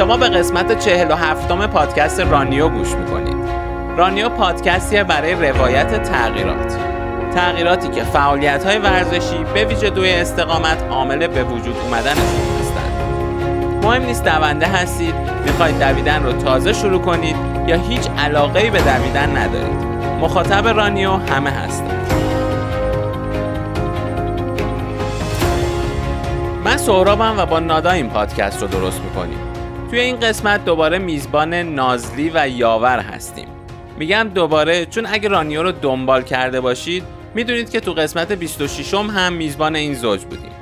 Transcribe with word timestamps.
شما 0.00 0.16
به 0.16 0.28
قسمت 0.28 0.78
47 0.78 1.50
م 1.52 1.66
پادکست 1.66 2.20
رانیو 2.20 2.68
گوش 2.68 2.94
می‌کنید. 2.94 3.36
رانیو 3.96 4.28
پادکستیه 4.28 5.04
برای 5.04 5.34
روایت 5.34 6.02
تغییرات. 6.02 6.76
تغییراتی 7.34 7.88
که 7.88 8.04
فعالیت 8.04 8.64
های 8.64 8.78
ورزشی 8.78 9.44
به 9.54 9.64
ویژه 9.64 9.90
دوی 9.90 10.10
استقامت 10.10 10.82
عامل 10.90 11.26
به 11.26 11.44
وجود 11.44 11.76
اومدنشون 11.84 12.40
هستند. 12.60 13.84
مهم 13.84 14.02
نیست 14.02 14.24
دونده 14.24 14.66
هستید 14.66 15.14
می‌خواید 15.46 15.78
دویدن 15.78 16.24
رو 16.24 16.32
تازه 16.32 16.72
شروع 16.72 17.00
کنید 17.00 17.36
یا 17.66 17.76
هیچ 17.76 18.08
علاقه 18.18 18.70
به 18.70 18.80
دویدن 18.80 19.36
ندارید. 19.36 19.82
مخاطب 20.20 20.68
رانیو 20.68 21.10
همه 21.10 21.50
هستند 21.50 22.12
من 26.64 26.76
سهرابم 26.76 27.34
و 27.38 27.46
با 27.46 27.58
نادا 27.58 27.90
این 27.90 28.08
پادکست 28.08 28.62
رو 28.62 28.68
درست 28.68 29.00
می‌کنیم. 29.00 29.49
توی 29.90 30.00
این 30.00 30.20
قسمت 30.20 30.64
دوباره 30.64 30.98
میزبان 30.98 31.54
نازلی 31.54 32.30
و 32.34 32.48
یاور 32.48 32.98
هستیم. 32.98 33.46
میگم 33.98 34.30
دوباره 34.34 34.86
چون 34.86 35.06
اگه 35.06 35.28
رانیو 35.28 35.62
رو 35.62 35.72
دنبال 35.72 36.22
کرده 36.22 36.60
باشید 36.60 37.04
می‌دونید 37.34 37.70
که 37.70 37.80
تو 37.80 37.92
قسمت 37.92 38.32
26 38.32 38.94
م 38.94 39.10
هم 39.10 39.32
میزبان 39.32 39.76
این 39.76 39.94
زوج 39.94 40.24
بودیم. 40.24 40.52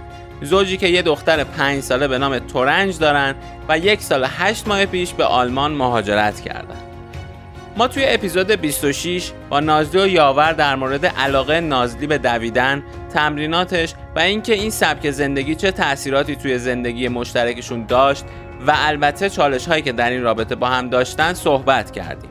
زوجی 0.43 0.77
که 0.77 0.89
یه 0.89 1.03
دختر 1.03 1.45
5 1.45 1.83
ساله 1.83 2.09
به 2.09 2.19
نام 2.19 2.39
تورنج 2.39 2.99
دارن 2.99 3.35
و 3.69 3.79
یک 3.79 4.03
سال 4.03 4.27
8 4.29 4.69
ماه 4.69 4.87
پیش 4.87 5.13
به 5.13 5.25
آلمان 5.25 5.73
مهاجرت 5.73 6.41
کردن. 6.41 6.81
ما 7.77 7.89
توی 7.89 8.05
اپیزود 8.07 8.51
26 8.51 9.33
با 9.51 9.61
نازلی 9.61 10.03
و 10.03 10.07
یاور 10.07 10.53
در 10.53 10.77
مورد 10.77 11.07
علاقه 11.07 11.61
نازلی 11.61 12.07
به 12.07 12.19
دویدن، 12.19 12.83
تمریناتش 13.15 13.95
و 14.17 14.20
اینکه 14.20 14.55
این 14.55 14.70
سبک 14.70 15.11
زندگی 15.11 15.55
چه 15.55 15.70
تأثیراتی 15.70 16.37
توی 16.37 16.59
زندگی 16.59 17.09
مشترکشون 17.09 17.87
داشت 17.87 18.25
و 18.67 18.73
البته 18.77 19.31
چالش 19.31 19.69
هایی 19.69 19.83
که 19.83 19.92
در 19.92 20.11
این 20.11 20.23
رابطه 20.23 20.55
با 20.55 20.67
هم 20.67 20.89
داشتن 20.89 21.34
صحبت 21.34 21.91
کردیم. 21.91 22.31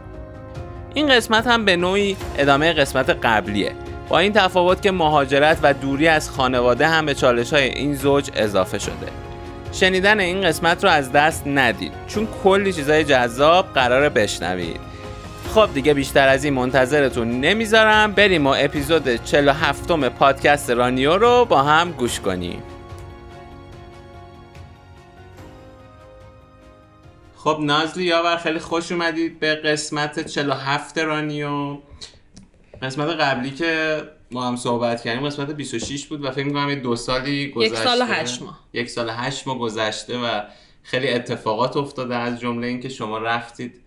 این 0.94 1.08
قسمت 1.08 1.48
هم 1.48 1.66
به 1.66 1.76
نوعی 1.76 2.18
ادامه 2.38 2.74
قسمت 2.74 3.10
قبلیه 3.10 3.72
با 4.10 4.20
این 4.20 4.34
تفاوت 4.34 4.82
که 4.82 4.92
مهاجرت 4.92 5.58
و 5.64 5.74
دوری 5.74 6.08
از 6.08 6.30
خانواده 6.30 6.88
هم 6.88 7.06
به 7.06 7.14
چالش 7.14 7.54
های 7.54 7.64
این 7.64 7.96
زوج 7.96 8.32
اضافه 8.36 8.80
شده. 8.80 9.08
شنیدن 9.72 10.20
این 10.20 10.42
قسمت 10.42 10.84
رو 10.84 10.90
از 10.90 11.12
دست 11.12 11.48
ندید 11.48 11.92
چون 12.08 12.28
کلی 12.44 12.74
چیزای 12.74 13.04
جذاب 13.04 13.74
قرار 13.74 14.10
بشنوید. 14.10 14.80
خب 15.54 15.70
دیگه 15.74 15.94
بیشتر 15.94 16.28
از 16.28 16.44
این 16.44 16.54
منتظرتون 16.54 17.42
نمی‌ذارم 17.42 18.12
بریم 18.12 18.48
و 18.48 18.56
اپیزود 18.58 19.24
47 19.26 19.92
م 19.92 20.10
پادکست 20.10 20.70
رانیو 20.70 21.18
رو 21.18 21.46
با 21.46 21.64
هم 21.64 21.92
گوش 21.92 22.20
کنیم 22.20 22.64
خب 27.38 27.58
نازلی 27.62 28.04
یاور 28.04 28.38
خیلی 28.38 28.60
خوش 28.60 28.92
اومدید 28.92 29.40
به 29.40 29.56
قسمت 29.56 30.28
47 30.28 30.98
رانیو. 30.98 31.78
قسمت 32.82 33.10
قبلی 33.10 33.52
که 33.52 34.02
ما 34.32 34.48
هم 34.48 34.56
صحبت 34.56 35.04
کردیم 35.04 35.26
قسمت 35.26 35.52
26 35.52 36.06
بود 36.06 36.26
و 36.26 36.32
فکر 36.32 36.46
می‌کنم 36.46 36.76
دو 36.76 36.96
سالی 36.96 37.52
گذشته. 37.52 37.76
یک 37.76 37.84
سال 37.84 38.02
و 38.02 38.06
هشت 38.06 38.42
ماه. 38.42 38.60
یک 38.74 38.90
سال 38.90 39.10
هشت 39.10 39.48
ماه 39.48 39.60
گذشته 39.60 40.18
و 40.20 40.42
خیلی 40.84 41.10
اتفاقات 41.10 41.78
افتاده 41.78 42.16
از 42.16 42.40
جمله 42.40 42.68
اینکه 42.68 42.90
شما 42.90 43.18
رفتید 43.18 43.82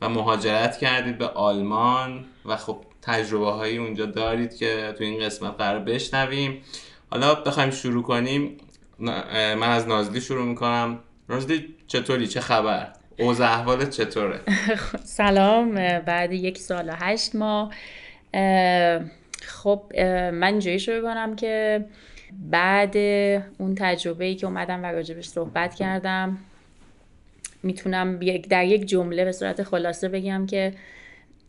و 0.00 0.08
مهاجرت 0.08 0.78
کردید 0.78 1.18
به 1.18 1.28
آلمان 1.28 2.24
و 2.44 2.56
خب 2.56 2.84
تجربه 3.02 3.50
هایی 3.50 3.78
اونجا 3.78 4.06
دارید 4.06 4.56
که 4.56 4.94
تو 4.98 5.04
این 5.04 5.24
قسمت 5.24 5.54
قرار 5.58 5.80
بشنویم. 5.80 6.62
حالا 7.10 7.34
بخوایم 7.34 7.70
شروع 7.70 8.02
کنیم. 8.02 8.56
من 8.98 9.62
از 9.62 9.88
نازلی 9.88 10.20
شروع 10.20 10.44
می‌کنم. 10.44 10.98
نازلی 11.28 11.74
چطوری؟ 11.86 12.26
چه 12.26 12.40
خبر؟ 12.40 12.92
اوضاع 13.18 13.50
احوالت 13.50 13.90
چطوره؟ 13.90 14.40
سلام 15.04 15.74
بعد 15.98 16.32
یک 16.32 16.58
سال 16.58 16.88
و 16.88 16.92
هشت 16.96 17.34
ماه. 17.34 17.74
خب 19.42 19.92
من 20.32 20.44
اینجوری 20.44 20.78
شروع 20.78 21.02
کنم 21.02 21.36
که 21.36 21.84
بعد 22.50 22.96
اون 23.58 23.74
تجربه 23.74 24.24
ای 24.24 24.34
که 24.34 24.46
اومدم 24.46 24.82
و 24.82 24.86
راجبش 24.86 25.26
صحبت 25.26 25.74
کردم 25.74 26.38
می‌تونم 27.62 28.18
در 28.50 28.64
یک 28.64 28.86
جمله 28.86 29.24
به 29.24 29.32
صورت 29.32 29.62
خلاصه 29.62 30.08
بگم 30.08 30.46
که 30.46 30.72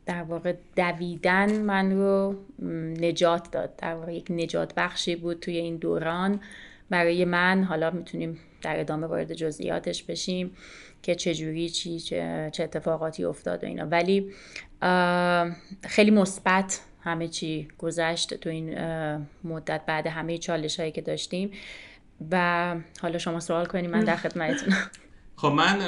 در 0.06 0.24
واقع 0.24 0.54
دویدن 0.76 1.60
من 1.60 1.92
رو 1.92 2.36
نجات 3.00 3.52
داد. 3.52 3.76
در 3.78 3.96
واقع 3.96 4.14
یک 4.14 4.26
نجات 4.30 4.74
بخشی 4.76 5.16
بود 5.16 5.40
توی 5.40 5.58
این 5.58 5.78
دوران. 5.78 6.40
برای 6.90 7.26
من 7.26 7.64
حالا 7.64 7.92
می‌تونیم 7.92 8.40
در 8.66 8.80
ادامه 8.80 9.08
وارد 9.08 9.34
جزئیاتش 9.34 10.04
بشیم 10.04 10.52
که 11.02 11.16
چجوری 11.16 11.70
چی 11.70 12.00
چه, 12.00 12.50
چه 12.54 12.64
اتفاقاتی 12.64 13.24
افتاد 13.24 13.64
و 13.64 13.68
اینا. 13.68 13.86
ولی 13.86 14.32
خیلی 15.84 16.12
مثبت 16.12 16.80
همه 17.02 17.28
چی 17.28 17.68
گذشت 17.78 18.34
تو 18.34 18.50
این 18.50 18.78
مدت 19.44 19.82
بعد 19.86 20.08
همه 20.08 20.38
چالش 20.38 20.80
هایی 20.80 20.92
که 20.92 21.02
داشتیم. 21.02 21.52
و 22.32 22.76
حالا 23.02 23.18
شما 23.18 23.40
سوال 23.40 23.66
کنید 23.66 23.90
من 23.90 24.04
در 24.04 24.16
خدمتتونم 24.16 24.92
خب 25.42 25.48
من 25.48 25.80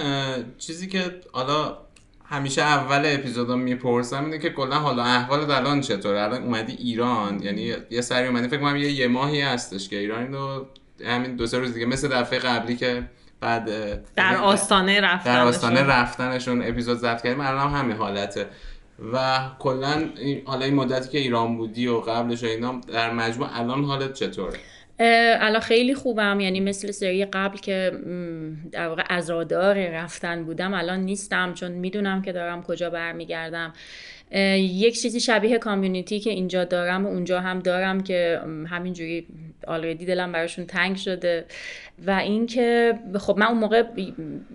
چیزی 0.58 0.88
که 0.88 1.22
حالا 1.32 1.78
همیشه 2.26 2.62
اول 2.62 3.04
اپیزودم 3.06 3.60
می‌پرسم 3.60 4.24
اینه 4.26 4.40
که 4.40 4.50
کلا 4.50 4.76
حالا 4.76 5.04
احوال 5.04 5.52
الان 5.52 5.82
چطوره؟ 5.82 6.22
الان 6.22 6.44
اومدی 6.44 6.74
ایران 6.74 7.44
یعنی 7.44 7.74
یه 7.90 8.02
سری 8.02 8.28
اومدی 8.28 8.48
فکر 8.48 8.60
کنم 8.60 8.76
یه 8.76 8.92
یه 8.92 9.08
ماهی 9.08 9.42
هستش 9.42 9.90
که 9.90 9.96
ایران 9.96 10.34
رو 10.34 10.68
همین 11.06 11.36
دو 11.36 11.48
سه 11.48 11.58
روز 11.58 11.74
دیگه 11.74 11.86
مثل 11.86 12.08
دفعه 12.08 12.40
قبلی 12.40 12.76
که 12.76 13.04
بعد 13.42 13.70
در 14.16 14.38
آستانه 14.38 15.02
رفتن 15.02 15.34
در 15.34 15.42
آستانه 15.42 15.84
رفتنشون 15.84 16.64
اپیزود 16.64 16.98
ضبط 16.98 17.22
کردیم. 17.22 17.42
الان 17.42 17.70
هم 17.70 17.80
همین 17.80 17.98
حالته. 17.98 18.46
و 19.14 19.40
کلا 19.60 20.10
حالا 20.46 20.66
این 20.66 20.76
مدتی 20.76 21.10
که 21.10 21.18
ایران 21.18 21.58
بودی 21.58 21.88
و 21.88 22.00
قبلش 22.00 22.44
و 22.44 22.48
اینا 22.48 22.82
در 22.94 23.14
مجموع 23.14 23.60
الان 23.60 23.84
حالت 23.84 24.14
چطوره؟ 24.14 24.60
الان 25.40 25.62
خیلی 25.62 25.96
خوبم. 25.96 26.40
یعنی 26.40 26.60
مثل 26.60 26.92
سری 26.92 27.26
قبل 27.26 27.58
که 27.58 27.92
در 28.72 28.88
واقع 28.88 29.04
عزادار 29.10 29.90
رفتن 29.90 30.44
بودم 30.44 30.74
الان 30.74 31.00
نیستم 31.00 31.54
چون 31.54 31.72
می‌دونم 31.72 32.22
که 32.22 32.32
دارم 32.32 32.64
کجا 32.64 32.90
برمیگردم. 32.90 33.74
یک 34.32 35.02
چیزی 35.02 35.20
شبیه 35.20 35.58
community 35.58 36.20
که 36.20 36.30
اینجا 36.30 36.64
دارم 36.64 37.06
و 37.06 37.10
اونجا 37.10 37.42
هم 37.42 37.60
دارم 37.60 38.04
که 38.04 38.42
همینجوری 38.68 39.28
already 39.68 40.06
دلم 40.06 40.32
براشون 40.32 40.66
تنگ 40.66 40.96
شده. 40.96 41.46
و 42.06 42.12
اینکه 42.12 43.00
خب 43.20 43.38
من 43.38 43.46
اون 43.46 43.58
موقع 43.58 43.84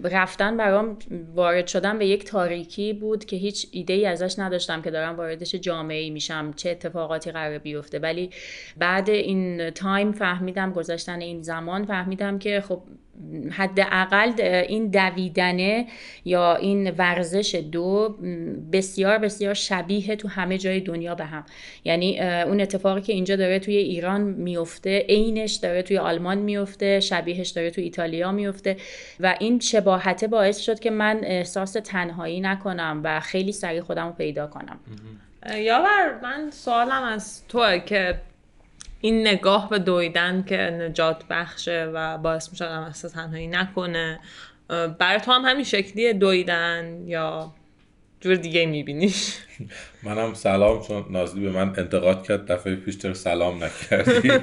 رفتن 0.04 0.56
برام 0.56 0.98
وارد 1.34 1.66
شدم 1.66 1.98
به 1.98 2.06
یک 2.06 2.24
تاریکی 2.24 2.92
بود 2.92 3.24
که 3.24 3.36
هیچ 3.36 3.66
ایده 3.70 3.92
ای 3.92 4.06
ازش 4.06 4.38
نداشتم 4.38 4.82
که 4.82 4.90
دارم 4.90 5.16
واردش 5.16 5.54
جامعه 5.54 6.10
میشم 6.10 6.52
چه 6.56 6.70
اتفاقاتی 6.70 7.30
قرار 7.30 7.58
بیفته. 7.58 7.98
ولی 7.98 8.30
بعد 8.76 9.10
این 9.10 9.70
time 9.70 10.12
فهمیدم 10.12 10.72
گذاشتن 10.72 11.20
این 11.20 11.42
زمان 11.42 11.84
فهمیدم 11.84 12.38
که 12.38 12.60
خب 12.60 12.82
حداقل 13.50 14.40
این 14.68 14.86
دویدنه 14.88 15.86
یا 16.24 16.56
این 16.56 16.90
ورزش 16.90 17.54
دو 17.54 18.16
بسیار 18.72 19.18
بسیار 19.18 19.54
شبیه 19.54 20.16
تو 20.16 20.28
همه 20.28 20.58
جای 20.58 20.80
دنیا 20.80 21.14
به 21.14 21.24
هم. 21.24 21.44
یعنی 21.84 22.20
اون 22.20 22.60
اتفاقی 22.60 23.00
که 23.00 23.12
اینجا 23.12 23.36
داره 23.36 23.58
توی 23.58 23.76
ایران 23.76 24.20
میفته 24.20 24.98
عینش 25.08 25.52
داره 25.54 25.82
توی 25.82 25.98
آلمان 25.98 26.38
میفته 26.38 27.00
شبیهش 27.00 27.48
داره 27.48 27.70
توی 27.70 27.84
ایتالیا 27.84 28.32
میفته 28.32 28.76
و 29.20 29.36
این 29.40 29.60
شباهته 29.60 30.26
باعث 30.26 30.58
شد 30.58 30.80
که 30.80 30.90
من 30.90 31.20
احساس 31.22 31.72
تنهایی 31.72 32.40
نکنم 32.40 33.00
و 33.04 33.20
خیلی 33.20 33.52
سریع 33.52 33.81
خودم 33.81 34.06
رو 34.06 34.12
پیدا 34.12 34.46
کنم. 34.46 34.81
یاور 35.56 36.20
من 36.22 36.50
سوالم 36.50 37.02
از 37.02 37.46
توه 37.48 37.78
که 37.78 38.20
این 39.04 39.20
نگاه 39.20 39.70
به 39.70 39.78
دویدن 39.78 40.44
که 40.49 40.56
نجات 40.56 41.25
بخشه 41.31 41.90
و 41.94 42.19
باعث 42.19 42.50
میشه 42.50 42.64
آدم 42.64 42.82
احساس 42.82 43.12
تنهایی 43.12 43.46
نکنه 43.46 44.20
برای 44.99 45.20
تو 45.20 45.32
هم 45.32 45.43
همین 45.44 45.64
شکلیه 45.64 46.12
دویدن 46.12 47.02
یا 47.06 47.52
جور 48.20 48.34
دیگه 48.34 48.66
میبینیش 48.66 49.38
منم 50.02 50.34
سلام 50.34 50.82
چون 50.82 51.04
نازلی 51.10 51.44
به 51.44 51.50
من 51.50 51.69
انتقاد 51.78 52.26
کرد 52.26 52.52
دفعه 52.52 52.76
پیش 52.76 52.99
چرا 52.99 53.14
سلام 53.14 53.64
نکردی. 53.64 54.28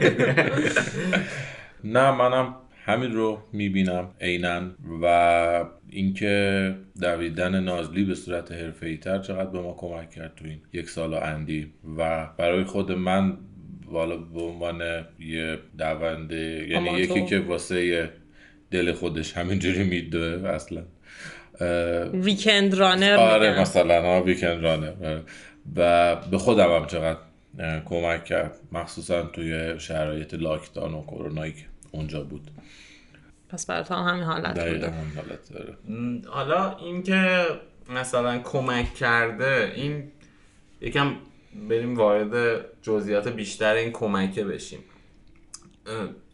نه 1.83 2.11
منم 2.11 2.55
همین 2.85 3.13
رو 3.13 3.39
می‌بینم 3.53 4.11
عینا 4.21 4.61
و 5.01 5.65
اینکه 5.89 6.75
دویدن 7.01 7.63
نازلی 7.63 8.03
به 8.03 8.15
صورت 8.15 8.51
حرفه‌ای 8.51 8.97
تر 8.97 9.19
چقدر 9.19 9.49
به 9.49 9.61
ما 9.61 9.73
کمک 9.77 10.09
کرد 10.09 10.35
تو 10.35 10.45
این 10.45 10.61
یک 10.73 10.89
سال 10.89 11.13
اندی 11.13 11.73
و 11.97 12.27
برای 12.37 12.63
خود 12.63 12.91
من 12.91 13.37
والا 13.91 14.17
به 14.17 14.41
عنوان 14.41 15.05
یه 15.19 15.59
دونده 15.77 16.67
یعنی 16.69 16.99
یکی 16.99 17.25
که 17.25 17.39
واسه 17.39 18.09
دل 18.71 18.91
خودش 18.91 19.37
همینجوری 19.37 19.83
میدوه 19.83 20.49
اصلا. 20.49 20.83
ویکند 22.13 22.73
رانر 22.73 23.13
آره 23.13 23.59
مثلا 23.59 24.01
ها 24.01 24.23
ویکند 24.23 24.63
رانر 24.63 25.19
و 25.75 26.15
به 26.15 26.37
خودم 26.37 26.75
هم 26.75 26.85
چقدر 26.85 27.19
کمک 27.85 28.25
کرد. 28.25 28.55
مخصوصا 28.71 29.21
توی 29.23 29.79
شرایط 29.79 30.33
لاکدان 30.33 30.93
و 30.93 31.03
کرونایی 31.03 31.51
که 31.51 31.65
اونجا 31.91 32.23
بود. 32.23 32.51
پس 33.49 33.65
برای 33.65 33.83
تو 33.83 33.93
همین 33.93 34.23
حالت 34.23 34.69
بوده. 34.69 34.87
هم 34.87 35.11
حالت 35.15 35.53
داره 35.53 35.73
حالا 36.27 36.77
اینکه 36.77 37.45
مثلا 37.89 38.39
کمک 38.39 38.93
کرده 38.93 39.71
این 39.75 40.03
یکم 40.81 41.15
بریم 41.69 41.97
وارد 41.97 42.65
جزئیات 42.81 43.27
بیشتر 43.27 43.73
این 43.73 43.91
کمکه 43.91 44.43
بشیم. 44.43 44.79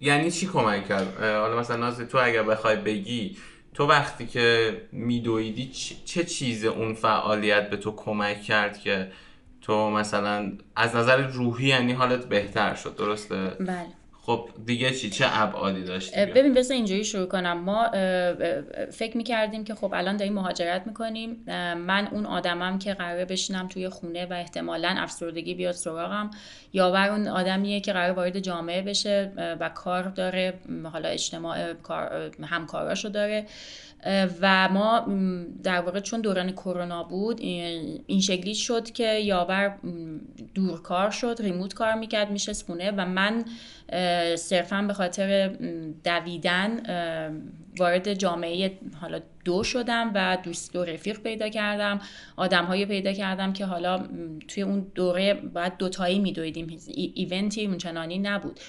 یعنی 0.01 0.31
چی 0.31 0.47
کمک 0.47 0.87
کرد؟ 0.87 1.23
حالا 1.23 1.59
مثلا 1.59 1.77
نازی 1.77 2.05
تو 2.05 2.17
اگر 2.21 2.43
بخوای 2.43 2.75
بگی 2.75 3.37
تو 3.73 3.87
وقتی 3.87 4.27
که 4.27 4.77
میدویدی 4.91 5.71
چه 6.05 6.23
چیز 6.23 6.65
اون 6.65 6.93
فعالیت 6.93 7.69
به 7.69 7.77
تو 7.77 7.91
کمک 7.91 8.41
کرد 8.41 8.79
که 8.79 9.11
تو 9.61 9.89
مثلا 9.89 10.51
از 10.75 10.95
نظر 10.95 11.27
روحی 11.27 11.67
یعنی 11.67 11.93
حالت 11.93 12.25
بهتر 12.25 12.75
شد 12.75 12.95
درسته؟ 12.95 13.35
بله. 13.35 13.87
خب 14.25 14.49
دیگه 14.65 14.91
چی؟ 14.91 15.09
چه 15.09 15.25
ابعادی 15.29 15.83
داشتی؟ 15.83 16.19
اه، 16.19 16.25
ببین 16.25 16.53
بذار 16.53 16.75
اینجوری 16.75 17.03
شروع 17.03 17.25
کنم. 17.25 17.59
ما 17.59 17.89
فکر 18.91 19.17
می‌کردیم 19.17 19.63
که 19.63 19.75
خب 19.75 19.93
الان 19.93 20.17
داریم 20.17 20.33
مهاجرت 20.33 20.87
می‌کنیم. 20.87 21.43
من 21.77 22.07
اون 22.11 22.25
آدمم 22.25 22.79
که 22.79 22.93
قراره 22.93 23.25
بشینم 23.25 23.67
توی 23.67 23.89
خونه 23.89 24.25
و 24.25 24.33
احتمالا 24.33 24.95
افسردگی 24.97 25.53
بیاد 25.53 25.73
سراغم. 25.73 26.29
یاور 26.73 27.09
اون 27.09 27.27
آدمیه 27.27 27.79
که 27.79 27.93
قرار 27.93 28.11
وارد 28.11 28.39
جامعه 28.39 28.81
بشه 28.81 29.31
و 29.59 29.69
کار 29.69 30.03
داره 30.03 30.53
حالا 30.93 31.09
اجتماع 31.09 31.73
همکاراشو 32.43 33.09
داره. 33.09 33.45
و 34.41 34.69
ما 34.69 35.05
در 35.63 35.81
واقع 35.81 35.99
چون 35.99 36.21
دوران 36.21 36.51
کرونا 36.51 37.03
بود 37.03 37.39
این 37.41 38.21
شکلی 38.21 38.55
شد 38.55 38.91
که 38.91 39.13
یاور 39.13 39.77
دورکار 40.53 41.09
شد 41.09 41.35
ریموت 41.39 41.73
کار 41.73 41.93
می‌کرد 41.93 42.31
میشه 42.31 42.53
خونه 42.53 42.91
و 42.91 43.05
من 43.05 43.45
صرفا 44.35 44.81
به 44.81 44.93
خاطر 44.93 45.47
دویدن 46.03 46.79
وارد 47.79 48.13
جامعه 48.13 48.71
حالا 49.01 49.19
دو 49.45 49.63
شدم 49.63 50.11
و 50.15 50.37
دوست 50.43 50.75
و 50.75 50.85
رفیق 50.85 51.19
پیدا 51.19 51.49
کردم. 51.49 51.99
آدم 52.35 52.65
های 52.65 52.85
پیدا 52.85 53.13
کردم 53.13 53.53
که 53.53 53.65
حالا 53.65 54.03
توی 54.47 54.63
اون 54.63 54.87
دوره 54.95 55.33
باید 55.33 55.77
دوتایی 55.77 56.19
میدویدیم. 56.19 56.77
ای- 56.87 57.11
ایونتی 57.15 57.65
اونچنانی 57.65 58.19
نبود. 58.19 58.59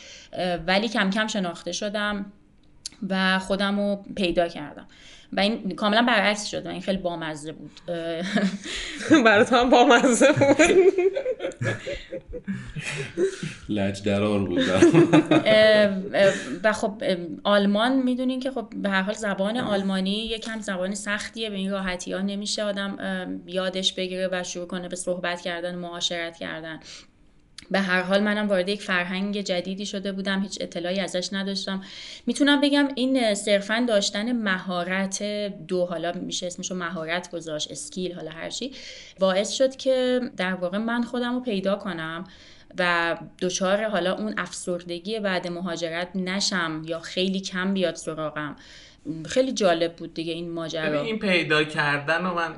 ولی 0.66 0.88
کم 0.88 1.10
کم 1.10 1.26
شناخته 1.26 1.72
شدم 1.72 2.32
و 3.08 3.38
خودم 3.38 3.80
رو 3.80 4.04
پیدا 4.16 4.48
کردم. 4.48 4.86
و 5.32 5.40
این 5.40 5.70
کاملا 5.70 6.02
برعکس 6.02 6.46
شد 6.46 6.66
و 6.66 6.68
این 6.68 6.80
خیلی 6.80 6.98
بامزه 6.98 7.52
بود. 7.52 7.70
تو 9.48 9.56
هم 9.56 9.70
بامزه 9.70 10.32
بود. 10.32 10.56
لج 13.68 14.02
درار 14.02 14.38
بود 14.38 14.62
و 16.64 16.72
خب 16.72 17.02
آلمان 17.44 18.02
می‌دونین 18.02 18.40
که 18.40 18.50
خب 18.50 18.66
به 18.76 18.88
هر 18.88 19.02
حال 19.02 19.14
زبان 19.14 19.56
آلمانی 19.56 20.26
یکم 20.26 20.60
زبان 20.60 20.94
سختیه 20.94 21.50
به 21.50 21.56
این 21.56 21.70
راحتی 21.70 22.12
ها 22.12 22.20
نمیشه 22.20 22.62
آدم 22.62 22.98
یادش 23.46 23.92
بگیره 23.92 24.28
و 24.32 24.42
شروع 24.42 24.66
کنه 24.66 24.88
به 24.88 24.96
صحبت 24.96 25.40
کردن 25.40 25.74
و 25.74 25.78
معاشرت 25.78 26.36
کردن. 26.36 26.80
به 27.70 27.80
هر 27.80 28.02
حال 28.02 28.22
منم 28.22 28.48
وارد 28.48 28.68
یک 28.68 28.82
فرهنگ 28.82 29.40
جدیدی 29.40 29.86
شده 29.86 30.12
بودم 30.12 30.42
هیچ 30.42 30.58
اطلاعی 30.60 31.00
ازش 31.00 31.28
نداشتم. 31.32 31.82
می‌تونم 32.26 32.60
بگم 32.60 32.88
این 32.94 33.34
صرفا 33.34 33.84
داشتن 33.88 34.32
مهارت 34.32 35.22
دو 35.68 35.86
حالا 35.86 36.12
میشه 36.12 36.46
اسمشو 36.46 36.74
مهارت 36.74 37.30
گذاشت 37.30 37.70
اسکیل 37.70 38.14
حالا 38.14 38.30
هرچی 38.30 38.72
باعث 39.18 39.50
شد 39.50 39.76
که 39.76 40.20
در 40.36 40.54
واقع 40.54 40.78
من 40.78 41.02
خودم 41.02 41.34
رو 41.34 41.40
پیدا 41.40 41.76
کنم 41.76 42.24
و 42.78 43.16
دچار 43.42 43.88
حالا 43.88 44.14
اون 44.14 44.34
افسردگی 44.36 45.20
بعد 45.20 45.48
مهاجرت 45.48 46.08
نشم 46.14 46.82
یا 46.84 47.00
خیلی 47.00 47.40
کم 47.40 47.74
بیاد 47.74 47.94
سراغم. 47.94 48.56
خیلی 49.26 49.52
جالب 49.52 49.96
بود 49.96 50.14
دیگه 50.14 50.32
این 50.32 50.50
ماجرا. 50.50 51.02
این 51.02 51.18
پیدا 51.18 51.64
کردن 51.64 52.26
و 52.26 52.34
من 52.34 52.52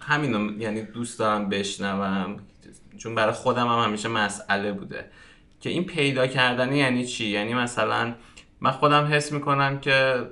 همینو 0.00 0.60
یعنی 0.60 0.82
دوست 0.82 1.18
دارم 1.18 1.48
بشنوم. 1.48 2.40
چون 3.02 3.14
برای 3.14 3.32
خودم 3.32 3.66
هم 3.66 3.84
همیشه 3.84 4.08
مسئله 4.08 4.72
بوده. 4.72 5.04
که 5.60 5.70
این 5.70 5.84
پیدا 5.84 6.26
کردن 6.26 6.72
یعنی 6.74 7.06
چی؟ 7.06 7.26
یعنی 7.26 7.54
مثلا 7.54 8.14
من 8.60 8.70
خودم 8.70 9.04
حس 9.04 9.32
می‌کنم 9.32 9.80
که 9.80 10.26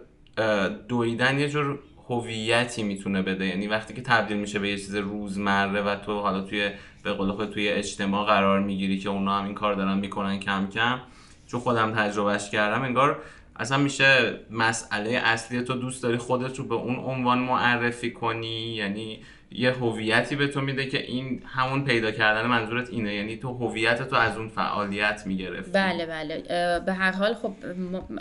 دویدن 0.88 1.38
یه 1.38 1.48
جور 1.48 1.78
هویتی 2.08 2.82
می‌تونه 2.82 3.22
بده. 3.22 3.46
یعنی 3.46 3.66
وقتی 3.66 3.94
که 3.94 4.02
تبدیل 4.02 4.36
میشه 4.36 4.58
به 4.58 4.68
یه 4.68 4.76
چیز 4.76 4.94
روزمره 4.94 5.82
و 5.82 5.96
تو 5.96 6.20
حالا 6.20 6.40
توی 6.40 6.70
به 7.02 7.12
قول 7.12 7.32
خود 7.32 7.50
توی 7.50 7.68
اجتماع 7.68 8.26
قرار 8.26 8.60
می‌گیری 8.60 8.98
که 8.98 9.08
اونا 9.08 9.38
هم 9.38 9.44
این 9.44 9.54
کار 9.54 9.74
دارن 9.74 9.98
می‌کنن 9.98 10.40
کم 10.40 10.68
کم. 10.68 11.00
چون 11.46 11.60
خودم 11.60 11.92
تجربهش 11.92 12.50
کردم 12.50 12.82
انگار 12.82 13.22
اصلا 13.56 13.78
میشه 13.78 14.40
مسئله 14.50 15.10
اصلی 15.10 15.62
تو 15.62 15.74
دوست 15.74 16.02
داری 16.02 16.16
خودت 16.16 16.58
رو 16.58 16.64
به 16.64 16.74
اون 16.74 16.96
عنوان 16.96 17.38
معرفی 17.38 18.10
کنی. 18.10 18.74
یعنی 18.74 19.20
یه 19.52 19.70
هویتی 19.72 20.36
به 20.36 20.46
تو 20.48 20.60
میده 20.60 20.86
که 20.86 21.02
این 21.02 21.42
همون 21.46 21.84
پیدا 21.84 22.10
کردن 22.10 22.46
منظورت 22.46 22.90
اینه. 22.90 23.14
یعنی 23.14 23.36
تو 23.36 23.48
هویت 23.54 24.08
تو 24.08 24.16
از 24.16 24.36
اون 24.36 24.48
فعالیت 24.48 25.22
می‌گرفتی. 25.26 25.70
بله 25.70 26.06
بله. 26.06 26.38
به 26.86 26.92
هر 26.92 27.12
حال 27.12 27.34
خب 27.34 27.52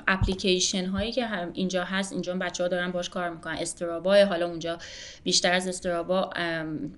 اپلیکیشن 0.07 0.85
هایی 0.85 1.11
که 1.11 1.25
هم 1.25 1.49
اینجا 1.53 1.83
هست 1.83 2.13
اینجا 2.13 2.35
بچه 2.35 2.63
ها 2.63 2.69
دارن 2.69 2.91
باش 2.91 3.09
کار 3.09 3.29
می‌کنن. 3.29 3.53
استرابا 3.59 4.25
حالا 4.25 4.47
اونجا 4.47 4.77
بیشتر 5.23 5.53
از 5.53 5.67
استرابا 5.67 6.29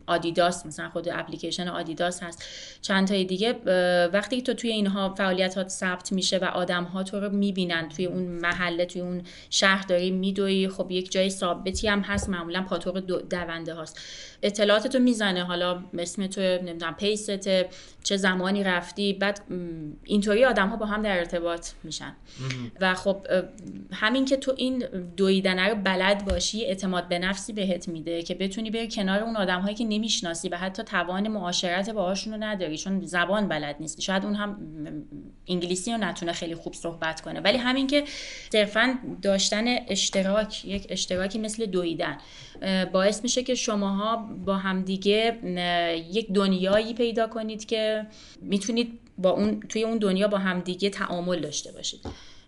آدیداس 0.07 0.66
مثلا 0.66 0.89
خود 0.89 1.10
اپلیکیشن 1.10 1.68
آدیداس 1.68 2.24
هست. 2.24 2.44
چند 2.81 3.07
تای 3.07 3.25
دیگه 3.25 3.54
وقتی 4.13 4.42
تو 4.42 4.54
توی 4.54 4.69
اینها 4.69 5.16
فعالیت 5.16 5.57
ها 5.57 5.68
ثبت 5.68 6.12
میشه 6.12 6.38
و 6.38 6.45
آدم 6.45 6.83
ها 6.83 7.04
تو 7.04 7.19
رو 7.19 7.30
می‌بینن 7.30 7.89
توی 7.89 8.06
اون 8.06 8.24
محله 8.24 8.86
توی 8.86 9.01
اون 9.01 9.22
شهر 9.50 9.86
داری 9.88 10.12
میدوی 10.12 10.69
خب 10.69 10.92
یک 10.92 11.12
جای 11.12 11.30
ثابتی 11.30 11.88
هم 11.88 12.00
هست. 12.00 12.30
معمولا 12.30 12.62
پاتوق 12.62 12.98
دو- 12.98 13.22
دونده 13.22 13.74
هاست. 13.74 14.20
اطلاعات 14.44 14.88
تو 14.88 15.00
می‌زنه. 15.00 15.44
حالا 15.44 15.83
اسم 16.00 16.27
تو 16.27 16.41
نمی‌دونم 16.41 16.95
پیست 16.95 17.31
چه 18.03 18.18
زمانی 18.18 18.63
رفتی. 18.63 19.13
بعد 19.13 19.41
اینطوری 20.03 20.45
آدم 20.45 20.68
ها 20.68 20.75
با 20.75 20.85
هم 20.85 21.01
در 21.01 21.18
ارتباط 21.18 21.68
میشن. 21.83 22.15
و 22.81 22.94
خب 22.94 23.27
همین 23.94 24.25
که 24.25 24.38
تو 24.38 24.53
این 24.57 24.79
دویدن 25.18 25.69
رو 25.69 25.75
بلد 25.75 26.25
باشی 26.25 26.65
اعتماد 26.65 27.07
به 27.07 27.19
نفسی 27.19 27.53
بهت 27.53 27.87
میده 27.87 28.21
که 28.21 28.35
بتونی 28.35 28.71
بری 28.71 28.87
کنار 28.87 29.23
اون 29.23 29.35
آدم 29.35 29.61
هایی 29.61 29.75
که 29.75 29.85
نمی‌شناسی 29.85 30.49
و 30.49 30.57
حتی 30.57 30.83
توان 30.83 31.28
معاشرت 31.28 31.90
باهاشون 31.90 32.33
رو 32.33 32.44
نداری. 32.44 32.78
چون 32.78 33.06
زبان 33.06 33.47
بلد 33.47 33.75
نیستی. 33.80 34.01
شاید 34.01 34.25
اون 34.25 34.35
هم 34.35 34.57
انگلیسی 35.47 35.92
رو 35.92 35.97
نتونه 35.97 36.31
خیلی 36.31 36.56
خوب 36.56 36.73
صحبت 36.73 37.21
کنه. 37.21 37.40
ولی 37.40 37.57
همین 37.57 37.87
که 37.87 38.04
صرفا 38.51 38.99
داشتن 39.21 39.66
اشتراک 39.87 40.66
یک 40.66 40.87
اشتراکی 40.90 41.40
مثل 41.40 41.66
دویدن 41.66 42.18
باعث 42.92 43.23
میشه 43.23 43.44
که 43.44 43.56
شماها 43.56 44.10
با 44.15 44.57
همدیگه 44.57 45.39
یک 46.11 46.31
دنیایی 46.33 46.94
پیدا 46.94 47.27
کنید 47.27 47.65
که 47.65 48.07
می‌تونید 48.41 48.99
با 49.18 49.30
اون 49.30 49.59
توی 49.59 49.83
اون 49.83 49.97
دنیا 49.97 50.27
با 50.27 50.37
همدیگه 50.37 50.89
تعامل 50.89 51.39
داشته 51.39 51.71
باشید. 51.71 51.99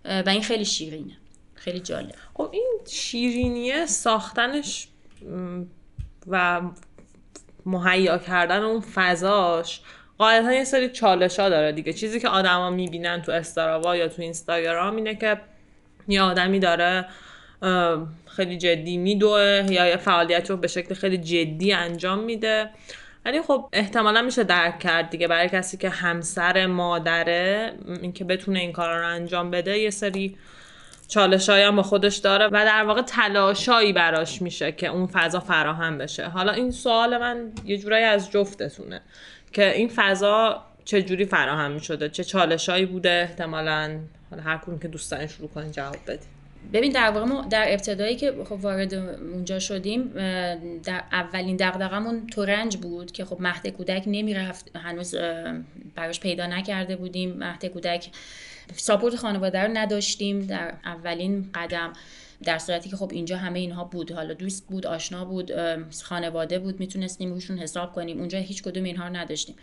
و 0.06 0.30
این 0.30 0.42
خیلی 0.42 0.66
شیرینه. 0.66 1.18
خیلی 1.56 1.80
جالب. 1.80 2.16
خب 2.34 2.50
این 2.54 2.72
شیرینیه 2.90 3.86
ساختنش 3.86 4.88
و 6.28 6.62
مهیا 7.66 8.18
کردن 8.18 8.64
اون 8.64 8.82
فضاش 8.82 9.82
قاعدتا 10.18 10.54
یه 10.54 10.64
سری 10.64 10.90
چالش 10.90 11.40
ها 11.40 11.50
داره 11.50 11.72
دیگه. 11.72 11.94
چیزی 11.94 12.20
که 12.20 12.30
آدما 12.30 12.70
می‌بینن 12.70 13.22
تو 13.22 13.32
استراوا 13.32 13.96
یا 13.96 14.08
تو 14.08 14.22
اینستاگرام 14.22 14.96
اینه 14.96 15.16
که 15.16 15.42
یه 16.08 16.22
آدمی 16.22 16.60
داره 16.60 17.06
خیلی 18.36 18.58
جدی 18.58 18.98
میدوه 18.98 19.66
یا 19.70 19.88
یه 19.88 19.98
فعالیت 19.98 20.50
رو 20.50 20.58
به 20.58 20.68
شکل 20.68 20.94
خیلی 20.94 21.18
جدی 21.18 21.74
انجام 21.74 22.20
میده. 22.20 22.70
ولی 23.26 23.42
خب 23.42 23.70
احتمالا 23.74 24.22
میشه 24.22 24.44
درک 24.44 24.80
کرد 24.80 25.10
دیگه. 25.10 25.28
برای 25.28 25.50
کسی 25.50 25.78
که 25.78 25.90
همسر 25.90 26.66
مادره 26.66 27.74
اینکه 28.02 28.24
بتونه 28.24 28.60
این 28.60 28.72
کار 28.72 29.00
رو 29.00 29.08
انجام 29.08 29.52
بده 29.52 29.80
یه 29.80 29.90
سری 29.90 30.38
چالش 31.08 31.50
هم 31.50 31.76
با 31.76 31.84
خودش 31.84 32.18
داره 32.18 32.48
و 32.48 32.66
در 32.66 32.84
واقع 32.84 33.02
تلاشایی 33.02 33.94
براش 33.94 34.42
میشه 34.42 34.72
که 34.72 34.88
اون 34.88 35.08
فضا 35.08 35.40
فراهم 35.40 35.98
بشه. 35.98 36.28
حالا 36.28 36.52
این 36.52 36.72
سوال 36.72 37.18
من 37.18 37.52
یه 37.66 37.78
جورایی 37.78 38.04
از 38.04 38.32
جفتتونه 38.32 39.02
که 39.52 39.76
این 39.76 39.92
فضا 39.96 40.64
چه 40.86 41.02
جوری 41.02 41.26
فراهم 41.26 41.72
می‌شده؟ 41.72 42.10
چه 42.10 42.24
چالشایی 42.24 42.86
بوده؟ 42.86 43.28
احتمالا 43.30 44.00
حالا 44.30 44.44
هر 44.44 44.60
که 44.82 44.88
دوست 44.88 45.12
دارین 45.12 45.28
شروع 45.28 45.50
کنین 45.50 45.72
جواب 45.72 45.96
بدین. 46.08 46.33
ببین 46.74 46.92
در 46.92 47.12
واقع 47.12 47.26
ما 47.26 47.42
در 47.50 47.66
ابتدایی 47.68 48.16
که 48.16 48.34
خب 48.50 48.52
وارد 48.52 48.94
اونجا 48.94 49.60
شدیم 49.60 50.08
در 50.84 51.04
اولین 51.12 51.58
دغدغمون 51.58 52.28
تورنج 52.28 52.78
بود 52.78 53.12
که 53.12 53.26
خب 53.26 53.42
مهد 53.42 53.68
کودک 53.68 54.04
نمی‌رفت 54.08 54.76
هنوز 54.76 55.16
براش 55.96 56.20
پیدا 56.20 56.48
نکرده 56.48 56.96
بودیم. 56.96 57.34
مهد 57.34 57.66
کودک 57.66 58.10
support 58.76 59.16
خانواده 59.16 59.60
رو 59.60 59.70
نداشتیم 59.74 60.40
در 60.40 60.74
اولین 60.86 61.50
قدم 61.54 61.94
در 62.44 62.58
صورتی 62.58 62.90
که 62.90 62.96
خب 62.96 63.10
اینجا 63.14 63.38
همه 63.38 63.60
اینها 63.60 63.84
بود. 63.84 64.12
حالا 64.12 64.34
دوست 64.34 64.68
بود 64.68 64.88
آشنا 64.88 65.26
بود 65.26 65.52
خانواده 66.04 66.60
بود 66.60 66.80
می‌تونستیم 66.80 67.34
روشون 67.34 67.58
حساب 67.58 67.94
کنیم. 67.94 68.20
اونجا 68.20 68.40
هیچ 68.40 68.64
کدوم 68.64 68.84
اینها 68.84 69.08
رو 69.08 69.16
نداشتیم. 69.16 69.56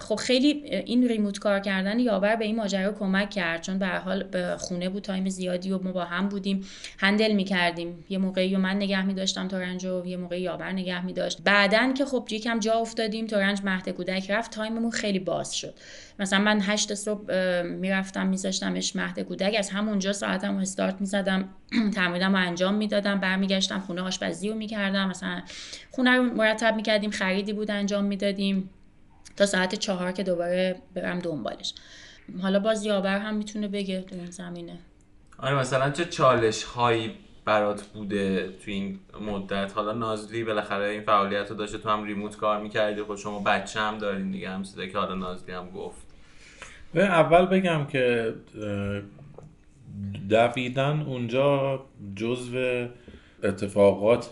خب 0.00 0.14
خیلی 0.14 0.48
این 0.86 1.08
remote 1.08 1.38
کار 1.38 1.60
کردن 1.60 1.98
یاور 1.98 2.36
به 2.36 2.44
این 2.44 2.56
ماجرا 2.56 2.92
کمک 2.92 3.30
کرد 3.30 3.62
چون 3.62 3.78
به 3.78 3.86
حال 3.86 4.22
به 4.22 4.56
خونه 4.58 4.88
بود 4.88 5.02
time 5.02 5.28
زیادی 5.28 5.72
و 5.72 5.82
ما 5.82 5.92
با 5.92 6.04
هم 6.04 6.28
بودیم. 6.28 6.64
handle 6.98 7.32
می‌کردیم. 7.32 8.04
یه 8.08 8.18
موقعی 8.18 8.54
و 8.54 8.58
من 8.58 8.76
نگه 8.76 9.06
میداشتم 9.06 9.48
تورنج 9.48 9.84
و 9.84 10.06
یه 10.06 10.16
موقعی 10.16 10.40
یاور 10.40 10.72
نگه 10.72 11.06
میداشت. 11.06 11.38
بعدا 11.44 11.92
که 11.92 12.04
خب 12.04 12.28
یکم 12.30 12.58
جا 12.58 12.72
افتادیم 12.72 13.26
تورنج 13.26 13.60
مهد 13.64 13.88
کودک 13.88 14.30
رفت 14.30 14.50
time 14.50 14.73
مون 14.73 14.90
خیلی 14.90 15.18
باز 15.18 15.56
شد. 15.56 15.74
مثلا 16.18 16.38
من 16.38 16.60
هشت 16.62 16.94
صبح 16.94 17.62
می‌رفتم 17.62 18.26
میذاشتمش 18.26 18.96
مهد 18.96 19.20
کودک. 19.20 19.54
از 19.58 19.70
همونجا 19.70 20.12
ساعتم 20.12 20.56
استارت 20.56 21.00
می‌زدم. 21.00 21.48
تمرینم 21.94 22.36
رو 22.36 22.42
انجام 22.42 22.74
می‌دادم. 22.74 23.20
برمیگشتم 23.20 23.80
خونه 23.80 24.02
آشپزی 24.02 24.48
رو 24.48 24.54
می‌کردم. 24.54 25.08
مثلا 25.08 25.42
خونه 25.90 26.16
رو 26.16 26.22
مرتب 26.22 26.76
می‌کردیم 26.76 27.10
خریدی 27.10 27.52
بود 27.52 27.70
انجام 27.70 28.04
می‌دادیم. 28.04 28.70
تا 29.36 29.46
ساعت 29.46 29.74
چهار 29.74 30.12
که 30.12 30.22
دوباره 30.22 30.76
برم 30.94 31.18
دنبالش. 31.18 31.74
حالا 32.42 32.58
باز 32.58 32.84
یاور 32.84 33.18
هم 33.18 33.34
می‌تونه 33.34 33.68
بگه 33.68 34.02
تو 34.02 34.16
این 34.16 34.30
زمینه. 34.30 34.78
آره 35.38 35.54
مثلا 35.54 35.90
چه 35.90 36.04
چالش 36.04 36.62
هایی 36.62 37.14
برات 37.44 37.82
بوده 37.82 38.48
تو 38.48 38.70
این 38.70 38.98
مدت؟ 39.20 39.72
حالا 39.72 39.92
نازلی 39.92 40.44
بالاخره 40.44 40.84
این 40.84 41.02
فعالیت 41.02 41.50
رو 41.50 41.56
داشته 41.56 41.78
تو 41.78 41.88
هم 41.88 42.04
ریموت 42.04 42.36
کار 42.36 42.62
می‌کردی 42.62 43.02
خود 43.02 43.16
خب 43.16 43.22
شما 43.22 43.38
بچه 43.38 43.80
هم 43.80 43.98
دارین 43.98 44.30
دیگه 44.30 44.50
هم 44.50 44.62
که 44.62 44.98
حالا 44.98 45.14
نازلی 45.14 45.52
هم 45.52 45.70
گفت. 45.70 46.06
اول 46.94 47.46
بگم 47.46 47.86
که 47.86 48.34
دویدن 50.28 51.02
اونجا 51.02 51.80
جزو 52.16 52.86
اتفاقات 53.42 54.30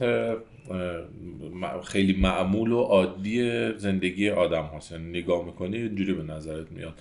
خیلی 1.84 2.20
معمول 2.20 2.72
و 2.72 2.80
عادی 2.80 3.68
زندگی 3.78 4.30
آدم 4.30 4.70
هست 4.76 4.92
یعنی 4.92 5.18
نگاه 5.18 5.44
می‌کنی 5.44 5.76
اینجوری 5.76 6.14
به 6.14 6.22
نظرت 6.22 6.72
میاد. 6.72 6.94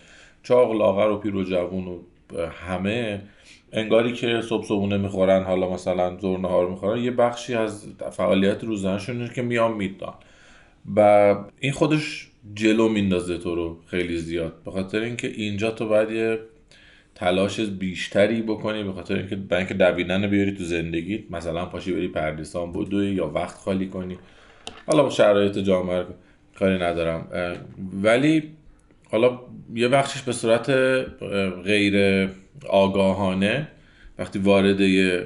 چاق 0.44 0.72
لاغر 0.72 1.10
و 1.10 1.18
پیر 1.18 1.36
و 1.36 1.44
جوون 1.44 1.88
و 1.88 1.98
همه 2.48 3.22
انگاری 3.74 4.14
که 4.14 4.42
صبح 4.42 4.66
صبحونه 4.66 4.98
می‌خورن 4.98 5.44
حالا 5.44 5.70
مثلا 5.70 6.18
زور 6.18 6.40
نهار 6.40 6.70
می‌خورن 6.70 7.04
یه 7.04 7.12
بخشی 7.12 7.54
از 7.54 7.88
فعالیت 8.12 8.64
روزانهشون 8.64 9.28
که 9.28 9.42
میان 9.42 9.74
میدان. 9.74 10.14
و 10.96 11.36
این 11.60 11.72
خودش 11.72 12.28
جلو 12.54 12.90
میندازه 12.90 13.38
تو 13.38 13.56
رو 13.56 13.78
خیلی 13.86 14.18
زیاد. 14.18 14.54
به 14.66 14.72
خاطر 14.72 15.00
اینکه 15.00 15.28
اینجا 15.28 15.72
تو 15.72 15.88
باید 15.88 16.12
یه 16.12 16.40
تلاش 17.22 17.60
بیشتری 17.60 18.42
بکنی 18.42 18.84
به 18.84 18.92
خاطر 18.92 19.16
اینکه 19.16 19.36
بنک 19.36 19.74
دویدن 19.74 20.28
بیاری 20.28 20.52
تو 20.52 20.64
زندگی 20.64 21.26
مثلا 21.30 21.66
پاشی 21.66 21.94
بری 21.94 22.08
پردیسان 22.08 22.72
بدوی 22.72 23.12
یا 23.12 23.28
وقت 23.28 23.56
خالی 23.56 23.88
کنی. 23.88 24.18
حالا 24.88 25.04
با 25.04 25.10
شرایط 25.10 25.58
جامعه 25.58 26.06
کاری 26.56 26.78
ندارم. 26.80 27.28
ولی 28.04 28.44
حالا 29.12 29.40
یه 29.74 29.88
بخشش 29.88 30.22
به 30.22 30.32
صورت 30.32 30.70
غیر 31.66 32.28
آگاهانه 32.70 33.68
وقتی 34.20 34.40
وارد 34.40 34.80
یه 34.80 35.26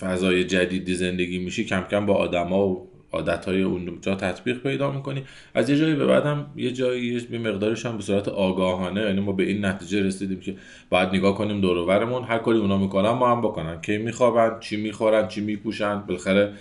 فضای 0.00 0.44
جدیدی 0.44 0.94
زندگی 0.94 1.38
میشی 1.38 1.64
کم 1.64 1.84
کم 1.90 2.06
با 2.06 2.14
آدما 2.14 2.68
و 2.68 2.89
عادت 3.12 3.44
های 3.44 3.62
اونجا 3.62 4.14
تطبیق 4.14 4.58
پیدا 4.58 4.90
می‌کنی. 4.90 5.24
از 5.54 5.70
یه 5.70 5.76
جایی 5.76 5.94
به 5.94 6.06
بعدم 6.06 6.46
یه 6.56 6.70
جایی 6.72 7.26
یه 7.30 7.38
مقدارش 7.38 7.86
هم 7.86 7.96
به 7.96 8.02
صورت 8.02 8.28
آگاهانه 8.28 9.00
یعنی 9.00 9.20
ما 9.20 9.32
به 9.32 9.42
این 9.42 9.64
نتیجه 9.64 10.02
رسیدیم 10.02 10.40
که 10.40 10.56
باید 10.90 11.08
نگاه 11.08 11.34
کنیم 11.34 11.60
دور 11.60 12.24
هر 12.24 12.38
کاری 12.38 12.58
اونا 12.58 12.78
می‌کنن 12.78 13.10
ما 13.10 13.30
هم 13.30 13.40
بکنن. 13.40 13.80
کی 13.80 13.98
میخوابن 13.98 14.60
چی 14.60 14.76
می‌خورن 14.76 15.28
چی 15.28 15.40
میپوشن. 15.40 16.00
بالاخره 16.00 16.52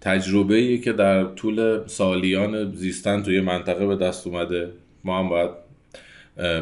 تجربه 0.00 0.54
ای 0.54 0.78
که 0.78 0.92
در 0.92 1.24
طول 1.24 1.86
سالیان 1.86 2.72
زیستن 2.74 3.22
توی 3.22 3.40
منطقه 3.40 3.86
به 3.86 3.96
دست 3.96 4.26
اومده 4.26 4.70
ما 5.04 5.18
هم 5.18 5.28
باید 5.28 5.50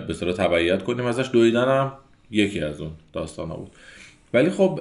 به 0.06 0.14
صورت 0.14 0.37
تبعیت 0.37 0.82
کنیم. 0.82 1.06
ازش 1.06 1.30
دویدن 1.32 1.68
هم 1.68 1.92
یکی 2.30 2.61
از 2.61 2.80
اون 2.80 2.90
داستان 3.12 3.49
ها 3.49 3.56
بود. 3.56 3.70
ولی 4.35 4.50
خب 4.50 4.80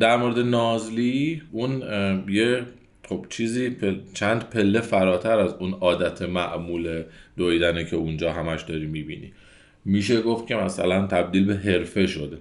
در 0.00 0.16
مورد 0.16 0.38
نازلی 0.38 1.42
اون 1.52 1.82
یه 2.28 2.62
خب 3.12 3.26
چیزی 3.28 3.76
چند 4.14 4.50
پله 4.50 4.80
فراتر 4.80 5.38
از 5.38 5.54
اون 5.54 5.72
عادت 5.72 6.22
معمول 6.22 7.02
دویدنه 7.36 7.84
که 7.84 7.96
اونجا 7.96 8.32
همش 8.32 8.62
داری 8.62 8.86
می‌بینی. 8.86 9.32
میشه 9.84 10.22
گفت 10.22 10.46
که 10.46 10.54
مثلا 10.54 11.06
تبدیل 11.06 11.44
به 11.44 11.54
حرفه 11.54 12.06
شده 12.06 12.38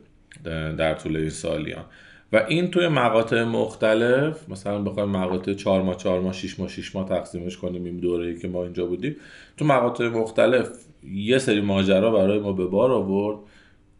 در 0.77 0.93
طول 0.93 1.17
این 1.17 1.29
سالیان. 1.29 1.85
و 2.33 2.45
این 2.47 2.71
توی 2.71 2.87
مقاطع 2.87 3.43
مختلف 3.43 4.49
مثلا 4.49 4.81
بخوایم 4.81 5.09
مقاطع 5.09 5.53
4 5.53 5.81
ماه 5.81 5.97
4 5.97 6.19
ماه 6.21 6.33
6 6.33 6.59
ماه 6.59 6.69
6 6.69 6.95
ماه 6.95 7.09
تقسیمش 7.09 7.57
کنیم 7.57 7.85
این 7.85 7.97
دوره 7.97 8.39
که 8.39 8.47
ما 8.47 8.63
اینجا 8.63 8.85
بودیم 8.85 9.15
تو 9.57 9.65
مقاطع 9.65 10.07
مختلف 10.07 10.69
یه 11.13 11.37
سری 11.37 11.61
ماجرا 11.61 12.11
برای 12.11 12.39
ما 12.39 12.53
به 12.53 12.65
بار 12.65 12.91
آورد 12.91 13.37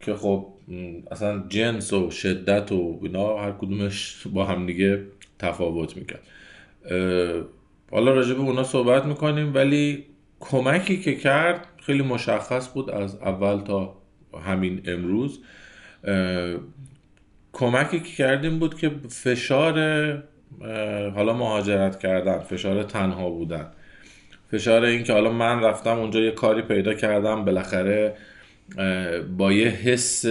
که 0.00 0.14
خب 0.14 0.46
اصلا 1.10 1.44
جنس 1.48 1.92
و 1.92 2.10
شدت 2.10 2.72
و 2.72 2.98
اینا 3.02 3.38
هر 3.38 3.52
کدومش 3.52 4.26
با 4.32 4.44
هم 4.44 4.66
دیگه 4.66 5.02
تفاوت 5.38 5.96
می‌کرد. 5.96 6.22
حالا 7.90 8.14
راجع 8.14 8.34
به 8.34 8.40
اونا 8.40 8.62
صحبت 8.62 9.04
می‌کنیم 9.04 9.54
ولی 9.54 10.04
کمکی 10.40 11.00
که 11.00 11.14
کرد 11.14 11.66
خیلی 11.82 12.02
مشخص 12.02 12.72
بود 12.72 12.90
از 12.90 13.14
اول 13.14 13.60
تا 13.60 13.96
همین 14.44 14.82
امروز. 14.84 15.40
کمکی 17.52 18.00
که 18.00 18.16
کردیم 18.16 18.58
بود 18.58 18.80
که 18.80 18.90
فشار 19.08 19.72
حالا 21.14 21.32
مهاجرت 21.32 21.98
کردن 21.98 22.38
فشار 22.38 22.82
تنها 22.82 23.30
بودن. 23.30 23.66
فشار 24.50 24.84
این 24.84 25.02
که 25.04 25.12
حالا 25.12 25.32
من 25.32 25.60
رفتم 25.60 25.98
اونجا 25.98 26.20
یه 26.20 26.30
کاری 26.30 26.62
پیدا 26.62 26.94
کردم 26.94 27.44
بالاخره 27.44 28.16
با 29.38 29.52
یه 29.52 29.68
حس 29.68 30.24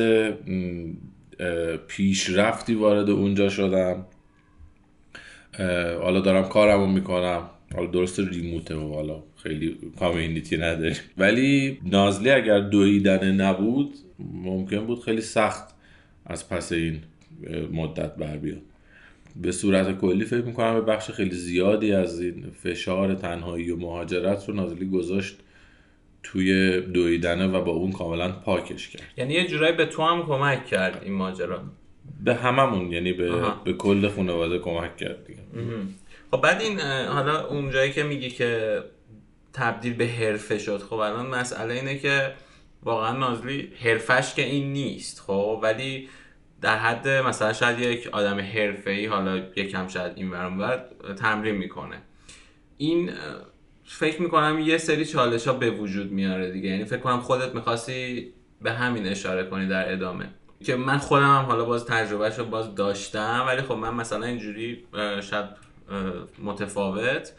پیشرفتی 1.87 2.75
وارد 2.75 3.09
اونجا 3.09 3.49
شدم. 3.49 4.05
حالا 6.01 6.19
دارم 6.19 6.43
کارمو 6.43 6.87
می‌کنم. 6.87 7.49
حالا 7.75 7.87
درست 7.87 8.19
ریموته 8.19 8.75
و 8.75 8.93
حالا 8.93 9.23
خیلی 9.43 9.77
کامیونیتی 9.99 10.57
نداره 10.57 10.95
ولی 11.17 11.79
نازلی 11.85 12.29
اگر 12.29 12.59
دویدن 12.59 13.31
نبود 13.31 13.93
ممکن 14.33 14.85
بود 14.85 15.03
خیلی 15.03 15.21
سخت 15.21 15.75
از 16.25 16.49
پس 16.49 16.71
این 16.71 16.99
مدت 17.71 18.15
بر 18.15 18.37
بیاد. 18.37 18.61
به 19.35 19.51
صورت 19.51 19.97
کلی 19.97 20.25
فکر 20.25 20.41
می‌کنم 20.41 20.73
به 20.73 20.81
بخش 20.81 21.11
خیلی 21.11 21.35
زیادی 21.35 21.91
از 21.91 22.21
این 22.21 22.45
فشار 22.63 23.13
تنهایی 23.15 23.71
و 23.71 23.77
مهاجرت 23.77 24.47
رو 24.47 24.53
نازلی 24.53 24.89
گذاشت 24.89 25.37
توی 26.23 26.81
دویدنه 26.81 27.47
و 27.47 27.61
با 27.63 27.71
اون 27.71 27.91
کاملا 27.91 28.31
پاکش 28.31 28.89
کرد. 28.89 29.03
یعنی 29.17 29.33
یه 29.33 29.47
جورایی 29.47 29.75
به 29.75 29.85
تو 29.85 30.01
هم 30.01 30.23
کمک 30.23 30.65
کرد 30.65 31.01
این 31.03 31.13
ماجرا. 31.13 31.63
به 32.21 32.35
هممون 32.35 32.91
یعنی 32.91 33.13
به, 33.13 33.31
به 33.63 33.73
کل 33.73 34.09
خانواده 34.09 34.59
کمک 34.59 34.97
کرد 34.97 35.25
دیگه. 35.25 35.39
خب 36.31 36.41
بعد 36.41 36.61
این 36.61 36.79
حالا 37.07 37.47
اون 37.47 37.71
جایی 37.71 37.91
که 37.91 38.03
میگی 38.03 38.29
که 38.29 38.83
تبدیل 39.53 39.93
به 39.93 40.07
حرفه 40.07 40.57
شد 40.57 40.77
خب 40.77 40.95
الان 40.95 41.27
مسئله 41.27 41.73
اینه 41.73 41.97
که 41.97 42.33
واقعا 42.83 43.17
نازلی 43.17 43.71
حرفش 43.83 44.33
که 44.33 44.45
این 44.45 44.73
نیست 44.73 45.19
خب؟ 45.19 45.59
ولی 45.63 46.09
در 46.61 46.77
حد 46.77 47.07
مثلا 47.07 47.53
شاید 47.53 47.79
یک 47.79 48.07
آدم 48.07 48.39
حرفه‌ای 48.39 49.05
حالا 49.05 49.37
یکم 49.55 49.87
شاید 49.87 50.11
این 50.15 50.29
ورم 50.31 50.83
تمرین 51.17 51.55
می‌کنه. 51.55 52.01
این 52.77 53.11
فکر 53.83 54.21
می‌کنم 54.21 54.59
یه 54.59 54.77
سری 54.77 55.05
چالش 55.05 55.47
ها 55.47 55.53
به 55.53 55.71
وجود 55.71 56.11
میاره 56.11 56.51
دیگه. 56.51 56.69
یعنی 56.69 56.85
فکر 56.85 56.99
کنم 56.99 57.19
خودت 57.19 57.55
می‌خواستی 57.55 58.33
به 58.61 58.71
همین 58.71 59.07
اشاره 59.07 59.43
کنی 59.43 59.67
در 59.67 59.93
ادامه. 59.93 60.29
که 60.65 60.75
من 60.75 60.97
خودم 60.97 61.37
هم 61.37 61.45
حالا 61.45 61.65
باز 61.65 61.85
تجربهش 61.85 62.39
رو 62.39 62.45
باز 62.45 62.75
داشتم 62.75 63.43
ولی 63.47 63.61
خب 63.61 63.73
من 63.73 63.93
مثلا 63.93 64.25
اینجوری 64.25 64.83
شاید 65.21 65.45
متفاوت. 66.43 67.31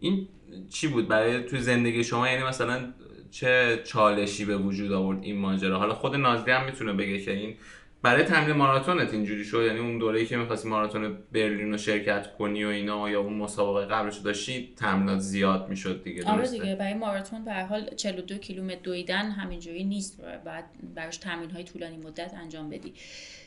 این 0.00 0.28
چی 0.70 0.88
بود؟ 0.88 1.08
برای 1.08 1.42
توی 1.42 1.60
زندگی 1.60 2.04
شما 2.04 2.28
یعنی 2.28 2.42
مثلا 2.44 2.92
چه 3.30 3.82
چالشی 3.84 4.44
به 4.44 4.56
وجود 4.56 4.92
آورد 4.92 5.18
این 5.22 5.38
ماجرا؟ 5.38 5.78
حالا 5.78 5.94
خود 5.94 6.16
نازلی 6.16 6.52
هم 6.52 6.64
می‌تونه 6.64 6.92
بگه 6.92 7.20
که 7.20 7.32
این 7.32 7.56
برای 8.02 8.24
تمرین 8.24 8.56
ماراتونت 8.56 9.14
اینجوری 9.14 9.44
شد؟ 9.44 9.64
یعنی 9.66 9.78
اون 9.78 9.98
دوره‌ای 9.98 10.26
که 10.26 10.36
می‌خواستی 10.36 10.68
ماراتون 10.68 11.18
برلین 11.32 11.72
رو 11.72 11.78
شرکت 11.78 12.36
کنی 12.36 12.64
و 12.64 12.68
اینا 12.68 13.10
یا 13.10 13.20
اون 13.20 13.32
مسابقه 13.32 13.86
قبلش 13.86 14.16
داشتی 14.16 14.72
تمرینات 14.76 15.18
زیاد 15.18 15.68
می‌شد 15.68 16.04
دیگه 16.04 16.24
آره 16.24 16.48
دیگه. 16.48 16.74
برای 16.74 16.94
ماراتون 16.94 17.44
به 17.44 17.54
حال 17.54 17.90
42 17.96 18.38
کیلومتر 18.38 18.78
دویدن 18.82 19.30
همینجوری 19.30 19.84
نیست. 19.84 20.20
بعد 20.44 20.64
براش 20.94 21.16
تمرین‌های 21.16 21.64
طولانی 21.64 21.96
مدت 21.96 22.34
انجام 22.34 22.70
بدی. 22.70 22.92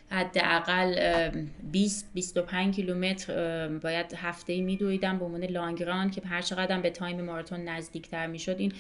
حداقل 0.10 1.30
20 1.72 2.10
25 2.14 2.76
کیلومتر 2.76 3.68
باید 3.68 4.14
هفته 4.14 4.54
ای 4.54 4.62
میدویدم 4.62 5.20
به 5.20 5.26
عنوان 5.26 5.44
long 5.44 5.84
run 5.84 6.12
که 6.12 6.22
هر 6.26 6.42
چقدر 6.42 6.82
به 6.82 6.90
time 6.90 7.22
ماراتون 7.22 7.60
نزدیکتر 7.60 8.28
می‌شد 8.28 8.56
این 8.60 8.74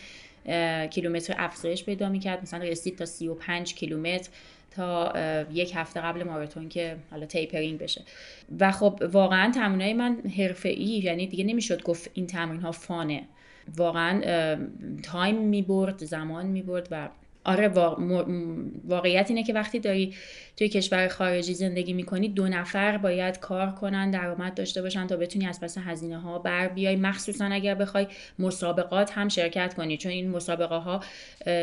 کیلومتر 0.87 1.35
افزایش 1.37 1.83
پیدا 1.83 2.09
می‌کرد. 2.09 2.41
مثلا 2.41 2.63
رسید 2.63 2.97
تا 2.97 3.05
35 3.05 3.73
کیلومتر. 3.73 4.29
تا 4.75 5.13
یک 5.51 5.71
هفته 5.75 6.01
قبل 6.01 6.23
ماراتون 6.23 6.69
که 6.69 6.95
حالا 7.11 7.25
tapering 7.25 7.79
بشه. 7.79 8.01
و 8.59 8.71
خب 8.71 9.03
واقعا 9.11 9.51
تمرینای 9.51 9.93
من 9.93 10.21
ای 10.63 11.01
یعنی 11.03 11.27
دیگه 11.27 11.43
نمی‌شد 11.43 11.83
گفت 11.83 12.11
این 12.13 12.27
تمرین 12.27 12.61
ها 12.61 12.71
فانه. 12.71 13.23
واقعا 13.77 14.21
تایم 15.03 15.35
می‌برد 15.37 15.97
زمان 15.97 16.45
می‌برد 16.45 16.87
و 16.91 17.09
آره 17.45 17.67
واقعیت 18.87 19.25
اینه 19.29 19.43
که 19.43 19.53
وقتی 19.53 19.79
داری 19.79 20.15
توی 20.57 20.69
کشور 20.69 21.07
خارجی 21.07 21.53
زندگی 21.53 21.93
می‌کنی 21.93 22.29
دو 22.29 22.47
نفر 22.47 22.97
باید 22.97 23.39
کار 23.39 23.71
کنن 23.71 24.11
درآمد 24.11 24.53
داشته 24.53 24.81
باشن 24.81 25.07
تا 25.07 25.17
بتونی 25.17 25.47
از 25.47 25.59
پس 25.59 25.77
هزینه 25.77 26.19
ها 26.19 26.39
بر 26.39 26.67
بیای. 26.67 26.95
مخصوصا 26.95 27.45
اگر 27.45 27.75
بخوای 27.75 28.07
مسابقات 28.39 29.11
هم 29.11 29.29
شرکت 29.29 29.73
کنی 29.73 29.97
چون 29.97 30.11
این 30.11 30.29
مسابقه 30.29 30.75
ها 30.75 30.99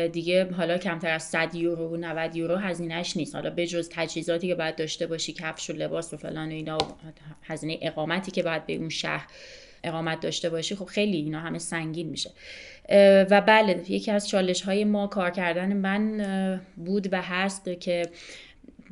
دیگه 0.07 0.51
حالا 0.51 0.77
کمتر 0.77 1.11
از 1.11 1.23
100 1.23 1.55
یورو 1.55 1.89
و 1.89 1.97
90 1.97 2.35
یورو 2.35 2.55
هزینهش 2.55 3.17
نیست. 3.17 3.35
حالا 3.35 3.49
بجز 3.49 3.89
تجهیزاتی 3.91 4.47
که 4.47 4.55
باید 4.55 4.75
داشته 4.75 5.07
باشی 5.07 5.33
کفش 5.33 5.69
و 5.69 5.73
لباس 5.73 6.13
و 6.13 6.17
فلان 6.17 6.47
و 6.47 6.51
اینا 6.51 6.77
و 6.77 6.81
هزینه 7.43 7.79
اقامتی 7.81 8.31
که 8.31 8.43
باید 8.43 8.65
به 8.65 8.73
اون 8.75 8.89
شهر 8.89 9.27
اقامت 9.83 10.19
داشته 10.19 10.49
باشی 10.49 10.75
خب 10.75 10.85
خیلی 10.85 11.17
اینا 11.17 11.39
همه 11.39 11.59
سنگین 11.59 12.09
میشه. 12.09 12.31
و 13.31 13.41
بله 13.41 13.83
یکی 13.89 14.11
از 14.11 14.29
چالش 14.29 14.61
های 14.61 14.85
ما 14.85 15.07
کار 15.07 15.31
کردن 15.31 15.73
من 15.73 16.61
بود 16.77 17.13
و 17.13 17.21
هست 17.21 17.79
که 17.79 18.05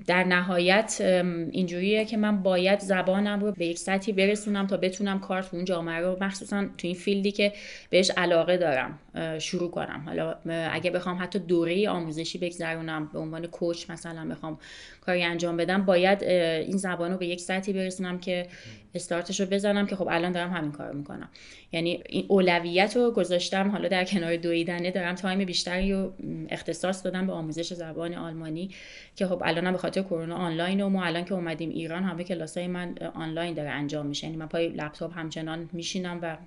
در 0.07 0.23
نهایت 0.23 0.97
اینجوریه 1.51 2.05
که 2.05 2.17
من 2.17 2.43
باید 2.43 2.79
زبانم 2.79 3.39
رو 3.39 3.51
به 3.51 3.65
یک 3.65 3.79
سطحی 3.79 4.13
برسونم 4.13 4.67
تا 4.67 4.77
بتونم 4.77 5.19
کار 5.19 5.41
تو 5.41 5.55
اون 5.55 5.65
جامعه 5.65 5.99
رو 5.99 6.17
مخصوصا 6.21 6.65
تو 6.77 6.87
این 6.87 6.95
فیلدی 6.95 7.31
که 7.31 7.53
بهش 7.89 8.11
علاقه 8.17 8.57
دارم 8.57 8.99
شروع 9.39 9.71
کنم. 9.71 10.03
حالا 10.05 10.35
اگه 10.71 10.91
بخوام 10.91 11.17
حتی 11.21 11.39
دوره 11.39 11.89
آموزشی 11.89 12.37
بگذرونم 12.37 13.09
به 13.13 13.19
عنوان 13.19 13.47
کوچ 13.47 13.89
مثلا 13.89 14.29
بخوام 14.29 14.59
کاری 15.01 15.23
انجام 15.23 15.57
بدم 15.57 15.85
باید 15.85 16.23
این 16.23 16.77
زبان 16.77 17.11
رو 17.11 17.17
به 17.17 17.27
یک 17.27 17.39
سطحی 17.41 17.73
برسونم 17.73 18.19
که 18.19 18.47
استارتش 18.95 19.39
رو 19.39 19.45
بزنم 19.45 19.85
که 19.85 19.95
خب 19.95 20.07
الان 20.11 20.31
دارم 20.31 20.53
همین 20.53 20.71
کار 20.71 20.91
می‌کنم. 20.91 21.29
یعنی 21.71 22.03
این 22.09 22.25
اولویت 22.27 22.95
رو 22.95 23.11
گذاشتم 23.11 23.71
حالا 23.71 23.87
در 23.87 24.05
کنار 24.05 24.35
دویدنه 24.35 24.91
دارم 24.91 25.15
time 25.15 25.45
بیشتری 25.45 25.93
رو 25.93 26.13
اختصاص 26.49 27.05
دادم 27.05 27.27
به 27.27 27.33
آموزش 27.33 27.73
زبان 27.73 28.13
آلمانی 28.13 28.69
که 29.15 29.27
خب 29.27 29.41
الانم 29.45 29.77
خاطر 29.89 30.01
کرونا 30.01 30.35
آنلاین 30.35 30.81
و 30.81 30.89
ما 30.89 31.05
الان 31.05 31.25
که 31.25 31.33
اومدیم 31.33 31.69
ایران 31.69 32.03
همه 32.03 32.23
کلاسای 32.23 32.67
من 32.67 32.95
آنلاین 33.13 33.53
داره 33.53 33.69
انجام 33.69 34.05
میشه. 34.05 34.27
یعنی 34.27 34.37
من 34.37 34.47
پای 34.47 34.67
لپتاپ 34.67 35.17
همچنان 35.17 35.69
میشینم 35.73 36.19
و 36.21 36.37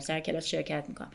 سر 0.00 0.20
کلاس 0.20 0.46
شرکت 0.46 0.84
می‌کنم. 0.88 1.10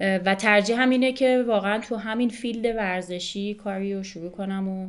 و 0.00 0.34
ترجیح 0.34 0.82
هم 0.82 0.90
اینه 0.90 1.12
که 1.12 1.44
واقعا 1.48 1.78
تو 1.78 1.96
همین 1.96 2.28
field 2.28 2.76
ورزشی 2.76 3.54
کاری 3.54 3.94
رو 3.94 4.02
شروع 4.02 4.30
کنم 4.30 4.68
و 4.68 4.88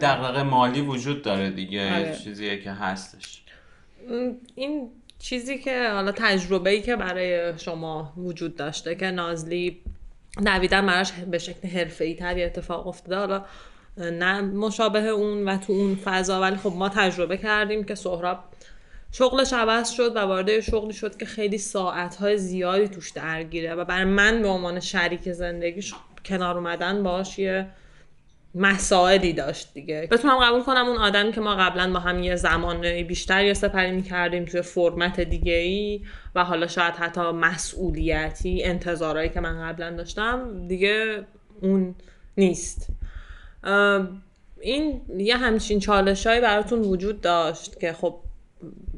دقیقه 0.00 0.42
مالی 0.42 0.80
وجود 0.80 1.22
داره 1.22 1.50
دیگه 1.50 1.94
آره. 1.94 2.16
چیزیه 2.24 2.58
که 2.60 2.70
هستش. 2.70 3.42
این 4.54 4.88
چیزی 5.18 5.58
که 5.58 5.88
حالا 5.88 6.12
تجربه 6.12 6.70
ای 6.70 6.82
که 6.82 6.96
برای 6.96 7.58
شما 7.58 8.12
وجود 8.16 8.56
داشته 8.56 8.94
که 8.94 9.10
نازلی 9.10 9.80
دویدن 10.44 10.86
براش 10.86 11.12
به 11.12 11.38
شکل 11.38 11.68
حرفه 11.68 12.04
ای 12.04 12.14
تری 12.14 12.44
اتفاق 12.44 12.86
افتاده 12.86 13.16
حالا 13.16 13.44
نه 13.98 14.40
مشابه 14.40 15.06
اون 15.06 15.48
و 15.48 15.56
تو 15.56 15.72
اون 15.72 15.94
فضا. 16.04 16.40
ولی 16.40 16.56
خب 16.56 16.72
ما 16.76 16.88
تجربه 16.88 17.36
کردیم 17.36 17.84
که 17.84 17.94
سهراب 17.94 18.38
شغلش 19.12 19.52
عوض 19.52 19.90
شد 19.90 20.16
و 20.16 20.18
وارد 20.18 20.60
شغلی 20.60 20.92
شد 20.92 21.16
که 21.16 21.26
خیلی 21.26 21.58
ساعتهای 21.58 22.38
زیادی 22.38 22.88
توش 22.88 23.10
درگیره 23.10 23.74
و 23.74 23.84
برای 23.84 24.04
من 24.04 24.42
به 24.42 24.48
عنوان 24.48 24.80
شریک 24.80 25.32
زندگیش 25.32 25.94
کنار 26.24 26.58
اومدن 26.58 27.02
باش 27.02 27.38
یه 27.38 27.66
مسائلی 28.54 29.32
داشت 29.32 29.74
دیگه. 29.74 30.08
بتونم 30.10 30.38
قبول 30.38 30.62
کنم 30.62 30.86
اون 30.86 30.98
آدمی 30.98 31.32
که 31.32 31.40
ما 31.40 31.56
قبلا 31.56 31.92
با 31.92 31.98
هم 31.98 32.22
یه 32.22 32.36
زمان 32.36 33.02
بیشتر 33.02 33.44
یا 33.44 33.54
سپری 33.54 33.92
می‌کردیم 33.92 34.44
توی 34.44 34.62
فرمت 34.62 35.20
دیگه 35.20 35.52
ای 35.52 36.00
و 36.34 36.44
حالا 36.44 36.66
شاید 36.66 36.94
حتی 36.94 37.20
مسئولیتی 37.20 38.64
انتظارهایی 38.64 39.28
که 39.28 39.40
من 39.40 39.62
قبلا 39.68 39.90
داشتم 39.90 40.66
دیگه 40.68 41.26
اون 41.62 41.94
نیست. 42.36 42.88
این 44.60 45.00
یه 45.18 45.36
همچین 45.36 45.80
چالش 45.80 46.26
براتون 46.26 46.80
وجود 46.80 47.20
داشت 47.20 47.80
که 47.80 47.92
خب 47.92 48.14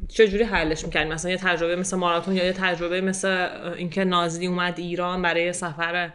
چجوری 0.08 0.44
حلش 0.44 0.84
می‌کردیم 0.84 1.12
مثلا 1.12 1.30
یه 1.30 1.36
تجربه 1.36 1.76
مثل 1.76 1.96
ماراتون 1.96 2.34
یا 2.34 2.44
یه 2.44 2.52
تجربه 2.52 3.00
مثل 3.00 3.48
اینکه 3.76 4.04
نازلی 4.04 4.46
اومد 4.46 4.78
ایران 4.78 5.22
برای 5.22 5.52
سفر 5.52 6.10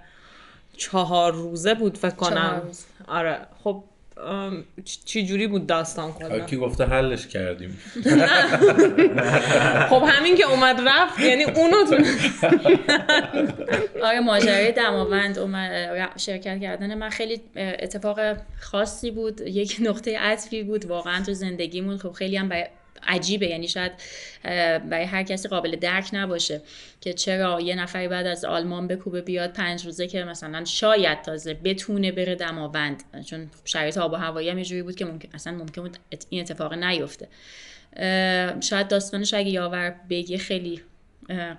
چهار 0.77 1.33
روزه 1.33 1.73
بود 1.73 1.97
فکر 1.97 2.15
کنم. 2.15 2.61
آره. 3.07 3.37
خب 3.63 3.83
چی 5.05 5.25
جوری 5.25 5.47
بود 5.47 5.67
داستان 5.67 6.13
کلا 6.13 6.39
کی 6.39 6.57
گفته 6.57 6.85
حلش 6.85 7.27
کردیم. 7.27 7.77
خب 9.89 10.03
همین 10.07 10.35
که 10.35 10.47
اومد 10.47 10.81
رفت 10.87 11.19
یعنی 11.19 11.43
اونو 11.43 11.85
تو 11.85 11.95
آره 14.03 14.19
ماجرای 14.19 14.71
دماوند 14.71 15.37
شرکت 16.17 16.61
کردن 16.61 16.97
من 16.97 17.09
خیلی 17.09 17.41
اتفاق 17.55 18.19
خاصی 18.59 19.11
بود 19.11 19.41
یک 19.41 19.77
نقطه 19.79 20.19
عطفی 20.19 20.63
بود 20.63 20.85
واقعا 20.85 21.23
تو 21.23 21.33
زندگیمون 21.33 21.97
خب 21.97 22.11
خیلی 22.11 22.37
هم 22.37 22.49
عجیبه. 23.07 23.47
یعنی 23.47 23.67
شاید 23.67 23.91
برای 24.89 25.03
هر 25.03 25.23
کسی 25.23 25.47
قابل 25.47 25.75
درک 25.75 26.09
نباشه 26.13 26.61
که 27.01 27.13
چرا 27.13 27.61
یه 27.61 27.75
نفری 27.75 28.07
بعد 28.07 28.27
از 28.27 28.45
آلمان 28.45 28.87
بکوبه 28.87 29.21
بیاد 29.21 29.53
پنج 29.53 29.85
روزه 29.85 30.07
که 30.07 30.23
مثلا 30.23 30.65
شاید 30.65 31.21
تازه 31.21 31.53
بتونه 31.53 32.11
بره 32.11 32.35
دماوند. 32.35 33.03
چون 33.25 33.49
شرایط 33.65 33.97
آب 33.97 34.13
و 34.13 34.15
هوایی 34.15 34.49
هم 34.49 34.61
جوری 34.61 34.83
بود 34.83 34.95
که 34.95 35.05
ممکن 35.05 35.29
اصلا 35.33 35.53
ممکن 35.53 35.81
بود 35.81 35.97
این 36.29 36.41
اتفاق 36.41 36.73
نیفته. 36.73 37.27
شاید 38.61 38.87
داستانش 38.87 39.33
اگه 39.33 39.49
یاور 39.49 39.95
بگی 40.09 40.37
خیلی 40.37 40.81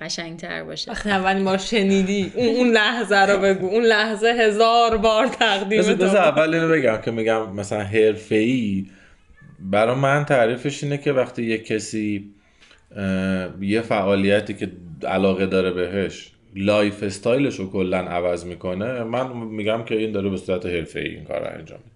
قشنگتر 0.01 0.65
باشه. 0.65 0.91
وقتی 0.91 1.11
اول 1.11 1.39
ما 1.39 1.59
شنیدی. 1.59 2.33
اون 2.35 2.71
لحظه 2.71 3.17
رو 3.17 3.39
بگو. 3.39 3.67
اون 3.67 3.85
لحظه 3.85 4.27
هزار 4.27 4.97
بار 4.97 5.27
تقدیم 5.27 5.79
بذار 5.79 6.17
اول 6.17 6.55
اینو 6.55 6.69
بگم 6.69 7.01
که 7.05 7.11
میگم 7.11 7.53
مثلا 7.53 7.83
حرفه‌ای 7.83 8.87
برای 9.61 9.97
من 9.97 10.25
تعریفش 10.25 10.85
اینه 10.85 10.99
که 10.99 11.13
وقتی 11.13 11.43
یه 11.43 11.59
کسی 11.59 12.31
یه 13.61 13.81
فعالیتی 13.81 14.55
که 14.55 14.71
علاقه 15.07 15.47
داره 15.47 15.71
بهش 15.71 16.31
lifestyle 16.57 17.03
ش 17.03 17.57
رو 17.57 17.71
کلا 17.71 17.99
عوض 17.99 18.45
می‌کنه 18.45 19.05
من 19.05 19.37
میگم 19.37 19.83
که 19.85 19.95
این 19.95 20.13
داره 20.13 20.31
به 20.31 20.37
صورت 20.37 20.67
حرفه 20.67 21.01
ای 21.01 21.09
این 21.09 21.25
کار 21.25 21.41
رو 21.41 21.59
انجام 21.59 21.79
میده. 21.79 21.91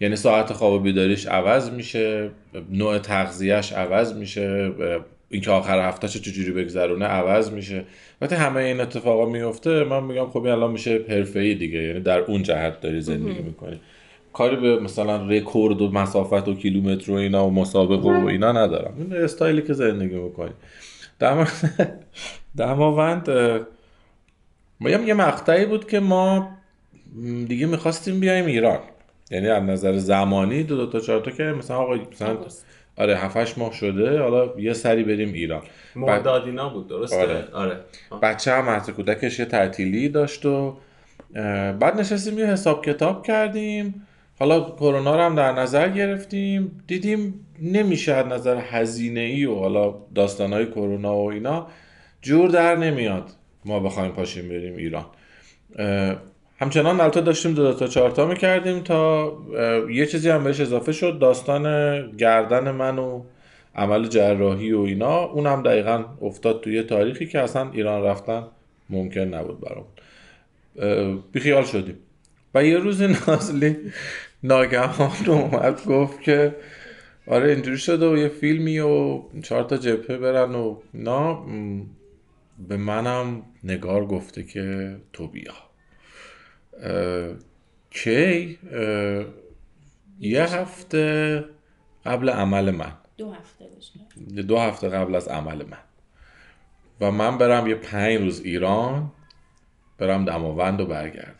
یعنی 0.00 0.16
ساعت 0.16 0.52
خواب 0.52 0.72
و 0.72 0.78
بیداریش 0.78 1.26
عوض 1.26 1.70
میشه 1.70 2.30
نوع 2.70 2.98
تغذیهش 2.98 3.72
عوض 3.72 4.12
میشه 4.12 4.72
اینکه 5.30 5.50
آخر 5.50 5.88
هفتهش 5.88 6.16
چجوری 6.16 6.52
بگذرونه 6.52 7.04
عوض 7.04 7.50
میشه. 7.50 7.84
وقتی 8.20 8.34
همه 8.34 8.60
این 8.60 8.80
اتفاقا 8.80 9.26
میفته 9.26 9.84
من 9.84 10.04
میگم 10.04 10.26
خب 10.26 10.38
این 10.38 10.52
الان 10.52 10.72
میشه 10.72 11.00
حرفه 11.08 11.40
ای 11.40 11.54
دیگه 11.54 11.82
یعنی 11.82 12.00
در 12.00 12.18
اون 12.18 12.42
جهت 12.42 12.80
داری 12.80 13.00
زندگی 13.00 13.42
می‌کنی. 13.42 13.80
کاری 14.36 14.56
به 14.56 14.80
مثلا 14.80 15.26
رکورد 15.26 15.80
و 15.82 15.90
مسافت 15.90 16.48
و 16.48 16.54
کیلومتر 16.54 17.12
و 17.12 17.14
اینا 17.14 17.46
و 17.46 17.50
مسابقه 17.50 18.20
و 18.22 18.26
اینا 18.26 18.52
ندارم. 18.52 18.94
این 18.98 19.12
استایلی 19.12 19.62
که 19.62 19.72
زندگی 19.72 20.14
می‌کنی. 20.14 20.52
دماوند 22.56 23.30
ما 24.80 24.90
یه 24.90 25.14
مقطعی 25.14 25.66
بود 25.66 25.88
که 25.88 26.00
ما 26.00 26.48
دیگه 27.48 27.66
می‌خواستیم 27.66 28.20
بیایم 28.20 28.46
ایران. 28.46 28.78
یعنی 29.30 29.48
از 29.48 29.62
نظر 29.62 29.96
زمانی 29.96 30.62
دو, 30.62 30.76
دو 30.76 30.86
تا 30.86 31.00
چهار 31.00 31.20
تا 31.20 31.30
که 31.30 31.42
مثلا 31.42 31.76
آقا 31.76 31.94
مثلا 32.12 32.36
آره 32.96 33.16
7 33.16 33.58
ماه 33.58 33.72
شده. 33.72 34.20
حالا 34.20 34.60
یه 34.60 34.72
سری 34.72 35.02
بریم 35.02 35.32
ایران. 35.32 35.62
مردادینا 35.96 36.68
بود 36.68 36.88
درسته؟ 36.88 37.20
آره, 37.20 37.44
آره. 37.52 37.80
بچه 38.22 38.52
هم 38.52 38.64
مهد 38.64 38.90
کودکش 38.90 39.38
یه 39.38 39.44
تعطیلی 39.44 40.08
داشت 40.08 40.46
و 40.46 40.76
بعد 41.80 42.00
نشستیم 42.00 42.38
یه 42.38 42.46
حساب 42.46 42.84
کتاب 42.84 43.26
کردیم. 43.26 44.05
حالا 44.38 44.60
کرونا 44.60 45.16
رو 45.16 45.22
هم 45.22 45.34
در 45.34 45.52
نظر 45.52 45.88
گرفتیم. 45.88 46.84
دیدیم 46.86 47.46
نمیشه 47.62 48.12
از 48.12 48.26
نظر 48.26 48.56
هزینه 48.56 49.20
ای 49.20 49.44
و 49.44 49.54
حالا 49.54 49.94
داستان 50.14 50.52
های 50.52 50.66
کرونا 50.66 51.16
و 51.16 51.30
اینا 51.30 51.66
جور 52.22 52.48
در 52.50 52.76
نمیاد 52.76 53.30
ما 53.64 53.80
بخوایم 53.80 54.12
پاشیم 54.12 54.48
بریم 54.48 54.76
ایران. 54.76 55.06
همچنان 56.58 57.00
البته 57.00 57.20
داشتیم 57.20 57.54
دو, 57.54 57.74
تا 57.74 57.86
چهارتا 57.86 58.26
می‌کردیم 58.26 58.80
تا 58.80 59.32
یه 59.90 60.06
چیزی 60.06 60.30
هم 60.30 60.44
بهش 60.44 60.60
اضافه 60.60 60.92
شد 60.92 61.18
داستان 61.18 61.62
گردن 62.16 62.70
من 62.70 62.98
و 62.98 63.22
عمل 63.74 64.08
جراحی 64.08 64.72
و 64.72 64.80
اینا. 64.80 65.24
اونم 65.24 65.62
دقیقا 65.62 66.04
افتاد 66.22 66.60
توی 66.60 66.82
تاریخی 66.82 67.26
که 67.26 67.40
اصلا 67.40 67.70
ایران 67.72 68.02
رفتن 68.02 68.42
ممکن 68.90 69.20
نبود 69.20 69.60
برامون. 69.60 71.22
بیخیال 71.32 71.64
شدیم. 71.64 71.98
و 72.54 72.64
یه 72.64 72.78
روز 72.78 73.02
نازلی 73.02 73.76
ناگهان 74.42 75.26
اومد 75.26 75.84
گفت 75.84 76.20
که 76.20 76.56
آره 77.26 77.50
اینجوری 77.50 77.78
شده 77.78 78.10
و 78.12 78.16
یه 78.16 78.28
فیلمی 78.28 78.78
و 78.78 79.22
چهار 79.42 79.64
تا 79.64 79.76
جبهه 79.76 80.18
برن 80.18 80.54
و 80.54 80.80
نه 80.94 81.38
به 82.68 82.76
منم 82.76 83.42
نگار 83.64 84.06
گفته 84.06 84.42
که 84.42 84.96
تو 85.12 85.28
بیا. 85.28 85.54
کی؟ 87.90 88.58
یه 90.20 90.42
هفته 90.42 91.44
قبل 92.04 92.30
عمل 92.30 92.70
من. 92.70 92.92
دو 93.16 93.32
هفته 93.32 93.64
دو 94.42 94.58
هفته 94.58 94.88
قبل 94.88 95.14
از 95.14 95.28
عمل 95.28 95.64
من. 95.64 95.78
و 97.00 97.10
من 97.10 97.38
برم 97.38 97.66
یه 97.66 97.74
پنج 97.74 98.20
روز 98.20 98.40
ایران 98.40 99.12
برم 99.98 100.24
دماوند 100.24 100.80
و 100.80 100.86
برگردم. 100.86 101.34